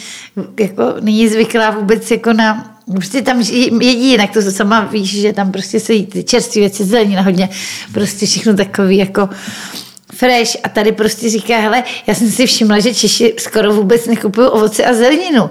jako 0.60 0.82
není 1.00 1.28
zvyklá 1.28 1.70
vůbec 1.70 2.10
jako 2.10 2.32
na 2.32 2.74
Prostě 2.92 3.22
tam 3.22 3.40
jedí 3.80 4.10
jinak, 4.10 4.32
to 4.32 4.42
sama 4.42 4.80
víš, 4.80 5.20
že 5.20 5.32
tam 5.32 5.52
prostě 5.52 5.80
se 5.80 5.92
jí 5.92 6.06
ty 6.06 6.24
čerstvé 6.24 6.60
věci, 6.60 6.84
zelenina 6.84 7.22
hodně, 7.22 7.48
prostě 7.92 8.26
všechno 8.26 8.56
takový 8.56 8.96
jako 8.96 9.28
fresh 10.14 10.56
a 10.62 10.68
tady 10.68 10.92
prostě 10.92 11.30
říká, 11.30 11.58
hele, 11.58 11.84
já 12.06 12.14
jsem 12.14 12.30
si 12.30 12.46
všimla, 12.46 12.78
že 12.78 12.94
Češi 12.94 13.34
skoro 13.38 13.74
vůbec 13.74 14.06
nekupují 14.06 14.48
ovoce 14.48 14.84
a 14.84 14.94
zeleninu. 14.94 15.50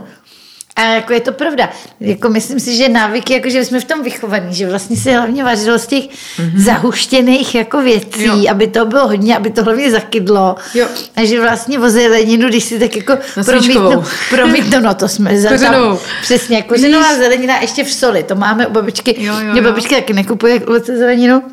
A 0.77 0.83
jako 0.83 1.13
je 1.13 1.19
to 1.19 1.31
pravda. 1.31 1.69
Jako 1.99 2.29
myslím 2.29 2.59
si, 2.59 2.75
že 2.75 2.89
návyky, 2.89 3.33
jako 3.33 3.49
že 3.49 3.65
jsme 3.65 3.79
v 3.79 3.85
tom 3.85 4.03
vychovaní, 4.03 4.53
že 4.55 4.69
vlastně 4.69 4.97
se 4.97 5.11
hlavně 5.11 5.43
vařilo 5.43 5.79
z 5.79 5.87
těch 5.87 6.03
mm-hmm. 6.03 6.51
zahuštěných 6.55 7.55
jako 7.55 7.81
věcí, 7.81 8.23
Jo. 8.25 8.51
aby 8.51 8.67
to 8.67 8.85
bylo 8.85 9.07
hodně, 9.07 9.37
aby 9.37 9.49
to 9.49 9.63
hlavně 9.63 9.91
zakydlo. 9.91 10.55
Jo. 10.73 10.87
A 11.15 11.25
že 11.25 11.41
vlastně 11.41 11.79
o 11.79 11.89
zeleninu, 11.89 12.47
když 12.47 12.63
si 12.63 12.79
tak 12.79 12.95
jako 12.95 13.17
promítnu, 13.45 14.03
promítnu, 14.29 14.79
no 14.79 14.93
to 14.93 15.07
jsme 15.07 15.41
za 15.41 15.57
tam, 15.57 15.97
přesně, 16.21 16.61
kořenová 16.61 17.15
zelenina 17.15 17.61
ještě 17.61 17.83
v 17.83 17.93
soli, 17.93 18.23
to 18.23 18.35
máme 18.35 18.67
u 18.67 18.71
babičky. 18.71 19.23
Jo, 19.23 19.33
jo, 19.33 19.51
Mě 19.51 19.61
jo. 19.61 19.67
babička 19.67 19.95
taky 19.95 20.13
nekupuje 20.13 20.59
ovoce 20.65 20.97
zeleninu. 20.97 21.43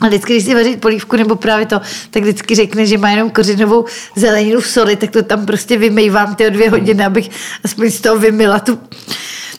A 0.00 0.06
vždycky, 0.08 0.32
když 0.32 0.44
si 0.44 0.54
vaří 0.54 0.76
polívku 0.76 1.16
nebo 1.16 1.36
právě 1.36 1.66
to, 1.66 1.80
tak 2.10 2.22
vždycky 2.22 2.54
řekne, 2.54 2.86
že 2.86 2.98
má 2.98 3.10
jenom 3.10 3.30
kořenovou 3.30 3.84
zeleninu 4.16 4.60
v 4.60 4.66
soli, 4.66 4.96
tak 4.96 5.10
to 5.10 5.22
tam 5.22 5.46
prostě 5.46 5.78
vymývám 5.78 6.34
ty 6.34 6.50
dvě 6.50 6.70
hodiny, 6.70 7.04
abych 7.04 7.30
aspoň 7.64 7.90
z 7.90 8.00
toho 8.00 8.18
vymila 8.18 8.58
tu, 8.58 8.78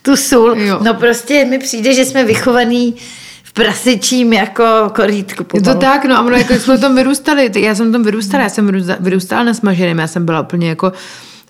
tu 0.02 0.16
sůl. 0.16 0.56
Jo. 0.58 0.80
No 0.84 0.94
prostě 0.94 1.46
mi 1.46 1.60
přijde, 1.60 1.94
že 1.94 2.06
jsme 2.06 2.24
vychovaný 2.24 2.96
v 3.44 3.54
prasečím 3.54 4.34
jako 4.34 4.64
korítku. 4.96 5.46
Je 5.54 5.62
to 5.62 5.74
tak, 5.76 6.06
no 6.06 6.18
a 6.18 6.22
ono, 6.22 6.36
jako 6.36 6.54
jsme 6.54 6.78
v 6.78 6.82
tom 6.82 6.96
vyrůstali, 7.02 7.52
já 7.56 7.76
jsem 7.76 7.90
v 7.90 7.92
tom 7.92 8.04
vyrůstala, 8.04 8.44
já 8.44 8.50
jsem 8.50 8.68
vyrůsta- 8.68 8.98
vyrůstala 9.00 9.44
na 9.44 9.54
smaženém, 9.54 10.00
já 10.00 10.08
jsem 10.08 10.26
byla 10.26 10.42
úplně 10.42 10.70
jako 10.70 10.92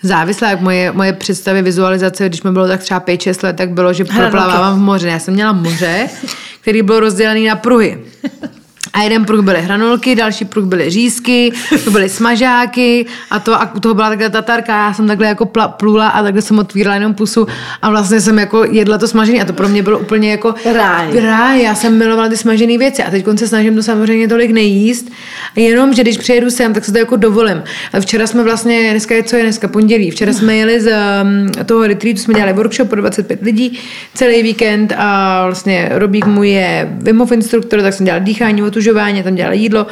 závislá, 0.03 0.49
jak 0.49 0.61
moje, 0.61 0.91
moje 0.91 1.13
představy 1.13 1.61
vizualizace, 1.61 2.25
když 2.29 2.43
mi 2.43 2.51
bylo 2.51 2.67
tak 2.67 2.81
třeba 2.81 2.99
5-6 2.99 3.43
let, 3.43 3.55
tak 3.55 3.69
bylo, 3.69 3.93
že 3.93 4.05
proplavávám 4.05 4.79
v 4.79 4.81
moři. 4.81 5.07
Já 5.07 5.19
jsem 5.19 5.33
měla 5.33 5.51
moře, 5.51 6.09
který 6.61 6.81
byl 6.81 6.99
rozdělený 6.99 7.45
na 7.47 7.55
pruhy. 7.55 7.99
A 8.93 9.01
jeden 9.01 9.25
pruh 9.25 9.45
byly 9.45 9.61
hranolky, 9.61 10.15
další 10.15 10.45
pruh 10.45 10.65
byly 10.65 10.89
řízky, 10.89 11.51
to 11.83 11.91
byly 11.91 12.09
smažáky 12.09 13.05
a 13.31 13.39
to 13.39 13.53
a 13.61 13.75
u 13.75 13.79
toho 13.79 13.95
byla 13.95 14.09
takhle 14.09 14.29
tatarka, 14.29 14.73
já 14.73 14.93
jsem 14.93 15.07
takhle 15.07 15.27
jako 15.27 15.45
pla, 15.45 15.67
plula 15.67 16.07
a 16.07 16.23
takhle 16.23 16.41
jsem 16.41 16.59
otvírala 16.59 16.95
jenom 16.95 17.13
pusu 17.13 17.47
a 17.81 17.89
vlastně 17.89 18.21
jsem 18.21 18.39
jako 18.39 18.65
jedla 18.71 18.97
to 18.97 19.07
smažení 19.07 19.41
a 19.41 19.45
to 19.45 19.53
pro 19.53 19.67
mě 19.67 19.83
bylo 19.83 19.99
úplně 19.99 20.31
jako 20.31 20.55
Ráj. 20.73 21.19
ráj. 21.21 21.61
Já 21.61 21.75
jsem 21.75 21.97
milovala 21.97 22.29
ty 22.29 22.37
smažené 22.37 22.77
věci 22.77 23.03
a 23.03 23.11
teď 23.11 23.25
se 23.35 23.47
snažím 23.47 23.75
to 23.75 23.83
samozřejmě 23.83 24.27
tolik 24.27 24.51
nejíst, 24.51 25.11
jenom, 25.55 25.93
že 25.93 26.01
když 26.01 26.17
přijedu 26.17 26.49
sem, 26.49 26.73
tak 26.73 26.85
se 26.85 26.91
to 26.91 26.97
jako 26.97 27.15
dovolím. 27.15 27.63
A 27.93 27.99
včera 27.99 28.27
jsme 28.27 28.43
vlastně, 28.43 28.91
dneska 28.91 29.15
je 29.15 29.23
co 29.23 29.35
je 29.35 29.43
dneska, 29.43 29.67
pondělí, 29.67 30.11
včera 30.11 30.33
jsme 30.33 30.55
jeli 30.55 30.81
z 30.81 30.91
um, 31.23 31.65
toho 31.65 31.87
retreatu, 31.87 32.19
jsme 32.19 32.33
dělali 32.33 32.53
workshop 32.53 32.89
pro 32.89 33.01
25 33.01 33.41
lidí 33.41 33.79
celý 34.13 34.43
víkend 34.43 34.93
a 34.97 35.41
vlastně 35.45 35.89
Robík 35.91 36.25
můj 36.25 36.49
je 36.49 36.97
Wim 37.01 37.17
Hof 37.17 37.31
instruktor, 37.31 37.81
tak 37.81 37.93
jsem 37.93 38.05
dělala 38.05 38.23
dýchání, 38.23 38.61
otužování, 38.83 39.23
tam 39.23 39.35
dělala 39.35 39.53
jídlo. 39.53 39.87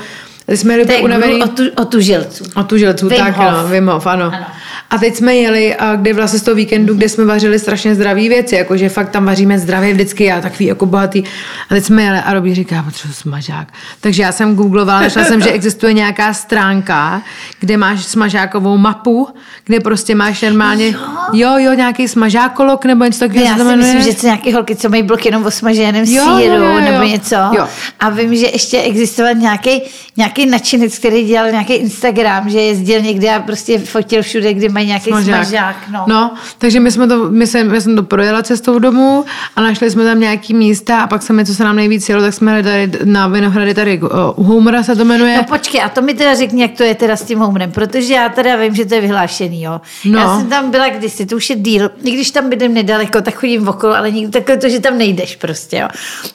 Jsme 0.48 0.82
úplně 0.82 0.98
unavený. 1.00 1.34
guru 1.34 1.52
o, 1.52 1.56
tu, 1.56 1.64
o 1.82 1.86
tužilců. 1.86 2.44
O 2.56 2.64
tu 2.64 2.78
želců, 2.78 3.10
Wim 3.10 3.18
tak 3.20 3.38
no, 3.38 3.68
Wim 3.68 3.88
Hof, 3.88 4.08
ano. 4.08 4.26
Ano. 4.26 4.46
A 4.92 4.98
teď 4.98 5.16
jsme 5.16 5.36
jeli, 5.36 5.76
a 5.76 5.96
kde 5.96 6.14
vlastně 6.14 6.40
z 6.40 6.42
toho 6.42 6.56
víkendu, 6.56 6.94
kde 6.96 7.10
jsme 7.10 7.26
vařili 7.26 7.60
strašně 7.60 7.96
zdravé 7.96 8.22
věci, 8.22 8.56
jakože 8.56 8.90
fakt 8.90 9.10
tam 9.10 9.26
vaříme 9.26 9.60
zdravě 9.60 9.94
vždycky 9.94 10.32
a 10.32 10.42
takový 10.42 10.66
jako 10.66 10.86
bohatý. 10.86 11.24
A 11.70 11.74
teď 11.74 11.84
jsme 11.84 12.04
jeli 12.04 12.18
a 12.20 12.34
Robí 12.34 12.56
říká, 12.56 12.84
potřebuji 12.84 13.14
smažák. 13.14 13.68
Takže 14.02 14.22
já 14.24 14.32
jsem 14.32 14.56
googlovala, 14.56 15.02
našla 15.02 15.24
jsem, 15.24 15.42
že 15.42 15.52
existuje 15.52 15.94
nějaká 15.94 16.34
stránka, 16.34 17.22
kde 17.60 17.78
máš 17.78 18.04
smažákovou 18.06 18.78
mapu, 18.78 19.28
kde 19.66 19.80
prostě 19.80 20.16
máš 20.16 20.42
normálně, 20.42 20.88
jo, 21.34 21.58
jo, 21.58 21.74
nějaký 21.74 22.08
smažákolog 22.08 22.86
nebo 22.86 23.04
něco 23.04 23.20
takového, 23.20 23.46
Já 23.46 23.58
si 23.58 23.64
jmenuje. 23.64 23.78
myslím, 23.78 24.14
že 24.14 24.20
to 24.20 24.26
nějaký 24.26 24.54
holky, 24.54 24.76
co 24.76 24.90
mají 24.90 25.04
blok 25.04 25.26
jenom 25.26 25.46
o 25.46 25.52
smaženém 25.52 26.06
Jo, 26.08 26.24
síru 26.24 26.56
jo, 26.56 26.64
jo, 26.64 26.72
jo. 26.72 26.80
nebo 26.80 27.04
něco. 27.04 27.36
Jo. 27.36 27.68
A 28.00 28.10
vím, 28.10 28.36
že 28.36 28.46
ještě 28.46 28.82
existoval 28.82 29.34
nějaký, 29.34 29.82
nějaký 30.18 30.46
nadšenec, 30.46 30.98
který 31.00 31.26
dělal 31.26 31.52
nějaký 31.52 31.74
Instagram, 31.74 32.50
že 32.50 32.60
jezdil 32.62 33.02
někde 33.02 33.36
a 33.36 33.40
prostě 33.40 33.80
fotil 33.80 34.22
všude, 34.24 34.54
kde 34.54 34.70
mají 34.70 34.81
nějaký 34.86 35.10
smažák. 35.10 35.46
smažák 35.46 35.76
no. 35.92 36.04
no. 36.08 36.34
takže 36.58 36.80
my 36.80 36.92
jsme 36.92 37.08
to, 37.08 37.30
my 37.30 37.48
jsem, 37.48 37.74
já 37.74 37.82
jsem 37.82 37.96
to 37.96 38.04
projela 38.04 38.44
cestou 38.44 38.80
domů 38.80 39.26
a 39.56 39.62
našli 39.62 39.92
jsme 39.92 40.04
tam 40.04 40.20
nějaký 40.20 40.54
místa 40.54 41.02
a 41.02 41.08
pak 41.08 41.24
jsme, 41.24 41.46
co 41.46 41.56
se 41.56 41.64
nám 41.64 41.76
nejvíc 41.76 42.10
jelo, 42.10 42.22
tak 42.22 42.34
jsme 42.34 42.52
hledali 42.52 42.92
na 43.04 43.28
Vinohrady 43.28 43.74
tady, 43.74 44.02
o, 44.02 44.32
u 44.32 44.44
Humora 44.44 44.84
se 44.84 44.96
to 44.96 45.06
jmenuje. 45.06 45.38
No 45.38 45.44
počkej, 45.44 45.82
a 45.82 45.90
to 45.90 46.02
mi 46.02 46.14
teda 46.14 46.36
řekni, 46.36 46.62
jak 46.62 46.72
to 46.72 46.84
je 46.84 46.96
teda 46.96 47.16
s 47.16 47.24
tím 47.24 47.40
homerem, 47.40 47.72
protože 47.72 48.14
já 48.14 48.30
teda 48.30 48.56
vím, 48.56 48.76
že 48.76 48.86
to 48.86 48.96
je 48.96 49.02
vyhlášený, 49.02 49.64
jo. 49.64 49.82
No. 50.06 50.20
Já 50.20 50.40
jsem 50.40 50.50
tam 50.50 50.72
byla 50.72 50.90
kdysi, 50.90 51.26
to 51.26 51.36
už 51.36 51.50
je 51.50 51.56
díl, 51.56 51.92
i 52.04 52.12
když 52.12 52.32
tam 52.32 52.50
bydlím 52.50 52.74
nedaleko, 52.74 53.22
tak 53.22 53.34
chodím 53.34 53.68
okolo, 53.68 53.96
ale 53.96 54.12
nikdy 54.12 54.32
takové 54.32 54.58
to, 54.58 54.70
že 54.70 54.80
tam 54.80 54.98
nejdeš 54.98 55.36
prostě, 55.36 55.78
jo. 55.78 55.88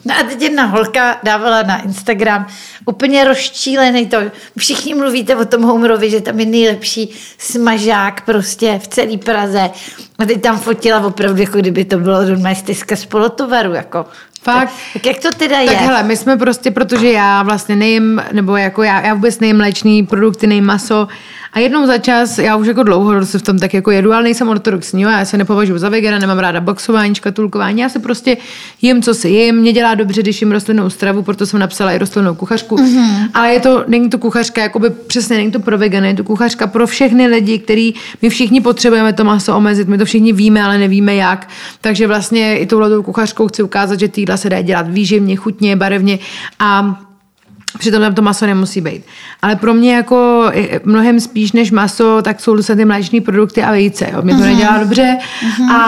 No 0.05 0.13
a 0.19 0.23
teď 0.23 0.41
jedna 0.41 0.65
holka 0.65 1.17
dávala 1.23 1.63
na 1.63 1.81
Instagram 1.81 2.47
úplně 2.85 3.23
rozčílený 3.23 4.05
to, 4.05 4.17
všichni 4.57 4.93
mluvíte 4.93 5.35
o 5.35 5.45
tom 5.45 5.61
homerovi, 5.61 6.09
že 6.09 6.21
tam 6.21 6.39
je 6.39 6.45
nejlepší 6.45 7.09
smažák 7.37 8.21
prostě 8.37 8.79
v 8.83 8.87
celé 8.87 9.17
Praze. 9.17 9.69
A 10.19 10.25
teď 10.25 10.41
tam 10.41 10.59
fotila 10.59 11.05
opravdu, 11.05 11.41
jako 11.41 11.57
kdyby 11.57 11.85
to 11.85 11.97
bylo 11.97 12.23
normálně 12.25 12.55
stezka 12.55 12.95
z 12.95 13.05
polotovaru, 13.05 13.73
jako. 13.73 14.05
Fakt? 14.43 14.71
Tak 14.93 15.05
jak 15.05 15.17
to 15.19 15.31
teda 15.31 15.55
Tak 15.65 15.71
je? 15.71 15.77
hele, 15.77 16.03
my 16.03 16.17
jsme 16.17 16.37
prostě, 16.37 16.71
protože 16.71 17.11
já 17.11 17.43
vlastně 17.43 17.75
nejím, 17.75 18.21
nebo 18.31 18.57
jako 18.57 18.83
já, 18.83 19.01
já 19.01 19.13
vůbec 19.13 19.39
nejím 19.39 19.57
mléčný 19.57 20.05
produkty, 20.05 20.47
nejím 20.47 20.65
maso 20.65 21.07
a 21.57 21.59
jednou 21.59 21.85
za 21.85 21.97
čas, 21.97 22.37
já 22.37 22.55
už 22.55 22.67
jako 22.67 22.83
dlouho 22.83 23.25
se 23.25 23.39
v 23.39 23.41
tom 23.41 23.59
tak 23.59 23.73
jako 23.73 23.91
jedu, 23.91 24.13
ale 24.13 24.23
nejsem 24.23 24.49
ortodoxní, 24.49 25.01
jo, 25.01 25.09
já 25.09 25.25
se 25.25 25.37
nepovažuji 25.37 25.77
za 25.77 25.89
vegana, 25.89 26.19
nemám 26.19 26.39
ráda 26.39 26.61
boxování, 26.61 27.15
škatulkování, 27.15 27.81
já 27.81 27.89
se 27.89 27.99
prostě 27.99 28.37
jim, 28.81 29.01
co 29.01 29.13
si 29.13 29.29
jim, 29.29 29.55
mě 29.55 29.73
dělá 29.73 29.95
dobře, 29.95 30.21
když 30.21 30.41
jim 30.41 30.51
rostlinnou 30.51 30.89
stravu, 30.89 31.21
proto 31.21 31.45
jsem 31.45 31.59
napsala 31.59 31.91
i 31.91 31.97
rostlinnou 31.97 32.35
kuchařku, 32.35 32.75
mm-hmm. 32.75 33.29
ale 33.33 33.53
je 33.53 33.59
to, 33.59 33.83
není 33.87 34.09
to 34.09 34.17
kuchařka, 34.17 34.61
jakoby 34.61 34.89
přesně 34.89 35.37
není 35.37 35.51
to 35.51 35.59
pro 35.59 35.77
vegany, 35.77 36.07
je 36.07 36.13
to 36.13 36.23
kuchařka 36.23 36.67
pro 36.67 36.87
všechny 36.87 37.27
lidi, 37.27 37.59
který 37.59 37.93
my 38.21 38.29
všichni 38.29 38.61
potřebujeme 38.61 39.13
to 39.13 39.23
maso 39.23 39.55
omezit, 39.55 39.87
my 39.87 39.97
to 39.97 40.05
všichni 40.05 40.33
víme, 40.33 40.63
ale 40.63 40.77
nevíme 40.77 41.15
jak, 41.15 41.49
takže 41.81 42.07
vlastně 42.07 42.57
i 42.57 42.65
touhletou 42.65 43.03
kuchařkou 43.03 43.47
chci 43.47 43.63
ukázat, 43.63 43.99
že 43.99 44.07
ty 44.07 44.21
jídla 44.21 44.37
se 44.37 44.49
dá 44.49 44.61
dělat 44.61 44.89
výživně, 44.89 45.35
chutně, 45.35 45.75
barevně 45.75 46.19
a 46.59 46.99
Přitom 47.79 48.01
tam 48.01 48.15
to 48.15 48.21
maso 48.21 48.45
nemusí 48.45 48.81
být. 48.81 49.03
Ale 49.41 49.55
pro 49.55 49.73
mě 49.73 49.95
jako 49.95 50.51
mnohem 50.83 51.19
spíš 51.19 51.51
než 51.51 51.71
maso, 51.71 52.21
tak 52.21 52.39
jsou 52.39 52.57
ty 52.75 52.85
mléčné 52.85 53.21
produkty 53.21 53.63
a 53.63 53.71
vejce. 53.71 54.09
Jo. 54.13 54.21
Mě 54.21 54.35
to 54.35 54.41
nedělá 54.41 54.77
dobře 54.77 55.17
a 55.71 55.81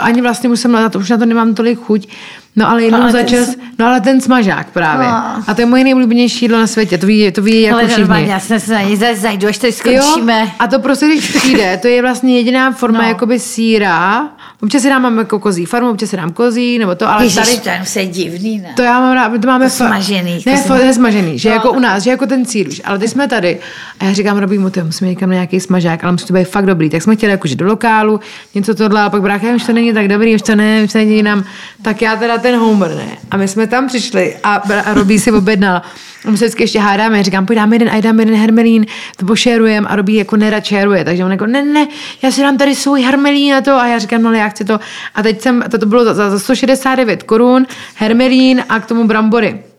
ani 0.00 0.22
vlastně 0.22 0.48
už 0.48 0.60
jsem 0.60 0.72
na 0.72 0.88
to, 0.88 0.98
už 0.98 1.10
na 1.10 1.18
to 1.18 1.26
nemám 1.26 1.54
tolik 1.54 1.78
chuť. 1.80 2.08
No 2.56 2.70
ale 2.70 2.82
jednou 2.82 3.00
Ale 3.02 3.12
za 3.12 3.18
ten 3.18 3.26
čas, 3.26 3.48
s- 3.48 3.56
no 3.78 3.86
ale 3.86 4.00
ten 4.00 4.20
smažák 4.20 4.66
právě. 4.70 5.06
No. 5.06 5.14
A 5.46 5.54
to 5.54 5.60
je 5.60 5.66
moje 5.66 5.84
nejblíbenější 5.84 6.44
jídlo 6.44 6.58
na 6.58 6.66
světě, 6.66 6.98
to 6.98 7.06
ví, 7.06 7.32
to 7.32 7.42
ví 7.42 7.62
jako 7.62 7.74
ale 7.78 7.86
všichni. 7.86 8.00
normálně, 8.02 8.32
já 8.32 8.40
se 8.40 8.72
na 8.74 8.82
něj 8.82 8.96
zajdu, 9.14 9.48
až 9.48 9.58
tady 9.58 9.72
skončíme. 9.72 10.40
Jo, 10.40 10.48
a 10.58 10.66
to 10.66 10.78
prostě, 10.78 11.06
když 11.06 11.30
přijde, 11.36 11.78
to 11.82 11.88
je 11.88 12.02
vlastně 12.02 12.36
jediná 12.36 12.72
forma 12.72 13.02
No. 13.02 13.08
jakoby 13.08 13.38
síra. 13.38 14.28
Občas 14.62 14.82
si 14.82 14.88
dám 14.88 15.18
jako 15.18 15.38
kozí 15.38 15.64
farmu, 15.66 15.90
občas 15.90 16.10
si 16.10 16.16
dám 16.16 16.32
kozí, 16.32 16.78
nebo 16.78 16.94
to, 16.94 17.08
ale 17.10 17.24
Ježiš, 17.24 17.44
tady... 17.44 17.58
to 17.58 17.68
jenom 17.68 17.86
se 17.86 18.00
je 18.00 18.06
divný, 18.06 18.58
ne? 18.58 18.68
To 18.76 18.82
já 18.82 19.00
mám 19.00 19.14
rád, 19.14 19.40
to 19.40 19.46
máme 19.46 19.64
To 19.64 19.70
smažený, 19.70 20.42
Ne, 20.46 20.56
fakt 20.56 20.82
ne 20.82 20.94
smažený, 20.94 21.38
že 21.38 21.48
No. 21.48 21.54
jako 21.54 21.72
u 21.72 21.78
nás, 21.78 22.02
že 22.02 22.10
jako 22.10 22.26
ten 22.26 22.44
sír 22.46 22.68
už. 22.68 22.80
Ale 22.84 22.98
teď 22.98 23.10
jsme 23.10 23.28
tady 23.28 23.58
a 24.00 24.04
já 24.04 24.12
říkám 24.12 24.38
Robímu, 24.38 24.70
ty 24.70 24.82
musíme 24.82 25.10
někam 25.10 25.28
na 25.28 25.34
nějaký 25.34 25.60
smažák, 25.60 26.04
ale 26.04 26.12
musí 26.12 26.26
to 26.26 26.32
být 26.32 26.44
fakt 26.48 26.66
dobrý. 26.66 26.90
Tak 26.90 27.02
jsme 27.02 27.16
chtěli 27.16 27.30
jakože 27.32 27.56
do 27.56 27.66
lokálu, 27.66 28.20
něco 28.54 28.74
tohle, 28.74 29.00
ale 29.00 29.10
pak 29.10 29.22
brácha, 29.22 29.46
už 29.54 29.64
to 29.64 29.72
není 29.72 29.92
tak 29.92 30.08
dobrý, 30.08 30.34
už 30.34 30.42
to 30.42 30.54
ne, 30.54 30.82
už 30.84 30.92
to 30.92 30.98
není 30.98 31.22
nám. 31.22 31.44
Tak 31.82 32.02
já 32.02 32.16
teda 32.16 32.38
ten 32.40 32.56
Homer, 32.56 32.94
ne. 32.94 33.18
A 33.30 33.36
my 33.36 33.48
jsme 33.48 33.66
tam 33.66 33.86
přišli 33.86 34.36
a, 34.42 34.54
a 34.84 34.94
Robí 34.94 35.18
si 35.18 35.32
objednal. 35.32 35.82
A 36.24 36.30
my 36.30 36.36
se 36.38 36.44
vždycky 36.44 36.62
ještě 36.62 36.80
hádáme, 36.80 37.22
říkám, 37.22 37.46
pojď 37.46 37.56
dáme 37.56 37.74
jeden, 37.74 37.88
a 37.88 37.94
já 37.94 38.00
dám 38.00 38.20
jeden 38.20 38.34
hermelín, 38.34 38.86
to 39.16 39.26
pošerujem 39.26 39.86
a 39.88 39.96
Robí 39.96 40.14
jako 40.14 40.36
nerad 40.36 40.64
šeruje, 40.64 41.04
takže 41.04 41.24
on 41.24 41.30
jako, 41.30 41.46
ne, 41.46 41.62
ne, 41.62 41.88
já 42.22 42.30
si 42.30 42.40
dám 42.42 42.58
tady 42.58 42.74
svůj 42.74 43.02
hermelín 43.02 43.54
a 43.54 43.60
to 43.60 43.74
a 43.74 43.86
já 43.86 43.98
říkám, 43.98 44.22
no 44.22 44.28
ale 44.28 44.38
já 44.38 44.48
chci 44.48 44.64
to. 44.64 44.80
A 45.14 45.22
teď 45.22 45.40
jsem, 45.40 45.64
to, 45.70 45.78
to 45.78 45.86
bylo 45.86 46.04
za, 46.04 46.30
za 46.30 46.38
169 46.38 47.22
korun, 47.22 47.66
hermelín 47.94 48.64
a 48.68 48.80
k 48.80 48.86
tomu 48.86 49.04
brambory. 49.04 49.69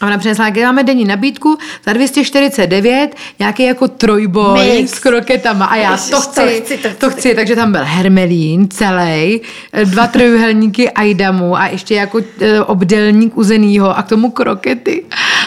A 0.00 0.06
ona 0.06 0.18
přinesla, 0.18 0.44
jak 0.44 0.56
máme 0.56 0.84
denní 0.84 1.04
nabídku 1.04 1.58
za 1.86 1.92
249, 1.92 3.14
nějaký 3.38 3.62
jako 3.62 3.88
trojboj 3.88 4.68
Mix. 4.68 4.90
s 4.90 4.98
kroketama. 4.98 5.64
A 5.64 5.76
já 5.76 5.90
Ježiš, 5.92 6.10
to 6.10 6.16
to 6.16 6.22
chci, 6.22 6.60
chci, 6.60 6.78
to 6.78 6.88
to 6.98 7.10
chci. 7.10 7.34
Takže 7.34 7.56
tam 7.56 7.72
byl 7.72 7.80
hermelín 7.84 8.68
celý, 8.68 9.40
dva 9.84 10.06
trojuhelníky 10.06 10.90
ajdamu 10.90 11.56
a 11.56 11.66
ještě 11.66 11.94
jako 11.94 12.20
e, 12.40 12.60
obdelník 12.60 13.36
uzenýho 13.36 13.98
a 13.98 14.02
k 14.02 14.08
tomu 14.08 14.30
krokety. 14.30 15.04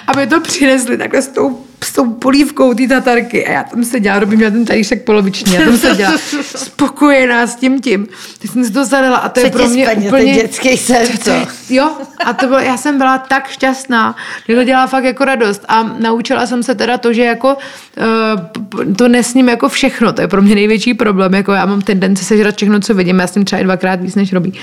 A 0.07 0.15
my 0.15 0.27
to 0.27 0.41
přinesli 0.41 0.97
takhle 0.97 1.21
s 1.21 1.27
tou 1.27 1.68
s 1.83 1.93
tou 1.93 2.11
polívkou 2.11 2.73
té 2.73 2.87
tatarky 2.87 3.45
a 3.45 3.51
já 3.51 3.63
tam 3.63 3.83
seděla, 3.83 4.19
robím 4.19 4.39
na 4.39 4.49
ten 4.49 4.65
talíšek 4.65 5.03
poloviční, 5.03 5.53
já 5.53 5.61
tam 5.61 5.77
seděla 5.77 6.13
spokojená 6.43 7.47
s 7.47 7.55
tím 7.55 7.81
tím. 7.81 8.07
Teď 8.39 8.51
jsem 8.51 8.65
si 8.65 8.71
to 8.71 8.85
zadala 8.85 9.17
a 9.17 9.29
to 9.29 9.39
Co 9.39 9.47
je 9.47 9.51
pro 9.51 9.67
mě 9.67 9.85
splnil 9.85 10.07
úplně... 10.07 10.33
ten 10.33 10.41
dětský 10.41 10.77
sen, 10.77 11.07
co? 11.23 11.31
Jo, 11.69 11.91
a 12.25 12.33
to 12.33 12.47
bylo, 12.47 12.59
já 12.59 12.77
jsem 12.77 12.97
byla 12.97 13.17
tak 13.17 13.49
šťastná, 13.49 14.15
že 14.49 14.55
to 14.55 14.63
dělá 14.63 14.87
fakt 14.87 15.03
jako 15.03 15.25
radost 15.25 15.65
a 15.67 15.83
naučila 15.83 16.47
jsem 16.47 16.63
se 16.63 16.75
teda 16.75 16.97
to, 16.97 17.13
že 17.13 17.23
jako 17.23 17.57
uh, 18.77 18.93
to 18.95 19.07
nesním 19.07 19.49
jako 19.49 19.69
všechno, 19.69 20.13
to 20.13 20.21
je 20.21 20.27
pro 20.27 20.41
mě 20.41 20.55
největší 20.55 20.93
problém, 20.93 21.33
jako 21.33 21.53
já 21.53 21.65
mám 21.65 21.81
tendenci 21.81 22.25
sežrat 22.25 22.55
všechno, 22.55 22.79
co 22.79 22.93
vidím, 22.93 23.19
já 23.19 23.27
s 23.27 23.31
tím 23.31 23.45
třeba 23.45 23.59
i 23.59 23.63
dvakrát 23.63 24.01
víc, 24.01 24.15
než 24.15 24.33
robí. 24.33 24.53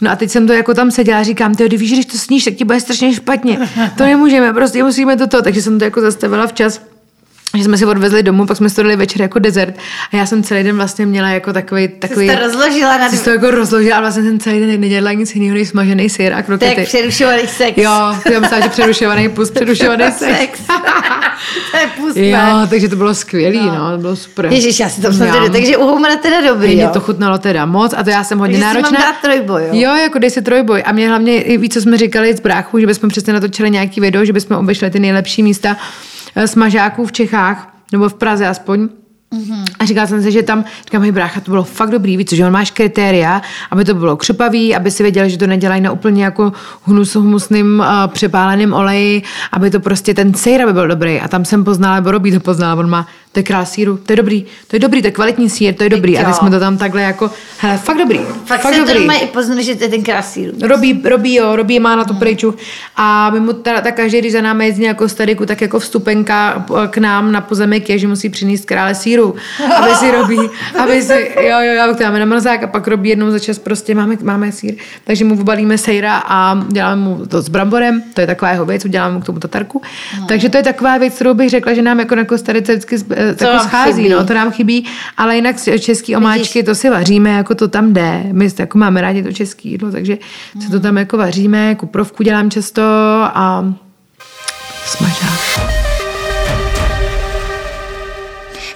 No 0.00 0.10
a 0.10 0.16
teď 0.16 0.30
jsem 0.30 0.46
to 0.46 0.52
jako 0.52 0.74
tam 0.74 0.90
seděla 0.90 1.20
a 1.20 1.22
říkám, 1.22 1.54
ty 1.54 1.68
víš, 1.68 1.92
když 1.92 2.06
to 2.06 2.18
sníš, 2.18 2.44
tak 2.44 2.54
ti 2.54 2.64
bude 2.64 2.80
strašně 2.80 3.14
špatně. 3.14 3.58
To 3.96 4.04
nemůžeme, 4.04 4.52
prostě 4.52 4.84
musíme 4.84 5.16
toto. 5.16 5.42
Takže 5.42 5.62
jsem 5.62 5.78
to 5.78 5.84
jako 5.84 6.00
zastavila 6.00 6.46
včas 6.46 6.80
že 7.56 7.64
jsme 7.64 7.78
si 7.78 7.86
odvezli 7.86 8.22
domů, 8.22 8.46
pak 8.46 8.56
jsme 8.56 8.70
to 8.70 8.82
dali 8.82 8.96
večer 8.96 9.22
jako 9.22 9.38
dezert 9.38 9.74
a 10.12 10.16
já 10.16 10.26
jsem 10.26 10.42
celý 10.42 10.62
den 10.62 10.76
vlastně 10.76 11.06
měla 11.06 11.28
jako 11.28 11.52
takový, 11.52 11.88
takový 11.88 12.28
Jsi 12.28 12.36
to 12.36 12.42
rozložila 12.42 12.98
na 12.98 13.08
Jsi 13.10 13.24
to 13.24 13.30
jako 13.30 13.50
rozložila 13.50 13.96
a 13.96 14.00
vlastně 14.00 14.22
jsem 14.22 14.38
celý 14.38 14.60
den 14.66 14.80
nedělala 14.80 15.12
nic 15.12 15.34
jiného 15.34 15.54
než 15.58 15.68
smažený 15.68 16.10
syr 16.10 16.32
a 16.34 16.42
krokety. 16.42 16.74
jak 16.80 16.88
přerušovaný 16.88 17.42
sex. 17.46 17.78
Jo, 17.78 17.90
já 18.32 18.40
myslela, 18.40 18.62
že 18.64 18.68
přerušovaný 18.68 19.28
plus 19.28 19.50
přerušovaný 19.50 20.04
sex. 20.18 20.60
to 21.70 21.76
je 21.76 21.86
pustné. 21.96 22.28
Jo, 22.28 22.38
takže 22.70 22.88
to 22.88 22.96
bylo 22.96 23.14
skvělý, 23.14 23.58
no, 23.66 23.92
to 23.92 23.98
bylo 23.98 24.16
super. 24.16 24.46
Ježiš, 24.46 24.80
já 24.80 24.88
si 24.88 25.00
to 25.00 25.08
Já. 25.24 25.32
tedy, 25.34 25.50
takže 25.50 25.76
u 25.76 25.86
Humra 25.86 26.16
teda 26.16 26.40
dobrý, 26.40 26.78
jo. 26.78 26.90
to 26.92 27.00
chutnalo 27.00 27.38
teda 27.38 27.66
moc 27.66 27.94
a 27.96 28.02
to 28.02 28.10
já 28.10 28.24
jsem 28.24 28.38
hodně 28.38 28.58
Takže 28.58 28.70
si 28.70 28.74
mám 28.82 28.82
náročná. 28.92 29.10
dát 29.12 29.20
trojboj, 29.22 29.62
jo. 29.62 29.68
Jo, 29.72 29.94
jako 29.96 30.18
dej 30.18 30.30
si 30.30 30.42
trojboj. 30.42 30.82
A 30.86 30.92
mě 30.92 31.08
hlavně, 31.08 31.42
i 31.42 31.58
víc, 31.58 31.72
co 31.74 31.80
jsme 31.80 31.96
říkali 31.98 32.36
z 32.36 32.40
bráchu, 32.40 32.78
že 32.78 32.86
bychom 32.86 33.08
přesně 33.10 33.32
natočili 33.32 33.70
nějaký 33.70 34.00
video, 34.00 34.24
že 34.24 34.32
bychom 34.32 34.56
obešli 34.56 34.90
ty 34.90 35.00
nejlepší 35.00 35.42
místa 35.42 35.76
smažáků 36.46 37.06
v 37.06 37.12
Čechách, 37.12 37.74
nebo 37.92 38.08
v 38.08 38.14
Praze 38.14 38.48
aspoň. 38.48 38.88
Mhm. 39.34 39.64
A 39.78 39.84
říkala 39.84 40.06
jsem 40.06 40.22
si, 40.22 40.32
že 40.32 40.42
tam, 40.42 40.64
říkám, 40.84 41.02
hej 41.02 41.12
brácha, 41.12 41.40
to 41.40 41.50
bylo 41.50 41.64
fakt 41.64 41.90
dobrý, 41.90 42.16
víc, 42.16 42.32
že 42.32 42.46
on 42.46 42.52
máš 42.52 42.70
kritéria, 42.70 43.42
aby 43.70 43.84
to 43.84 43.94
bylo 43.94 44.16
křupavý, 44.16 44.76
aby 44.76 44.90
si 44.90 45.02
věděl, 45.02 45.28
že 45.28 45.38
to 45.38 45.46
nedělají 45.46 45.80
na 45.80 45.92
úplně 45.92 46.24
jako 46.24 46.52
hnus, 46.84 47.14
humusným 47.14 47.78
uh, 47.78 47.86
přepáleným 48.06 48.72
oleji, 48.72 49.22
aby 49.52 49.70
to 49.70 49.80
prostě 49.80 50.14
ten 50.14 50.34
sejr 50.34 50.62
aby 50.62 50.72
byl 50.72 50.88
dobrý. 50.88 51.20
A 51.20 51.28
tam 51.28 51.44
jsem 51.44 51.64
poznala, 51.64 51.94
nebo 51.94 52.10
Robí 52.10 52.32
to 52.32 52.40
poznala, 52.40 52.80
on 52.80 52.90
má, 52.90 53.06
to 53.32 53.38
je 53.38 53.42
král 53.42 53.66
síru, 53.66 53.96
to 53.96 54.12
je 54.12 54.16
dobrý, 54.16 54.46
to 54.66 54.76
je 54.76 54.80
dobrý, 54.80 55.02
to 55.02 55.08
je 55.08 55.12
kvalitní 55.12 55.50
sír, 55.50 55.74
to 55.74 55.82
je 55.82 55.88
dobrý. 55.90 56.18
A 56.18 56.20
jo. 56.20 56.26
teď 56.26 56.34
jsme 56.34 56.50
to 56.50 56.60
tam 56.60 56.78
takhle 56.78 57.02
jako, 57.02 57.30
hele, 57.58 57.78
fakt 57.78 57.98
dobrý, 57.98 58.18
Fakt, 58.44 58.60
fakt 58.60 58.74
se 58.74 58.80
to 58.80 58.86
dobrý. 58.86 59.06
mají 59.06 59.20
i 59.20 59.26
poznat, 59.26 59.60
že 59.60 59.74
to 59.76 59.84
je 59.84 59.90
ten 59.90 60.02
krásíru. 60.02 60.52
Robí, 60.62 61.00
robí, 61.04 61.34
jo, 61.34 61.56
robí 61.56 61.80
má 61.80 61.96
na 61.96 62.04
to 62.04 62.14
pryču. 62.14 62.54
A 62.96 63.30
my 63.30 63.40
mu 63.40 63.52
ta, 63.52 63.80
ta 63.80 63.92
každý, 63.92 64.18
když 64.18 64.32
za 64.32 64.40
námi 64.40 64.66
jezdí 64.66 64.82
jako 64.82 65.08
stadiku, 65.08 65.46
tak 65.46 65.60
jako 65.60 65.78
vstupenka 65.78 66.66
k 66.90 66.98
nám 66.98 67.32
na 67.32 67.40
pozemek 67.40 67.90
je, 67.90 67.98
že 67.98 68.08
musí 68.08 68.28
přinést 68.28 68.64
krále 68.64 68.94
síru, 68.94 69.34
aby 69.76 69.94
si 69.94 70.10
robí, 70.10 70.38
aby 70.82 71.02
si, 71.02 71.30
jo, 71.36 71.60
jo, 71.60 71.72
jo, 71.86 71.94
to 71.94 72.02
dáme 72.02 72.18
na 72.18 72.24
mrzák 72.24 72.62
a 72.62 72.66
pak 72.66 72.88
robí 72.88 73.08
jednou 73.08 73.30
za 73.30 73.38
čas 73.38 73.58
prostě, 73.58 73.94
máme, 73.94 74.16
máme 74.22 74.52
sír. 74.52 74.74
Takže 75.04 75.24
mu 75.24 75.40
obalíme 75.40 75.78
sejra 75.78 76.22
a 76.26 76.64
děláme 76.68 77.02
mu 77.02 77.26
to 77.26 77.42
s 77.42 77.48
bramborem, 77.48 78.02
to 78.14 78.20
je 78.20 78.26
taková 78.26 78.50
jeho 78.50 78.64
věc, 78.64 78.84
uděláme 78.84 79.14
mu 79.14 79.20
k 79.20 79.24
tomu 79.26 79.38
tatarku. 79.38 79.82
Takže 80.28 80.48
to 80.48 80.56
je 80.56 80.62
taková 80.62 80.98
věc, 80.98 81.14
kterou 81.14 81.34
bych 81.34 81.50
řekla, 81.50 81.74
že 81.74 81.82
nám 81.82 81.98
jako 82.00 82.14
na 82.14 82.24
Kostarice 82.24 82.72
vždycky 82.72 82.98
To 83.38 83.44
jako 83.44 83.56
vám 83.56 83.68
schází, 83.68 84.02
chybí. 84.02 84.08
no, 84.08 84.24
to 84.26 84.34
nám 84.34 84.50
chybí, 84.50 84.86
ale 85.16 85.36
jinak 85.36 85.56
český 85.78 86.16
omáčky, 86.16 86.62
to 86.62 86.74
si 86.74 86.90
vaříme, 86.90 87.30
jako 87.30 87.54
to 87.54 87.68
tam 87.68 87.92
jde. 87.92 88.22
My 88.32 88.50
jako 88.58 88.78
máme 88.78 89.00
rádi 89.00 89.22
to 89.22 89.32
české 89.32 89.68
jídlo, 89.68 89.90
takže 89.90 90.18
si 90.60 90.70
to 90.70 90.80
tam 90.80 90.96
jako 90.96 91.16
vaříme, 91.16 91.74
kuprovku 91.74 92.22
dělám 92.22 92.50
často 92.50 92.82
a 93.22 93.74
smažák. 94.84 95.89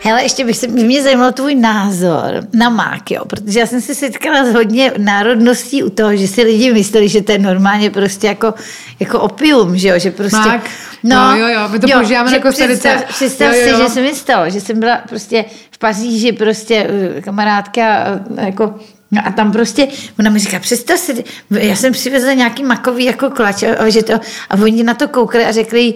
Hele, 0.07 0.23
ještě 0.23 0.45
bych 0.45 0.57
se, 0.57 0.67
by 0.69 0.85
mě 0.85 1.03
zajímal 1.03 1.33
tvůj 1.33 1.55
názor 1.55 2.47
na 2.53 2.69
mák, 2.69 3.11
jo, 3.11 3.25
protože 3.25 3.61
já 3.61 3.67
jsem 3.67 3.81
se 3.81 3.95
setkala 3.95 4.45
s 4.45 4.55
hodně 4.55 4.93
národností 4.99 5.83
u 5.83 5.91
toho, 5.91 6.17
že 6.17 6.29
si 6.29 6.43
lidi 6.43 6.73
mysleli, 6.73 7.09
že 7.09 7.23
to 7.23 7.33
je 7.33 7.39
normálně 7.39 7.91
prostě 7.91 8.27
jako, 8.27 8.55
jako 9.01 9.21
opium, 9.21 9.79
že 9.79 9.89
jo, 9.89 9.99
že 9.99 10.11
prostě... 10.11 10.37
Mák? 10.37 10.71
Jo, 11.05 11.37
jo, 11.37 11.47
jo, 11.47 11.69
my 11.69 11.79
to 11.79 11.89
používáme 11.89 12.31
že 12.31 12.37
na 12.37 12.43
Kostarice. 12.43 12.89
Představ, 12.89 13.15
představ 13.15 13.55
Jo, 13.55 13.61
jo, 13.61 13.65
si, 13.65 13.71
jo. 13.71 13.77
že 13.77 13.89
se 13.89 14.03
mi 14.03 14.15
stalo, 14.15 14.51
že 14.51 14.61
jsem 14.61 14.81
byla 14.81 14.97
prostě 15.09 15.45
v 15.71 15.79
Paříži 15.79 16.33
prostě 16.33 16.87
eh, 17.17 17.21
kamarádka 17.21 18.05
eh, 18.37 18.47
jako 18.47 18.75
No 19.11 19.23
a 19.25 19.31
tam 19.31 19.53
prostě, 19.53 19.89
ona 20.19 20.31
mi 20.31 20.39
říká, 20.39 20.59
představ 20.59 20.99
si, 20.99 21.25
já 21.51 21.77
jsem 21.77 21.93
přivezla 21.93 22.33
nějaký 22.33 22.65
makový 22.65 23.05
jako 23.05 23.31
klač 23.31 23.63
a, 23.63 23.75
a, 23.75 23.89
že 23.89 24.03
to, 24.03 24.15
a 24.51 24.55
oni 24.63 24.83
na 24.83 24.95
to 24.95 25.09
koukali 25.09 25.45
a 25.45 25.53
řekli 25.53 25.81
jí, 25.81 25.95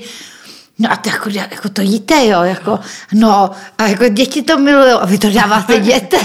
No 0.78 0.92
a 0.92 0.96
to 0.96 1.08
jako, 1.08 1.30
jako 1.30 1.68
to 1.68 1.82
jíte, 1.82 2.26
jo, 2.26 2.42
jako, 2.42 2.80
no 3.12 3.50
a 3.78 3.86
jako 3.86 4.08
děti 4.08 4.42
to 4.42 4.58
milují 4.58 4.92
a 4.92 5.06
vy 5.06 5.18
to 5.18 5.30
dáváte 5.30 5.80
dětem. 5.80 6.20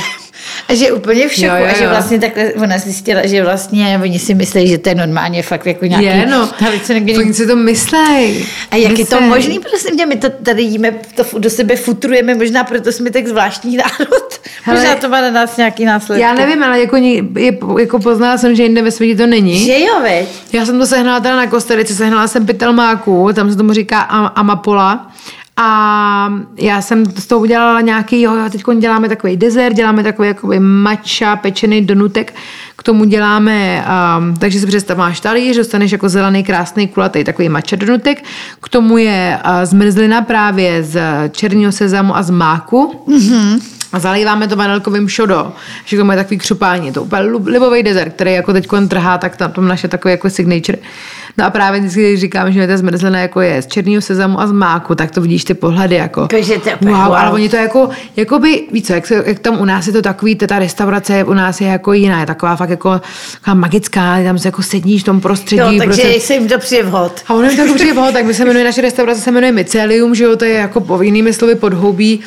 A 0.69 0.73
že 0.75 0.91
úplně 0.91 1.27
v 1.27 1.33
šoku, 1.33 1.45
Jo, 1.45 1.55
jo, 1.57 1.65
a 1.71 1.77
že 1.77 1.87
vlastně 1.87 2.19
takhle 2.19 2.53
ona 2.53 2.77
zjistila, 2.77 3.21
že 3.27 3.43
vlastně 3.43 3.99
oni 4.03 4.19
si 4.19 4.33
myslí, 4.33 4.67
že 4.67 4.77
to 4.77 4.89
je 4.89 4.95
normálně 4.95 5.43
fakt 5.43 5.65
jako 5.65 5.85
nějaký 5.85 6.05
Je, 6.05 6.25
no, 6.31 6.49
halucinogenní 6.59 7.17
oni 7.17 7.33
si 7.33 7.47
to 7.47 7.55
myslej. 7.55 8.45
a 8.71 8.75
jak 8.75 8.91
je 8.99 9.05
to 9.05 9.15
Myslej. 9.15 9.29
možný, 9.29 9.59
prosím 9.59 9.97
tě, 9.97 10.05
my 10.05 10.15
to 10.15 10.29
tady 10.29 10.61
jíme, 10.63 10.91
to 11.15 11.39
do 11.39 11.49
sebe 11.49 11.75
futrujeme, 11.75 12.35
možná 12.35 12.63
proto 12.63 12.91
jsme 12.91 13.09
tak 13.11 13.27
zvláštní 13.27 13.77
národ. 13.77 14.39
Hele, 14.63 14.79
možná 14.79 14.95
to 14.95 15.09
má 15.09 15.21
na 15.21 15.31
nás 15.31 15.57
nějaký 15.57 15.85
následky. 15.85 16.21
Já 16.21 16.33
nevím, 16.33 16.63
ale 16.63 16.79
jako, 16.79 16.95
je, 16.95 17.57
jako 17.79 17.99
poznala 17.99 18.37
jsem, 18.37 18.55
že 18.55 18.63
jinde 18.63 18.81
ve 18.81 18.91
světě 18.91 19.15
to 19.15 19.27
není. 19.27 19.65
Že 19.65 19.79
jo, 19.79 19.99
veď? 20.01 20.27
Já 20.53 20.65
jsem 20.65 20.79
to 20.79 20.85
sehnala 20.85 21.19
teda 21.19 21.35
na 21.35 21.47
Kostarice, 21.47 21.95
sehnala 21.95 22.27
jsem 22.27 22.45
pytel 22.45 22.73
máku, 22.73 23.29
tam 23.33 23.51
se 23.51 23.57
tomu 23.57 23.73
říká 23.73 23.99
am- 23.99 24.31
amapola. 24.35 25.11
A 25.57 26.33
já 26.57 26.81
jsem 26.81 27.05
z 27.05 27.27
toho 27.27 27.41
udělala 27.41 27.81
nějaký, 27.81 28.21
jo, 28.21 28.31
teď 28.51 28.63
děláme 28.79 29.09
takový 29.09 29.37
dezert, 29.37 29.75
děláme 29.75 30.03
takový 30.03 30.27
jakoby 30.27 30.59
matcha, 30.59 31.35
pečený 31.35 31.81
donutek, 31.81 32.33
k 32.75 32.83
tomu 32.83 33.05
děláme, 33.05 33.85
um, 34.17 34.35
takže 34.35 34.59
si 34.59 34.65
představ, 34.65 34.97
máš 34.97 35.19
talíř, 35.19 35.57
dostaneš 35.57 35.91
jako 35.91 36.09
zelený, 36.09 36.43
krásný, 36.43 36.87
kulatý 36.87 37.23
takový 37.23 37.49
matcha 37.49 37.75
donutek, 37.75 38.23
k 38.61 38.69
tomu 38.69 38.97
je 38.97 39.39
uh, 39.45 39.51
zmrzlina 39.63 40.21
právě 40.21 40.83
z 40.83 41.01
černého 41.31 41.71
sezamu 41.71 42.17
a 42.17 42.23
z 42.23 42.29
máku. 42.29 43.01
Mm-hmm. 43.07 43.72
A 43.93 43.99
zalíváme 43.99 44.47
to 44.47 44.55
vanilkovým 44.55 45.09
šodo. 45.09 45.51
Že 45.85 45.97
to 45.97 46.11
je 46.11 46.17
takový 46.17 46.37
křupání. 46.37 46.87
Je 46.87 46.93
to 46.93 47.03
úplně 47.03 47.21
libový 47.45 47.83
dezert, 47.83 48.13
který 48.13 48.33
jako 48.33 48.53
teď 48.53 48.67
trhá, 48.87 49.17
tak 49.17 49.37
tam, 49.37 49.51
tam 49.51 49.67
naše 49.67 49.87
takové 49.87 50.11
jako 50.11 50.29
signature. 50.29 50.77
No 51.37 51.45
a 51.45 51.49
právě 51.49 51.79
vždycky, 51.79 52.09
když 52.09 52.19
říkám, 52.19 52.51
že 52.51 52.67
ta 52.67 52.77
zmrzlina 52.77 53.19
jako 53.19 53.41
je 53.41 53.61
z 53.61 53.67
černého 53.67 54.01
sezamu 54.01 54.39
a 54.39 54.47
z 54.47 54.51
máku, 54.51 54.95
tak 54.95 55.11
to 55.11 55.21
vidíš 55.21 55.43
ty 55.43 55.53
pohledy 55.53 55.95
jako. 55.95 56.27
To 56.27 56.35
wow, 56.81 56.91
wow. 56.91 57.13
ale 57.13 57.31
oni 57.31 57.49
to 57.49 57.55
jako, 57.55 57.89
jako 58.15 58.39
by, 58.39 58.63
víš 58.71 58.83
co, 58.83 58.93
jak, 58.93 59.07
se, 59.07 59.23
jak, 59.25 59.39
tam 59.39 59.61
u 59.61 59.65
nás 59.65 59.87
je 59.87 59.93
to 59.93 60.01
takový, 60.01 60.35
ta 60.35 60.59
restaurace 60.59 61.23
u 61.23 61.33
nás 61.33 61.61
je 61.61 61.67
jako 61.67 61.93
jiná, 61.93 62.19
je 62.19 62.25
taková 62.25 62.55
fakt 62.55 62.69
jako 62.69 63.01
taková 63.39 63.53
magická, 63.53 64.23
tam 64.23 64.39
se 64.39 64.47
jako 64.47 64.61
sedíš 64.61 65.01
v 65.01 65.05
tom 65.05 65.21
prostředí. 65.21 65.61
Jo, 65.61 65.73
takže 65.77 66.01
prostě, 66.01 66.19
se 66.19 66.33
jim 66.33 66.47
to 66.47 66.59
přijde 66.59 66.83
vhod. 66.83 67.21
a 67.27 67.33
ono 67.33 67.49
je 67.49 67.57
to 67.57 67.71
určitě 67.71 67.93
boho, 67.93 68.11
tak 68.11 68.25
my 68.25 68.33
se 68.33 68.45
jmenuje, 68.45 68.65
naše 68.65 68.81
restaurace 68.81 69.21
se 69.21 69.31
jmenuje 69.31 69.51
Mycelium, 69.51 70.15
že 70.15 70.23
jo, 70.23 70.35
to 70.35 70.45
je 70.45 70.53
jako 70.53 70.81
po 70.81 71.01
jinými 71.01 71.33
slovy 71.33 71.55
podhoubí. 71.55 72.19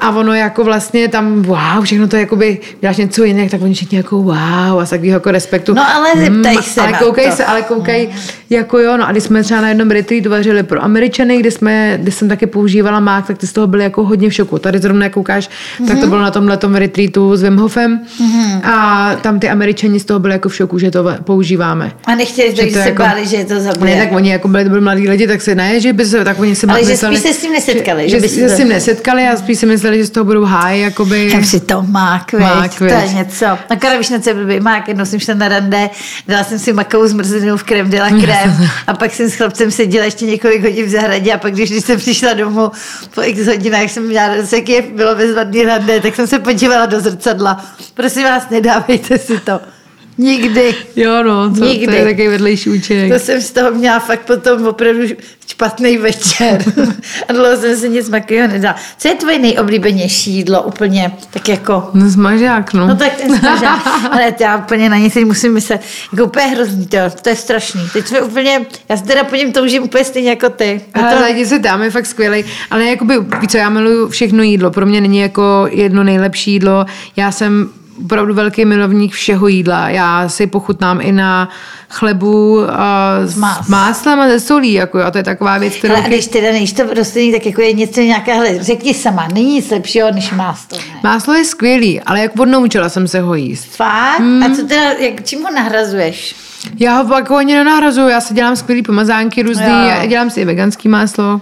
A 0.00 0.10
ono 0.10 0.34
jako 0.34 0.64
vlastně 0.64 1.08
tam, 1.08 1.42
wow, 1.42 1.82
všechno 1.82 2.08
to 2.08 2.16
jakoby, 2.16 2.58
děláš 2.80 2.96
něco 2.96 3.24
jiného, 3.24 3.48
tak 3.48 3.62
oni 3.62 3.74
všichni 3.74 3.96
jako 3.98 4.16
wow 4.16 4.80
a 4.80 4.86
z 4.86 4.90
takového 4.90 5.14
jako 5.16 5.30
respektu. 5.30 5.74
No 5.74 5.94
ale 5.94 6.08
zeptaj 6.16 6.56
se 6.62 6.80
ale 6.80 6.92
koukej 6.92 7.30
to. 7.30 7.36
se, 7.36 7.44
ale 7.44 7.62
koukej, 7.62 8.08
jako 8.50 8.78
jo, 8.78 8.96
no 8.96 9.08
a 9.08 9.12
když 9.12 9.24
jsme 9.24 9.42
třeba 9.42 9.60
na 9.60 9.68
jednom 9.68 9.90
retreatu 9.90 10.30
vařili 10.30 10.62
pro 10.62 10.84
Američany, 10.84 11.38
kde 11.38 11.50
jsme, 11.50 11.98
kde 12.02 12.12
jsem 12.12 12.28
taky 12.28 12.46
používala 12.46 13.00
mák, 13.00 13.26
tak 13.26 13.38
ty 13.38 13.46
z 13.46 13.52
toho 13.52 13.66
byly 13.66 13.82
jako 13.84 14.04
hodně 14.04 14.30
v 14.30 14.34
šoku. 14.34 14.58
Tady 14.58 14.78
zrovna 14.78 15.08
koukáš, 15.08 15.48
mm-hmm. 15.48 15.86
tak 15.88 15.98
to 16.00 16.06
bylo 16.06 16.20
na 16.20 16.30
tomhle 16.30 16.58
retreatu 16.78 17.36
s 17.36 17.42
Wim 17.42 17.56
Hofem 17.56 18.00
mm-hmm. 18.20 18.60
a 18.70 19.14
tam 19.22 19.40
ty 19.40 19.48
Američani 19.48 20.00
z 20.00 20.04
toho 20.04 20.18
byli 20.20 20.32
jako 20.32 20.48
v 20.48 20.54
šoku, 20.54 20.78
že 20.78 20.90
to 20.90 21.04
používáme. 21.24 21.92
A 22.04 22.14
nechtěli, 22.14 22.56
Že 22.56 22.66
to 22.66 22.72
se 22.72 22.78
jako- 22.78 23.02
báli, 23.02 23.26
že 23.26 23.36
je 23.36 23.44
to 23.44 23.60
zabije. 23.60 23.96
Ne, 23.96 24.02
tak 24.04 24.12
oni 24.12 24.30
jako 24.30 24.48
byli, 24.48 24.64
byli 24.64 24.80
mladí 24.80 25.08
lidi, 25.08 25.26
tak 25.26 25.42
se 25.42 25.54
ne, 25.54 25.80
že 25.80 25.92
by 25.92 26.06
se, 26.06 26.24
tak 26.24 26.38
oni 26.40 26.54
se 26.54 26.66
Ale 26.66 26.84
že 26.84 26.90
mysleli, 26.90 27.16
spíš 27.16 27.32
se 27.32 27.38
s 27.38 27.42
tím 27.42 27.52
nesetkali, 27.52 28.02
Že, 28.02 28.08
že 28.08 28.16
že, 28.16 28.20
by 28.20 28.28
že 28.28 28.42
to- 28.42 28.48
s 28.48 28.56
tím 28.56 28.68
nesetkali 28.68 29.22
a 29.28 29.36
spíš 29.36 29.58
si 29.58 29.66
mysleli, 29.76 29.98
že 29.98 30.06
z 30.06 30.10
toho 30.10 30.24
budou 30.24 30.44
háj, 30.44 30.80
jakoby. 30.80 31.30
Kam 31.30 31.44
si 31.44 31.60
to 31.60 31.82
mák, 31.82 32.32
Mák, 32.32 32.78
to 32.78 32.84
je 32.84 33.08
něco. 33.14 33.46
Akorát 33.70 33.98
víš, 33.98 34.10
na 34.10 34.18
co 34.18 34.30
je 34.30 34.34
blbý 34.34 34.60
mák, 34.60 34.88
jednou 34.88 35.04
jsem 35.04 35.20
šla 35.20 35.34
na 35.34 35.48
rande, 35.48 35.90
dala 36.28 36.44
jsem 36.44 36.58
si 36.58 36.72
makovou 36.72 37.06
zmrzlinu 37.06 37.56
v 37.56 37.62
krem 37.62 37.90
de 37.90 38.00
la 38.00 38.08
crème 38.08 38.68
a 38.86 38.94
pak 38.94 39.14
jsem 39.14 39.30
s 39.30 39.34
chlapcem 39.34 39.70
seděla 39.70 40.04
ještě 40.04 40.26
několik 40.26 40.62
hodin 40.62 40.86
v 40.86 40.88
zahradě 40.88 41.32
a 41.32 41.38
pak 41.38 41.52
když, 41.52 41.70
když 41.70 41.84
jsem 41.84 41.98
přišla 41.98 42.32
domů 42.32 42.70
po 43.14 43.22
x 43.22 43.46
hodinách 43.46 43.90
jsem 43.90 44.02
měla 44.02 44.34
jak 44.52 44.68
je 44.68 44.82
bylo 44.82 45.14
bezvadný 45.14 45.62
rande, 45.62 46.00
tak 46.00 46.14
jsem 46.14 46.26
se 46.26 46.38
podívala 46.38 46.86
do 46.86 47.00
zrcadla. 47.00 47.64
Prosím 47.94 48.22
vás, 48.22 48.50
nedávejte 48.50 49.18
si 49.18 49.40
to. 49.40 49.75
Nikdy. 50.18 50.74
Jo, 50.96 51.22
no, 51.22 51.54
to, 51.54 51.64
Nikdy. 51.64 51.86
to 51.86 51.92
je 51.92 52.04
takový 52.04 52.28
vedlejší 52.28 52.70
účinek. 52.70 53.12
To 53.12 53.18
jsem 53.18 53.40
z 53.40 53.50
toho 53.50 53.70
měla 53.70 53.98
fakt 53.98 54.20
potom 54.20 54.66
opravdu 54.66 55.02
špatný 55.46 55.96
večer. 55.96 56.64
A 57.28 57.32
dlouho 57.32 57.56
jsem 57.56 57.76
si 57.76 57.88
nic 57.88 58.08
makového 58.08 58.48
nedala. 58.48 58.76
Co 58.98 59.08
je 59.08 59.14
tvoje 59.14 59.38
nejoblíbenější 59.38 60.32
jídlo 60.32 60.62
úplně 60.62 61.12
tak 61.30 61.48
jako 61.48 61.90
No 61.94 62.10
zmažák, 62.10 62.74
no. 62.74 62.86
No 62.86 62.96
tak 62.96 63.14
ten 63.14 63.38
smažák. 63.38 63.86
Ale 64.10 64.34
já 64.40 64.56
úplně 64.56 64.88
na 64.88 64.96
něj 64.96 65.10
si 65.10 65.24
musím 65.24 65.52
myslet. 65.52 65.80
Jako 66.12 66.24
úplně 66.24 66.46
hrozný 66.46 66.86
to, 66.86 66.98
to 67.22 67.28
je 67.28 67.36
strašný. 67.36 67.80
Teď 67.92 68.06
jsme 68.06 68.20
úplně, 68.20 68.66
já 68.88 68.96
se 68.96 69.04
teda 69.04 69.24
po 69.24 69.36
něm 69.36 69.52
toužím 69.52 69.82
úplně 69.82 70.04
stejně 70.04 70.30
jako 70.30 70.48
ty. 70.48 70.80
A 70.94 71.00
Ale 71.00 71.12
to, 71.12 71.18
zajdi 71.20 71.46
se 71.46 71.60
je 71.82 71.90
fakt 71.90 72.06
skvělý. 72.06 72.44
Ale 72.70 72.84
jakoby, 72.84 73.14
víš 73.40 73.50
co, 73.50 73.56
já 73.56 73.68
miluju 73.68 74.08
všechno 74.08 74.42
jídlo. 74.42 74.70
Pro 74.70 74.86
mě 74.86 75.00
není 75.00 75.18
jako 75.18 75.68
jedno 75.70 76.04
nejlepší 76.04 76.52
jídlo. 76.52 76.86
Já 77.16 77.32
jsem 77.32 77.68
opravdu 78.04 78.34
velký 78.34 78.64
milovník 78.64 79.12
všeho 79.12 79.48
jídla. 79.48 79.88
Já 79.88 80.28
si 80.28 80.46
pochutnám 80.46 81.00
i 81.00 81.12
na 81.12 81.48
chlebu 81.88 82.56
uh, 82.56 82.66
s 83.24 83.36
Más. 83.36 83.68
máslem 83.68 84.20
a 84.20 84.28
ze 84.28 84.40
solí. 84.40 84.72
Jako, 84.72 84.98
jo, 84.98 85.10
to 85.10 85.18
je 85.18 85.24
taková 85.24 85.58
věc, 85.58 85.76
kterou... 85.76 85.94
ale 85.94 86.04
a 86.04 86.08
když 86.08 86.26
teda 86.26 86.52
nejíš 86.52 86.72
to 86.72 86.94
rostlinný, 86.94 87.32
tak 87.32 87.46
jako 87.46 87.60
je 87.60 87.72
něco 87.72 88.00
nějaká, 88.00 88.34
hele, 88.34 88.64
řekni 88.64 88.94
sama, 88.94 89.28
není 89.34 89.54
nic 89.54 89.70
lepšího, 89.70 90.10
než 90.12 90.32
másto, 90.32 90.76
ne? 90.76 91.00
Máslo 91.02 91.34
je 91.34 91.44
skvělý, 91.44 92.00
ale 92.00 92.20
jak 92.20 92.40
odnaučila 92.40 92.88
jsem 92.88 93.08
se 93.08 93.20
ho 93.20 93.34
jíst. 93.34 93.64
Fakt? 93.64 94.20
Mm. 94.20 94.42
A 94.42 94.56
co 94.56 94.62
teda, 94.62 94.92
jak, 94.92 95.24
čím 95.24 95.42
ho 95.42 95.50
nahrazuješ? 95.52 96.36
Já 96.78 97.00
ho 97.00 97.14
jako 97.14 97.36
ani 97.36 97.54
nenahrazuju, 97.54 98.08
já 98.08 98.20
si 98.20 98.34
dělám 98.34 98.56
skvělý 98.56 98.82
pomazánky 98.82 99.42
různý, 99.42 99.64
Jo. 99.66 100.08
dělám 100.08 100.30
si 100.30 100.40
i 100.40 100.44
veganský 100.44 100.88
máslo, 100.88 101.40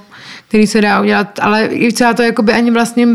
který 0.49 0.67
se 0.67 0.81
dá 0.81 1.01
udělat, 1.01 1.39
ale 1.43 1.65
i 1.65 1.93
třeba 1.93 2.15
to 2.15 2.23
jakoby 2.23 2.53
ani 2.53 2.71
vlastně 2.71 3.07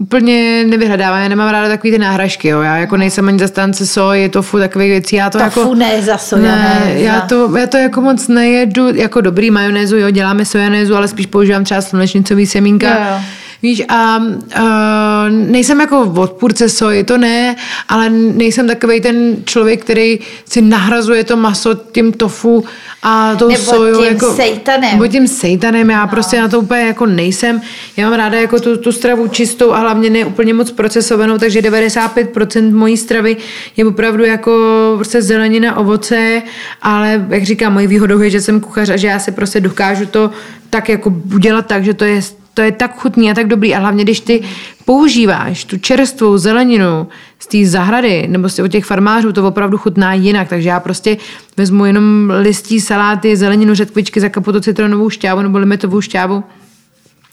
úplně 0.00 0.64
nevyhledávám, 0.64 1.22
já 1.22 1.28
nemám 1.28 1.50
ráda 1.50 1.68
takový 1.68 1.90
ty 1.92 1.98
náhražky, 1.98 2.48
jo. 2.48 2.60
já 2.60 2.76
jako 2.76 2.96
nejsem 2.96 3.28
ani 3.28 3.38
zastánce 3.38 3.86
soji, 3.86 4.28
tofu, 4.28 4.58
takových 4.58 4.90
věcí, 4.90 5.16
já 5.16 5.30
to 5.30 5.38
Tofu 5.38 5.60
jako... 5.60 5.74
ne 5.74 6.02
za 6.02 6.18
soja, 6.18 6.42
ne, 6.42 6.82
ne, 6.84 7.00
já 7.00 7.20
to, 7.20 7.56
já 7.56 7.66
to 7.66 7.76
jako 7.76 8.00
moc 8.00 8.28
nejedu, 8.28 8.94
jako 8.94 9.20
dobrý 9.20 9.50
majonézu, 9.50 9.96
jo, 9.96 10.10
děláme 10.10 10.44
sojanézu, 10.44 10.96
ale 10.96 11.08
spíš 11.08 11.26
používám 11.26 11.64
třeba 11.64 11.80
slunečnicový 11.80 12.46
semínka. 12.46 12.88
Jo, 12.88 13.00
jo. 13.10 13.20
Víš, 13.62 13.82
a 13.88 14.16
uh, 14.16 15.30
nejsem 15.30 15.80
jako 15.80 16.00
odpůrce 16.00 16.68
soji, 16.68 17.04
to 17.04 17.18
ne, 17.18 17.56
ale 17.88 18.10
nejsem 18.10 18.66
takový 18.66 19.00
ten 19.00 19.36
člověk, 19.44 19.80
který 19.80 20.18
si 20.44 20.62
nahrazuje 20.62 21.24
to 21.24 21.36
maso 21.36 21.74
tím 21.74 22.12
tofu 22.12 22.64
a 23.02 23.34
tou 23.34 23.48
Nebo 23.48 23.62
soju. 23.62 23.96
tím 23.96 24.04
jako, 24.04 24.34
sejtanem. 24.34 24.92
Nebo 24.92 25.06
tím 25.06 25.28
sejtanem, 25.28 25.90
já 25.90 26.02
no. 26.02 26.08
prostě 26.08 26.40
na 26.40 26.48
to 26.48 26.60
úplně 26.60 26.80
jako 26.80 27.06
nejsem. 27.06 27.60
Já 27.96 28.10
mám 28.10 28.18
ráda 28.18 28.40
jako 28.40 28.60
tu, 28.60 28.76
tu 28.76 28.92
stravu 28.92 29.28
čistou 29.28 29.72
a 29.72 29.78
hlavně 29.78 30.10
ne 30.10 30.24
úplně 30.24 30.54
moc 30.54 30.70
procesovanou, 30.70 31.38
takže 31.38 31.60
95% 31.60 32.74
mojí 32.74 32.96
stravy 32.96 33.36
je 33.76 33.86
opravdu 33.86 34.24
jako 34.24 34.52
prostě 34.96 35.22
zelenina, 35.22 35.76
ovoce, 35.76 36.42
ale 36.82 37.26
jak 37.28 37.42
říkám, 37.42 37.72
mojí 37.72 37.86
výhodou 37.86 38.20
je, 38.20 38.30
že 38.30 38.40
jsem 38.40 38.60
kuchař 38.60 38.88
a 38.88 38.96
že 38.96 39.06
já 39.06 39.18
si 39.18 39.32
prostě 39.32 39.60
dokážu 39.60 40.06
to 40.06 40.30
tak 40.70 40.88
jako 40.88 41.14
udělat 41.34 41.66
tak, 41.66 41.84
že 41.84 41.94
to 41.94 42.04
je 42.04 42.22
to 42.60 42.64
je 42.64 42.72
tak 42.72 43.00
chutný 43.00 43.30
a 43.30 43.34
tak 43.34 43.48
dobrý. 43.48 43.74
A 43.74 43.78
hlavně, 43.78 44.04
když 44.04 44.20
ty 44.20 44.42
používáš 44.84 45.64
tu 45.64 45.78
čerstvou 45.78 46.38
zeleninu 46.38 47.08
z 47.38 47.46
té 47.46 47.66
zahrady 47.66 48.28
nebo 48.28 48.48
z 48.48 48.58
od 48.58 48.68
těch 48.68 48.84
farmářů, 48.84 49.32
to 49.32 49.48
opravdu 49.48 49.78
chutná 49.78 50.14
jinak, 50.14 50.48
takže 50.48 50.68
já 50.68 50.80
prostě 50.80 51.16
vezmu 51.56 51.84
jenom 51.84 52.32
listí 52.40 52.80
saláty, 52.80 53.36
zeleninu, 53.36 53.74
řetkvičky, 53.74 54.20
zakapu 54.20 54.52
to 54.52 54.60
citronovou 54.60 55.10
šťávu 55.10 55.42
nebo 55.42 55.58
limitovou 55.58 56.00
šťávu. 56.00 56.44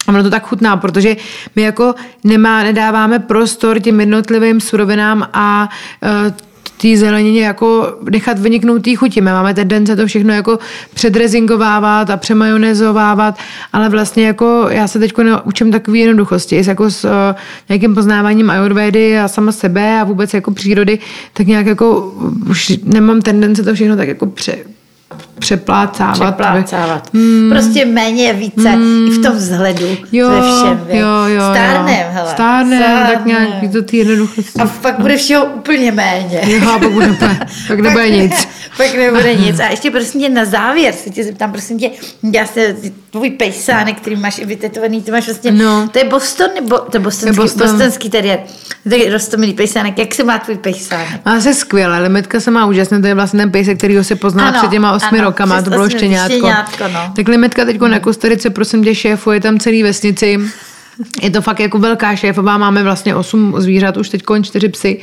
A 0.08 0.10
ono 0.10 0.24
to 0.24 0.30
tak 0.30 0.48
chutná, 0.48 0.78
protože 0.78 1.16
my 1.56 1.62
jako 1.62 1.96
nemá, 2.24 2.64
nedáváme 2.64 3.20
prostor 3.20 3.80
těm 3.80 4.00
jednotlivým 4.00 4.62
surovinám 4.62 5.30
a 5.34 5.70
uh, 6.02 6.47
té 6.78 6.98
zelenině 6.98 7.46
jako 7.46 7.98
nechat 8.10 8.40
vyniknout 8.40 8.80
té 8.80 8.96
chuti. 8.96 9.22
My 9.22 9.32
máme 9.32 9.54
tendence 9.54 9.96
to 9.96 10.08
všechno 10.08 10.34
jako 10.34 10.60
předrezingovávat 10.94 12.10
a 12.10 12.18
přemajonezovávat, 12.18 13.38
ale 13.74 13.90
vlastně 13.90 14.28
jako 14.28 14.68
já 14.70 14.88
se 14.88 15.00
teď 15.00 15.14
učím 15.44 15.72
takové 15.72 15.98
jednoduchosti, 15.98 16.64
jako 16.68 16.92
s 16.92 17.06
uh, 17.06 17.12
nějakým 17.70 17.96
poznáváním 17.96 18.50
ayurvedy 18.50 19.20
a 19.20 19.28
sama 19.28 19.52
sebe 19.52 20.02
a 20.02 20.04
vůbec 20.04 20.34
jako 20.34 20.52
přírody, 20.52 21.00
tak 21.34 21.48
nějak 21.48 21.66
jako 21.66 22.14
už 22.50 22.80
nemám 22.84 23.22
tendence 23.22 23.64
to 23.64 23.74
všechno 23.74 23.96
tak 23.96 24.08
jako 24.08 24.26
pře, 24.26 24.58
přeplácávat. 25.39 26.14
Přeplácávat. 26.36 27.14
Mm. 27.14 27.49
Prostě 27.51 27.86
méně 27.86 28.24
je 28.24 28.34
více 28.34 28.76
mm. 28.76 29.08
i 29.08 29.12
v 29.12 29.22
tom 29.22 29.36
vzhledu 29.36 29.88
Jo, 30.12 30.30
ve 30.30 30.41
všem. 30.41 30.82
viď? 30.88 30.95
jo, 30.95 31.08
jo, 31.28 31.41
Stárnem, 31.51 31.95
jo. 31.99 32.05
hele. 32.12 32.30
Stárnem, 32.32 32.84
tak 33.14 33.26
nějak 33.26 33.68
do 33.68 33.82
té 33.82 33.97
jednoduchosti. 33.97 34.60
A 34.60 34.66
pak 34.82 34.99
bude 34.99 35.18
všeho 35.18 35.45
úplně 35.45 35.91
méně. 35.91 36.41
Jo, 36.47 36.70
a 36.70 36.80
pak 36.80 36.91
bude, 36.91 37.08
pak 37.68 37.80
nebude 37.80 38.10
nic. 38.10 38.47
pak 38.78 38.93
nebude 38.95 39.36
nic. 39.45 39.60
A 39.60 39.66
ještě 39.70 39.91
prosím 39.91 40.22
tě 40.22 40.30
na 40.30 40.45
závěr 40.45 40.93
se 40.93 41.10
tě 41.10 41.24
zeptám, 41.24 41.51
prosím 41.51 41.80
tě, 41.80 41.89
já 42.34 42.45
se, 42.45 42.76
tvůj 43.12 43.30
pejsánek, 43.30 43.97
který 44.01 44.16
máš 44.16 44.39
i 44.39 44.45
vytetovaný, 44.45 45.01
ty 45.01 45.12
máš 45.12 45.26
vlastně, 45.26 45.51
No. 45.51 45.89
to 45.91 45.99
je 45.99 46.05
Boston, 46.05 46.47
nebo 46.55 46.78
to 46.78 46.97
je 46.97 47.01
bostonský, 47.01 47.36
To 47.36 47.41
je 47.41 47.45
Boston. 47.45 47.68
bostonský 47.72 48.10
teriér. 48.10 48.39
To 48.89 48.95
je 48.95 49.12
rostomilý 49.12 49.53
pejsánek. 49.53 49.97
Jak 49.97 50.16
se 50.16 50.24
má 50.24 50.38
tvůj 50.39 50.58
pejsánek? 50.58 51.26
Má 51.26 51.41
se 51.41 51.53
skvěle, 51.53 51.99
Limetka 51.99 52.39
se 52.39 52.51
má 52.51 52.66
úžasně, 52.66 52.99
to 52.99 53.08
je 53.08 53.16
vlastně 53.16 53.39
ten 53.39 53.51
pejsek, 53.51 53.78
kterýho 53.78 54.03
se 54.03 54.16
poznala 54.16 54.49
Ano, 54.49 54.58
před 54.60 54.72
těma 54.72 54.93
osmi 54.98 55.20
ano, 55.20 55.28
rokama, 55.28 55.62
to 55.62 55.70
bylo 55.70 55.89
štěňátko. 55.89 56.38
štěňátko, 56.38 56.84
no. 56.93 57.14
Tak 57.16 57.28
Limetka 57.28 57.66
teď 57.66 57.82
na 57.82 58.00
Kostarice, 58.00 58.50
prosím 58.50 58.84
tě, 58.84 58.95
šéfuje 58.95 59.39
tam 59.39 59.60
celý 59.60 59.84
vesnici. 59.84 60.39
Je 61.22 61.32
to 61.32 61.41
fakt 61.41 61.60
jako 61.60 61.80
velká 61.80 62.16
šéfová, 62.16 62.58
máme 62.58 62.84
vlastně 62.84 63.16
osm 63.16 63.54
zvířat, 63.58 63.98
už 63.98 64.10
teď 64.10 64.24
čtyři 64.41 64.70
psy. 64.70 65.00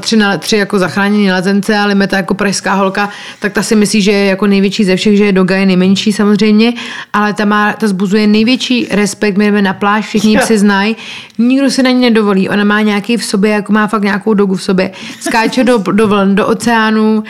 Tři, 0.00 0.16
na, 0.16 0.38
tři 0.38 0.56
jako 0.56 0.78
zachránění 0.78 1.32
lezence 1.32 1.76
a 1.76 1.86
Limeta 1.86 2.16
jako 2.16 2.34
pražská 2.34 2.74
holka, 2.74 3.08
tak 3.38 3.52
ta 3.52 3.62
si 3.62 3.76
myslí, 3.76 4.02
že 4.02 4.12
je 4.12 4.24
jako 4.24 4.46
největší 4.46 4.84
ze 4.84 4.96
všech, 4.96 5.16
že 5.16 5.24
je 5.24 5.32
Doga 5.32 5.56
je 5.56 5.66
nejmenší 5.66 6.12
samozřejmě, 6.12 6.72
ale 7.12 7.34
ta, 7.34 7.44
má, 7.44 7.72
ta 7.72 7.88
zbuzuje 7.88 8.26
největší 8.26 8.88
respekt, 8.90 9.36
my 9.36 9.44
jdeme 9.44 9.62
na 9.62 9.74
pláž, 9.74 10.06
všichni 10.06 10.30
ji 10.34 10.38
psy 10.38 10.58
znají, 10.58 10.96
nikdo 11.38 11.70
se 11.70 11.82
na 11.82 11.90
ní 11.90 12.00
nedovolí, 12.00 12.48
ona 12.48 12.64
má 12.64 12.80
nějaký 12.80 13.16
v 13.16 13.24
sobě, 13.24 13.50
jako 13.50 13.72
má 13.72 13.86
fakt 13.86 14.02
nějakou 14.02 14.34
dogu 14.34 14.54
v 14.54 14.62
sobě, 14.62 14.90
skáče 15.20 15.64
do, 15.64 15.78
do 15.78 16.08
vln, 16.08 16.34
do 16.34 16.46
oceánu, 16.46 17.16
uh, 17.16 17.24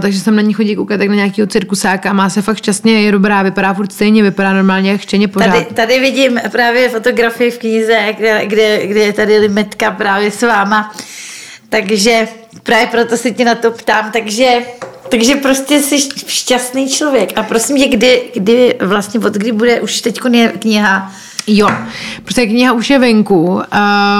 takže 0.00 0.20
jsem 0.20 0.36
na 0.36 0.42
ní 0.42 0.52
chodí 0.52 0.76
koukat 0.76 0.98
tak 0.98 1.08
na 1.08 1.14
nějakého 1.14 1.46
cirkusáka 1.46 2.10
a 2.10 2.12
má 2.12 2.30
se 2.30 2.42
fakt 2.42 2.56
šťastně, 2.56 3.02
je 3.02 3.12
dobrá, 3.12 3.42
vypadá 3.42 3.74
furt 3.74 3.92
stejně, 3.92 4.22
vypadá 4.22 4.52
normálně 4.52 4.90
jak 4.90 5.00
štěně 5.00 5.28
pořád. 5.28 5.50
Tady, 5.50 5.64
tady 5.64 6.00
vidím 6.00 6.40
právě 6.52 6.88
fotografii 6.88 7.50
v 7.50 7.58
knize, 7.58 7.98
kde, 8.16 8.46
kde, 8.46 8.86
kde 8.86 9.00
je 9.00 9.12
tady 9.12 9.38
limetka 9.38 9.90
právě 9.90 10.30
s 10.30 10.42
váma. 10.42 10.92
Takže 11.70 12.28
právě 12.62 12.86
proto 12.86 13.16
se 13.16 13.30
tě 13.30 13.44
na 13.44 13.54
to 13.54 13.70
ptám. 13.70 14.10
Takže, 14.12 14.58
takže 15.08 15.34
prostě 15.34 15.82
jsi 15.82 15.98
šťastný 16.26 16.88
člověk. 16.88 17.38
A 17.38 17.42
prosím 17.42 17.76
tě, 17.76 17.88
kdy, 17.88 18.22
kdy 18.34 18.76
vlastně 18.80 19.20
od 19.20 19.32
kdy 19.32 19.52
bude 19.52 19.80
už 19.80 20.00
teď 20.00 20.20
kniha 20.60 21.12
Jo, 21.46 21.70
protože 22.24 22.46
kniha 22.46 22.72
už 22.72 22.90
je 22.90 22.98
venku, 22.98 23.62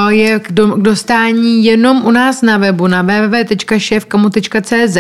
je 0.09 0.39
k, 0.41 0.53
do, 0.53 0.67
k 0.67 0.83
dostání 0.83 1.65
jenom 1.65 2.07
u 2.07 2.11
nás 2.11 2.43
na 2.43 2.59
webu 2.59 2.87
na 2.87 3.03
www.šefkamu.cz 3.03 4.97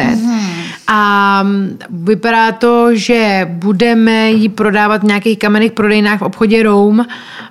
a 0.92 1.46
vypadá 1.90 2.52
to, 2.52 2.88
že 2.92 3.48
budeme 3.50 4.30
ji 4.30 4.48
prodávat 4.48 5.02
v 5.02 5.04
nějakých 5.04 5.38
kamenných 5.38 5.72
prodejnách 5.72 6.20
v 6.20 6.22
obchodě 6.22 6.62
Roam 6.62 7.06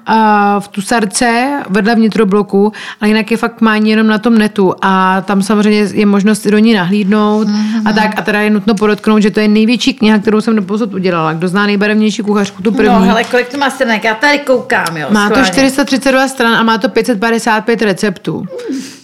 a 0.05 0.59
v 0.59 0.67
Tusarce 0.67 1.59
vedle 1.69 1.95
vnitrobloku, 1.95 2.73
ale 3.01 3.09
jinak 3.09 3.31
je 3.31 3.37
fakt 3.37 3.61
mání 3.61 3.89
jenom 3.89 4.07
na 4.07 4.17
tom 4.17 4.37
netu 4.37 4.73
a 4.81 5.21
tam 5.21 5.41
samozřejmě 5.41 5.87
je 5.93 6.05
možnost 6.05 6.47
do 6.47 6.57
ní 6.57 6.73
nahlídnout 6.73 7.47
a 7.85 7.93
tak 7.93 8.19
a 8.19 8.21
teda 8.21 8.39
je 8.41 8.49
nutno 8.49 8.75
podotknout, 8.75 9.21
že 9.21 9.31
to 9.31 9.39
je 9.39 9.47
největší 9.47 9.93
kniha, 9.93 10.19
kterou 10.19 10.41
jsem 10.41 10.55
doposud 10.55 10.93
udělala. 10.93 11.33
Kdo 11.33 11.47
zná 11.47 11.65
nejbarevnější 11.65 12.21
kuchařku, 12.23 12.61
tu 12.61 12.71
první. 12.71 12.93
No, 12.93 12.99
hele, 12.99 13.23
kolik 13.23 13.49
to 13.49 13.57
má 13.57 13.69
stranek? 13.69 14.03
Já 14.03 14.15
tady 14.15 14.39
koukám, 14.39 14.97
jo. 14.97 15.07
Má 15.11 15.29
to 15.29 15.35
schválně. 15.35 15.51
432 15.51 16.27
stran 16.27 16.55
a 16.55 16.63
má 16.63 16.77
to 16.77 16.89
555 16.89 17.81
receptů. 17.81 18.45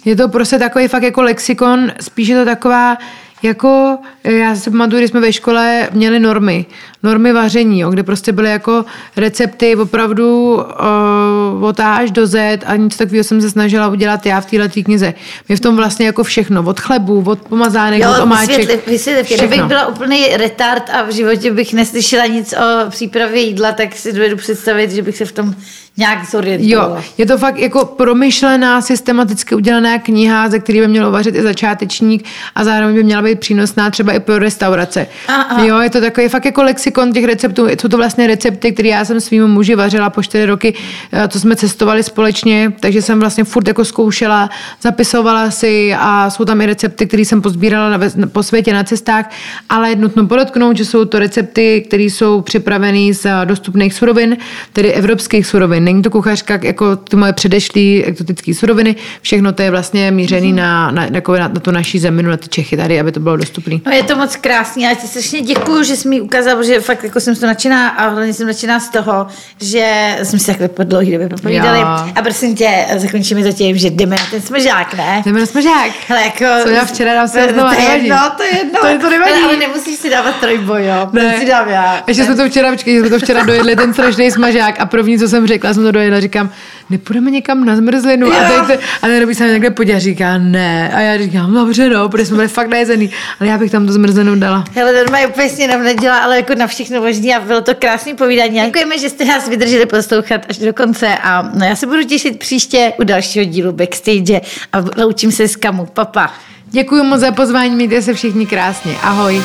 Je 0.06 0.16
to 0.16 0.30
prostě 0.30 0.60
takový 0.60 0.88
fakt 0.88 1.04
jako 1.04 1.22
lexikon, 1.22 1.92
spíš 2.02 2.28
je 2.28 2.40
to 2.40 2.46
taková 2.46 2.98
jako, 3.44 3.98
já 4.24 4.56
si 4.56 4.72
pamatuju, 4.72 5.00
když 5.00 5.10
jsme 5.10 5.20
ve 5.20 5.34
škole 5.34 5.90
měli 5.92 6.20
normy, 6.20 6.66
normy 7.04 7.34
vaření, 7.34 7.80
jo, 7.80 7.90
kde 7.90 8.04
prostě 8.04 8.32
byly 8.32 8.50
jako 8.50 8.86
recepty 9.18 9.76
opravdu 9.76 10.54
uh, 10.54 11.64
od 11.64 11.80
A 11.80 11.96
až 11.96 12.12
do 12.12 12.28
Z 12.28 12.60
a 12.66 12.76
nic 12.76 12.98
takového 12.98 13.24
jsem 13.24 13.42
se 13.42 13.50
snažila 13.50 13.88
udělat 13.88 14.26
já 14.26 14.42
v 14.42 14.46
této 14.46 14.82
knize. 14.84 15.14
Je 15.50 15.56
v 15.56 15.60
tom 15.60 15.76
vlastně 15.76 16.06
jako 16.06 16.24
všechno, 16.24 16.64
od 16.64 16.80
chlebu, 16.80 17.24
od 17.26 17.42
pomazánek, 17.42 18.02
od 18.02 18.18
Jo, 18.18 18.24
omáček. 18.24 18.58
vysvětli, 18.58 18.92
vysvětli. 18.92 19.36
Kdybych 19.36 19.50
všechno. 19.50 19.68
byla 19.68 19.88
úplný 19.88 20.28
retard 20.36 20.90
a 20.94 21.04
v 21.04 21.10
životě 21.12 21.52
bych 21.52 21.74
neslyšela 21.74 22.26
nic 22.26 22.54
o 22.54 22.90
přípravě 22.90 23.42
jídla, 23.42 23.72
tak 23.72 23.96
si 23.96 24.14
dovedu 24.14 24.38
představit, 24.38 24.92
že 24.92 25.02
bych 25.02 25.18
se 25.18 25.26
v 25.26 25.32
tom 25.32 25.56
nějak 25.98 26.30
zorientovala. 26.32 26.98
Jo, 26.98 27.04
je 27.18 27.26
to 27.26 27.38
fakt 27.38 27.58
jako 27.60 27.86
promyšlená, 27.86 28.82
systematicky 28.82 29.56
udělaná 29.56 30.00
kniha, 30.00 30.50
ze 30.50 30.60
které 30.60 30.80
by 30.80 30.88
měl 30.88 31.08
uvařit 31.08 31.36
i 31.36 31.42
začátečník 31.42 32.26
a 32.56 32.64
zároveň 32.64 32.96
by 32.96 33.04
měla 33.04 33.22
být 33.22 33.40
přínosná 33.40 33.90
třeba 33.90 34.14
i 34.14 34.20
pro 34.20 34.40
restaurace. 34.40 35.08
Aha. 35.28 35.64
Jo, 35.66 35.80
je 35.80 35.90
to 35.90 36.02
takový 36.02 36.28
fakt 36.28 36.46
jako 36.46 36.64
lexikon 36.64 37.14
těch 37.14 37.26
receptů. 37.26 37.68
Jsou 37.82 37.88
to 37.88 37.98
vlastně 37.98 38.28
recepty, 38.28 38.72
které 38.72 38.90
já 38.90 39.06
jsem 39.06 39.22
svým 39.22 39.48
muži 39.48 39.76
vařila 39.76 40.10
po 40.10 40.24
čtyři 40.24 40.46
roky, 40.46 40.74
eh, 41.14 41.28
to 41.28 41.40
jsme 41.40 41.56
cestovali 41.56 42.04
společně, 42.04 42.74
takže 42.80 43.02
jsem 43.02 43.20
vlastně 43.20 43.44
furt 43.44 43.68
jako 43.68 43.86
zkoušela, 43.86 44.50
zapisovala 44.82 45.52
si 45.52 45.94
a 46.00 46.30
jsou 46.30 46.46
tam 46.46 46.62
i 46.62 46.66
recepty, 46.66 47.08
které 47.08 47.26
jsem 47.26 47.42
pozbírala 47.42 47.90
na, 47.90 47.98
ve- 47.98 48.28
po 48.28 48.44
světě 48.44 48.74
na 48.74 48.84
cestách, 48.84 49.32
ale 49.70 49.90
je 49.90 49.96
nutno 49.96 50.28
podotknout, 50.28 50.78
že 50.78 50.86
jsou 50.86 51.06
to 51.06 51.20
recepty, 51.20 51.84
které 51.88 52.04
jsou 52.04 52.42
připravené 52.42 53.14
z 53.14 53.26
eh, 53.26 53.46
dostupných 53.46 53.94
surovin, 53.94 54.38
tedy 54.74 54.94
evropských 54.94 55.48
surovin. 55.48 55.85
Není 55.86 56.02
to 56.02 56.10
kuchařka 56.10 56.60
jako 56.62 56.96
ty 56.96 57.16
moje 57.16 57.34
předešlý 57.34 58.04
exotické 58.04 58.54
suroviny, 58.54 58.96
všechno 59.22 59.54
to 59.54 59.62
je 59.62 59.72
vlastně 59.72 60.12
mířený 60.12 60.54
na, 60.54 60.92
na, 60.92 61.08
jako 61.12 61.34
na, 61.34 61.48
na 61.48 61.60
tu 61.60 61.72
naší 61.72 62.00
zeminu, 62.00 62.30
na 62.30 62.38
ty 62.38 62.48
Čechy 62.48 62.78
tady, 62.78 63.00
aby 63.00 63.12
to 63.12 63.20
bylo 63.20 63.38
dostupné. 63.38 63.76
No 63.86 63.92
je 63.92 64.04
to 64.04 64.16
moc 64.16 64.36
krásný, 64.36 64.84
já 64.84 64.94
ti 64.94 65.08
strašně 65.08 65.42
děkuju, 65.42 65.84
že 65.84 65.96
jsi 65.96 66.08
mi 66.08 66.22
ukázal, 66.22 66.64
že 66.64 66.80
fakt 66.80 67.04
jako 67.04 67.20
jsem 67.20 67.36
to 67.36 67.46
nadšená 67.48 67.90
a 67.90 68.08
hlavně 68.10 68.34
jsem 68.34 68.48
nadšená 68.48 68.80
z 68.80 68.90
toho, 68.90 69.28
že 69.62 70.16
jsem 70.24 70.40
si 70.40 70.46
takhle 70.48 70.68
po 70.68 70.84
dlouhý 70.84 71.12
době 71.12 71.30
popovídali. 71.30 71.80
Jo. 71.80 71.86
A 72.16 72.22
prosím 72.24 72.56
tě, 72.56 72.70
zakončíme 72.98 73.44
to 73.44 73.52
tím, 73.52 73.78
že 73.78 73.90
jdeme 73.90 74.16
na 74.16 74.26
ten 74.32 74.42
smažák, 74.42 74.94
ne? 74.94 75.22
Jdeme 75.26 75.40
na 75.40 75.46
smažák. 75.46 75.92
Hele, 76.08 76.22
jako... 76.24 76.46
Co 76.64 76.70
já 76.70 76.86
včera 76.86 77.14
dám 77.14 77.28
si 77.28 77.34
to, 77.34 77.40
to 77.40 77.72
je 77.82 77.98
jedno, 77.98 78.18
to 78.38 78.44
je 78.44 78.58
jedno. 78.58 78.80
To 78.82 78.88
je- 78.88 79.00
to 79.00 79.10
nevadí. 79.10 79.32
Ale, 79.34 79.44
ale 79.44 79.58
nemusíš 79.58 79.96
si 79.96 80.10
dávat 80.10 80.36
trojboj, 80.40 80.86
jo. 80.86 81.10
Ne. 81.14 81.40
Si 81.40 81.46
dám 81.46 81.70
já. 81.70 82.04
Ještě 82.08 82.24
jsme 82.26 82.36
to 82.36 82.50
včera, 82.50 82.72
počkej, 82.72 83.00
jsme 83.00 83.10
to 83.10 83.20
včera 83.20 83.44
dojedli, 83.44 83.76
ten 83.76 83.94
strašný 83.94 84.32
smažák 84.32 84.80
a 84.80 84.86
první, 84.86 85.20
co 85.20 85.28
jsem 85.28 85.48
řekla, 85.48 85.74
jsem 85.76 85.84
to 85.84 85.92
dojedla, 85.92 86.20
říkám, 86.20 86.50
nepůjdeme 86.90 87.32
někam 87.32 87.66
na 87.66 87.76
zmrzlinu 87.76 88.28
a, 88.34 88.66
teď, 88.68 88.80
a 89.02 89.08
ten 89.08 89.36
se 89.36 89.46
mi 89.46 89.52
někde 89.52 89.70
podívat, 89.70 90.00
říká 90.00 90.38
ne. 90.38 90.92
A 90.94 91.00
já 91.00 91.18
říkám, 91.18 91.54
dobře, 91.54 91.90
no, 91.90 92.10
protože 92.10 92.26
jsme 92.26 92.36
byli 92.36 92.48
fakt 92.48 92.70
najezený, 92.70 93.12
ale 93.40 93.50
já 93.50 93.58
bych 93.58 93.72
tam 93.72 93.86
to 93.86 93.94
zmrzlinu 93.94 94.36
dala. 94.36 94.64
Hele, 94.76 94.94
normálně 94.94 95.28
úplně 95.28 95.50
si 95.50 95.68
nám 95.68 95.84
nedělá, 95.84 96.18
ale 96.18 96.36
jako 96.36 96.56
na 96.56 96.68
všechno 96.68 97.02
možný 97.02 97.36
a 97.36 97.40
bylo 97.40 97.62
to 97.62 97.76
krásný 97.76 98.14
povídání. 98.14 98.62
Děkujeme, 98.66 99.00
že 99.00 99.10
jste 99.10 99.26
nás 99.26 99.50
vydrželi 99.50 99.86
poslouchat 99.86 100.42
až 100.50 100.58
do 100.58 100.74
konce 100.74 101.18
a 101.24 101.52
no, 101.54 101.66
já 101.66 101.76
se 101.76 101.88
budu 101.88 102.04
těšit 102.04 102.40
příště 102.40 102.94
u 103.00 103.04
dalšího 103.04 103.46
dílu 103.46 103.72
Backstage 103.72 104.42
a 104.74 104.78
loučím 104.98 105.32
se 105.32 105.48
s 105.48 105.56
Kamu. 105.56 105.86
Papa. 105.86 106.34
Děkuji 106.66 107.04
moc 107.04 107.20
za 107.20 107.32
pozvání, 107.32 107.76
mějte 107.76 108.02
se 108.02 108.14
všichni 108.14 108.46
krásně. 108.46 108.96
Ahoj. 109.04 109.42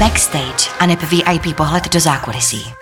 Backstage 0.00 0.70
a 0.78 0.86
VIP 0.86 1.56
pohled 1.56 1.92
do 1.92 2.00
zákulisí. 2.00 2.72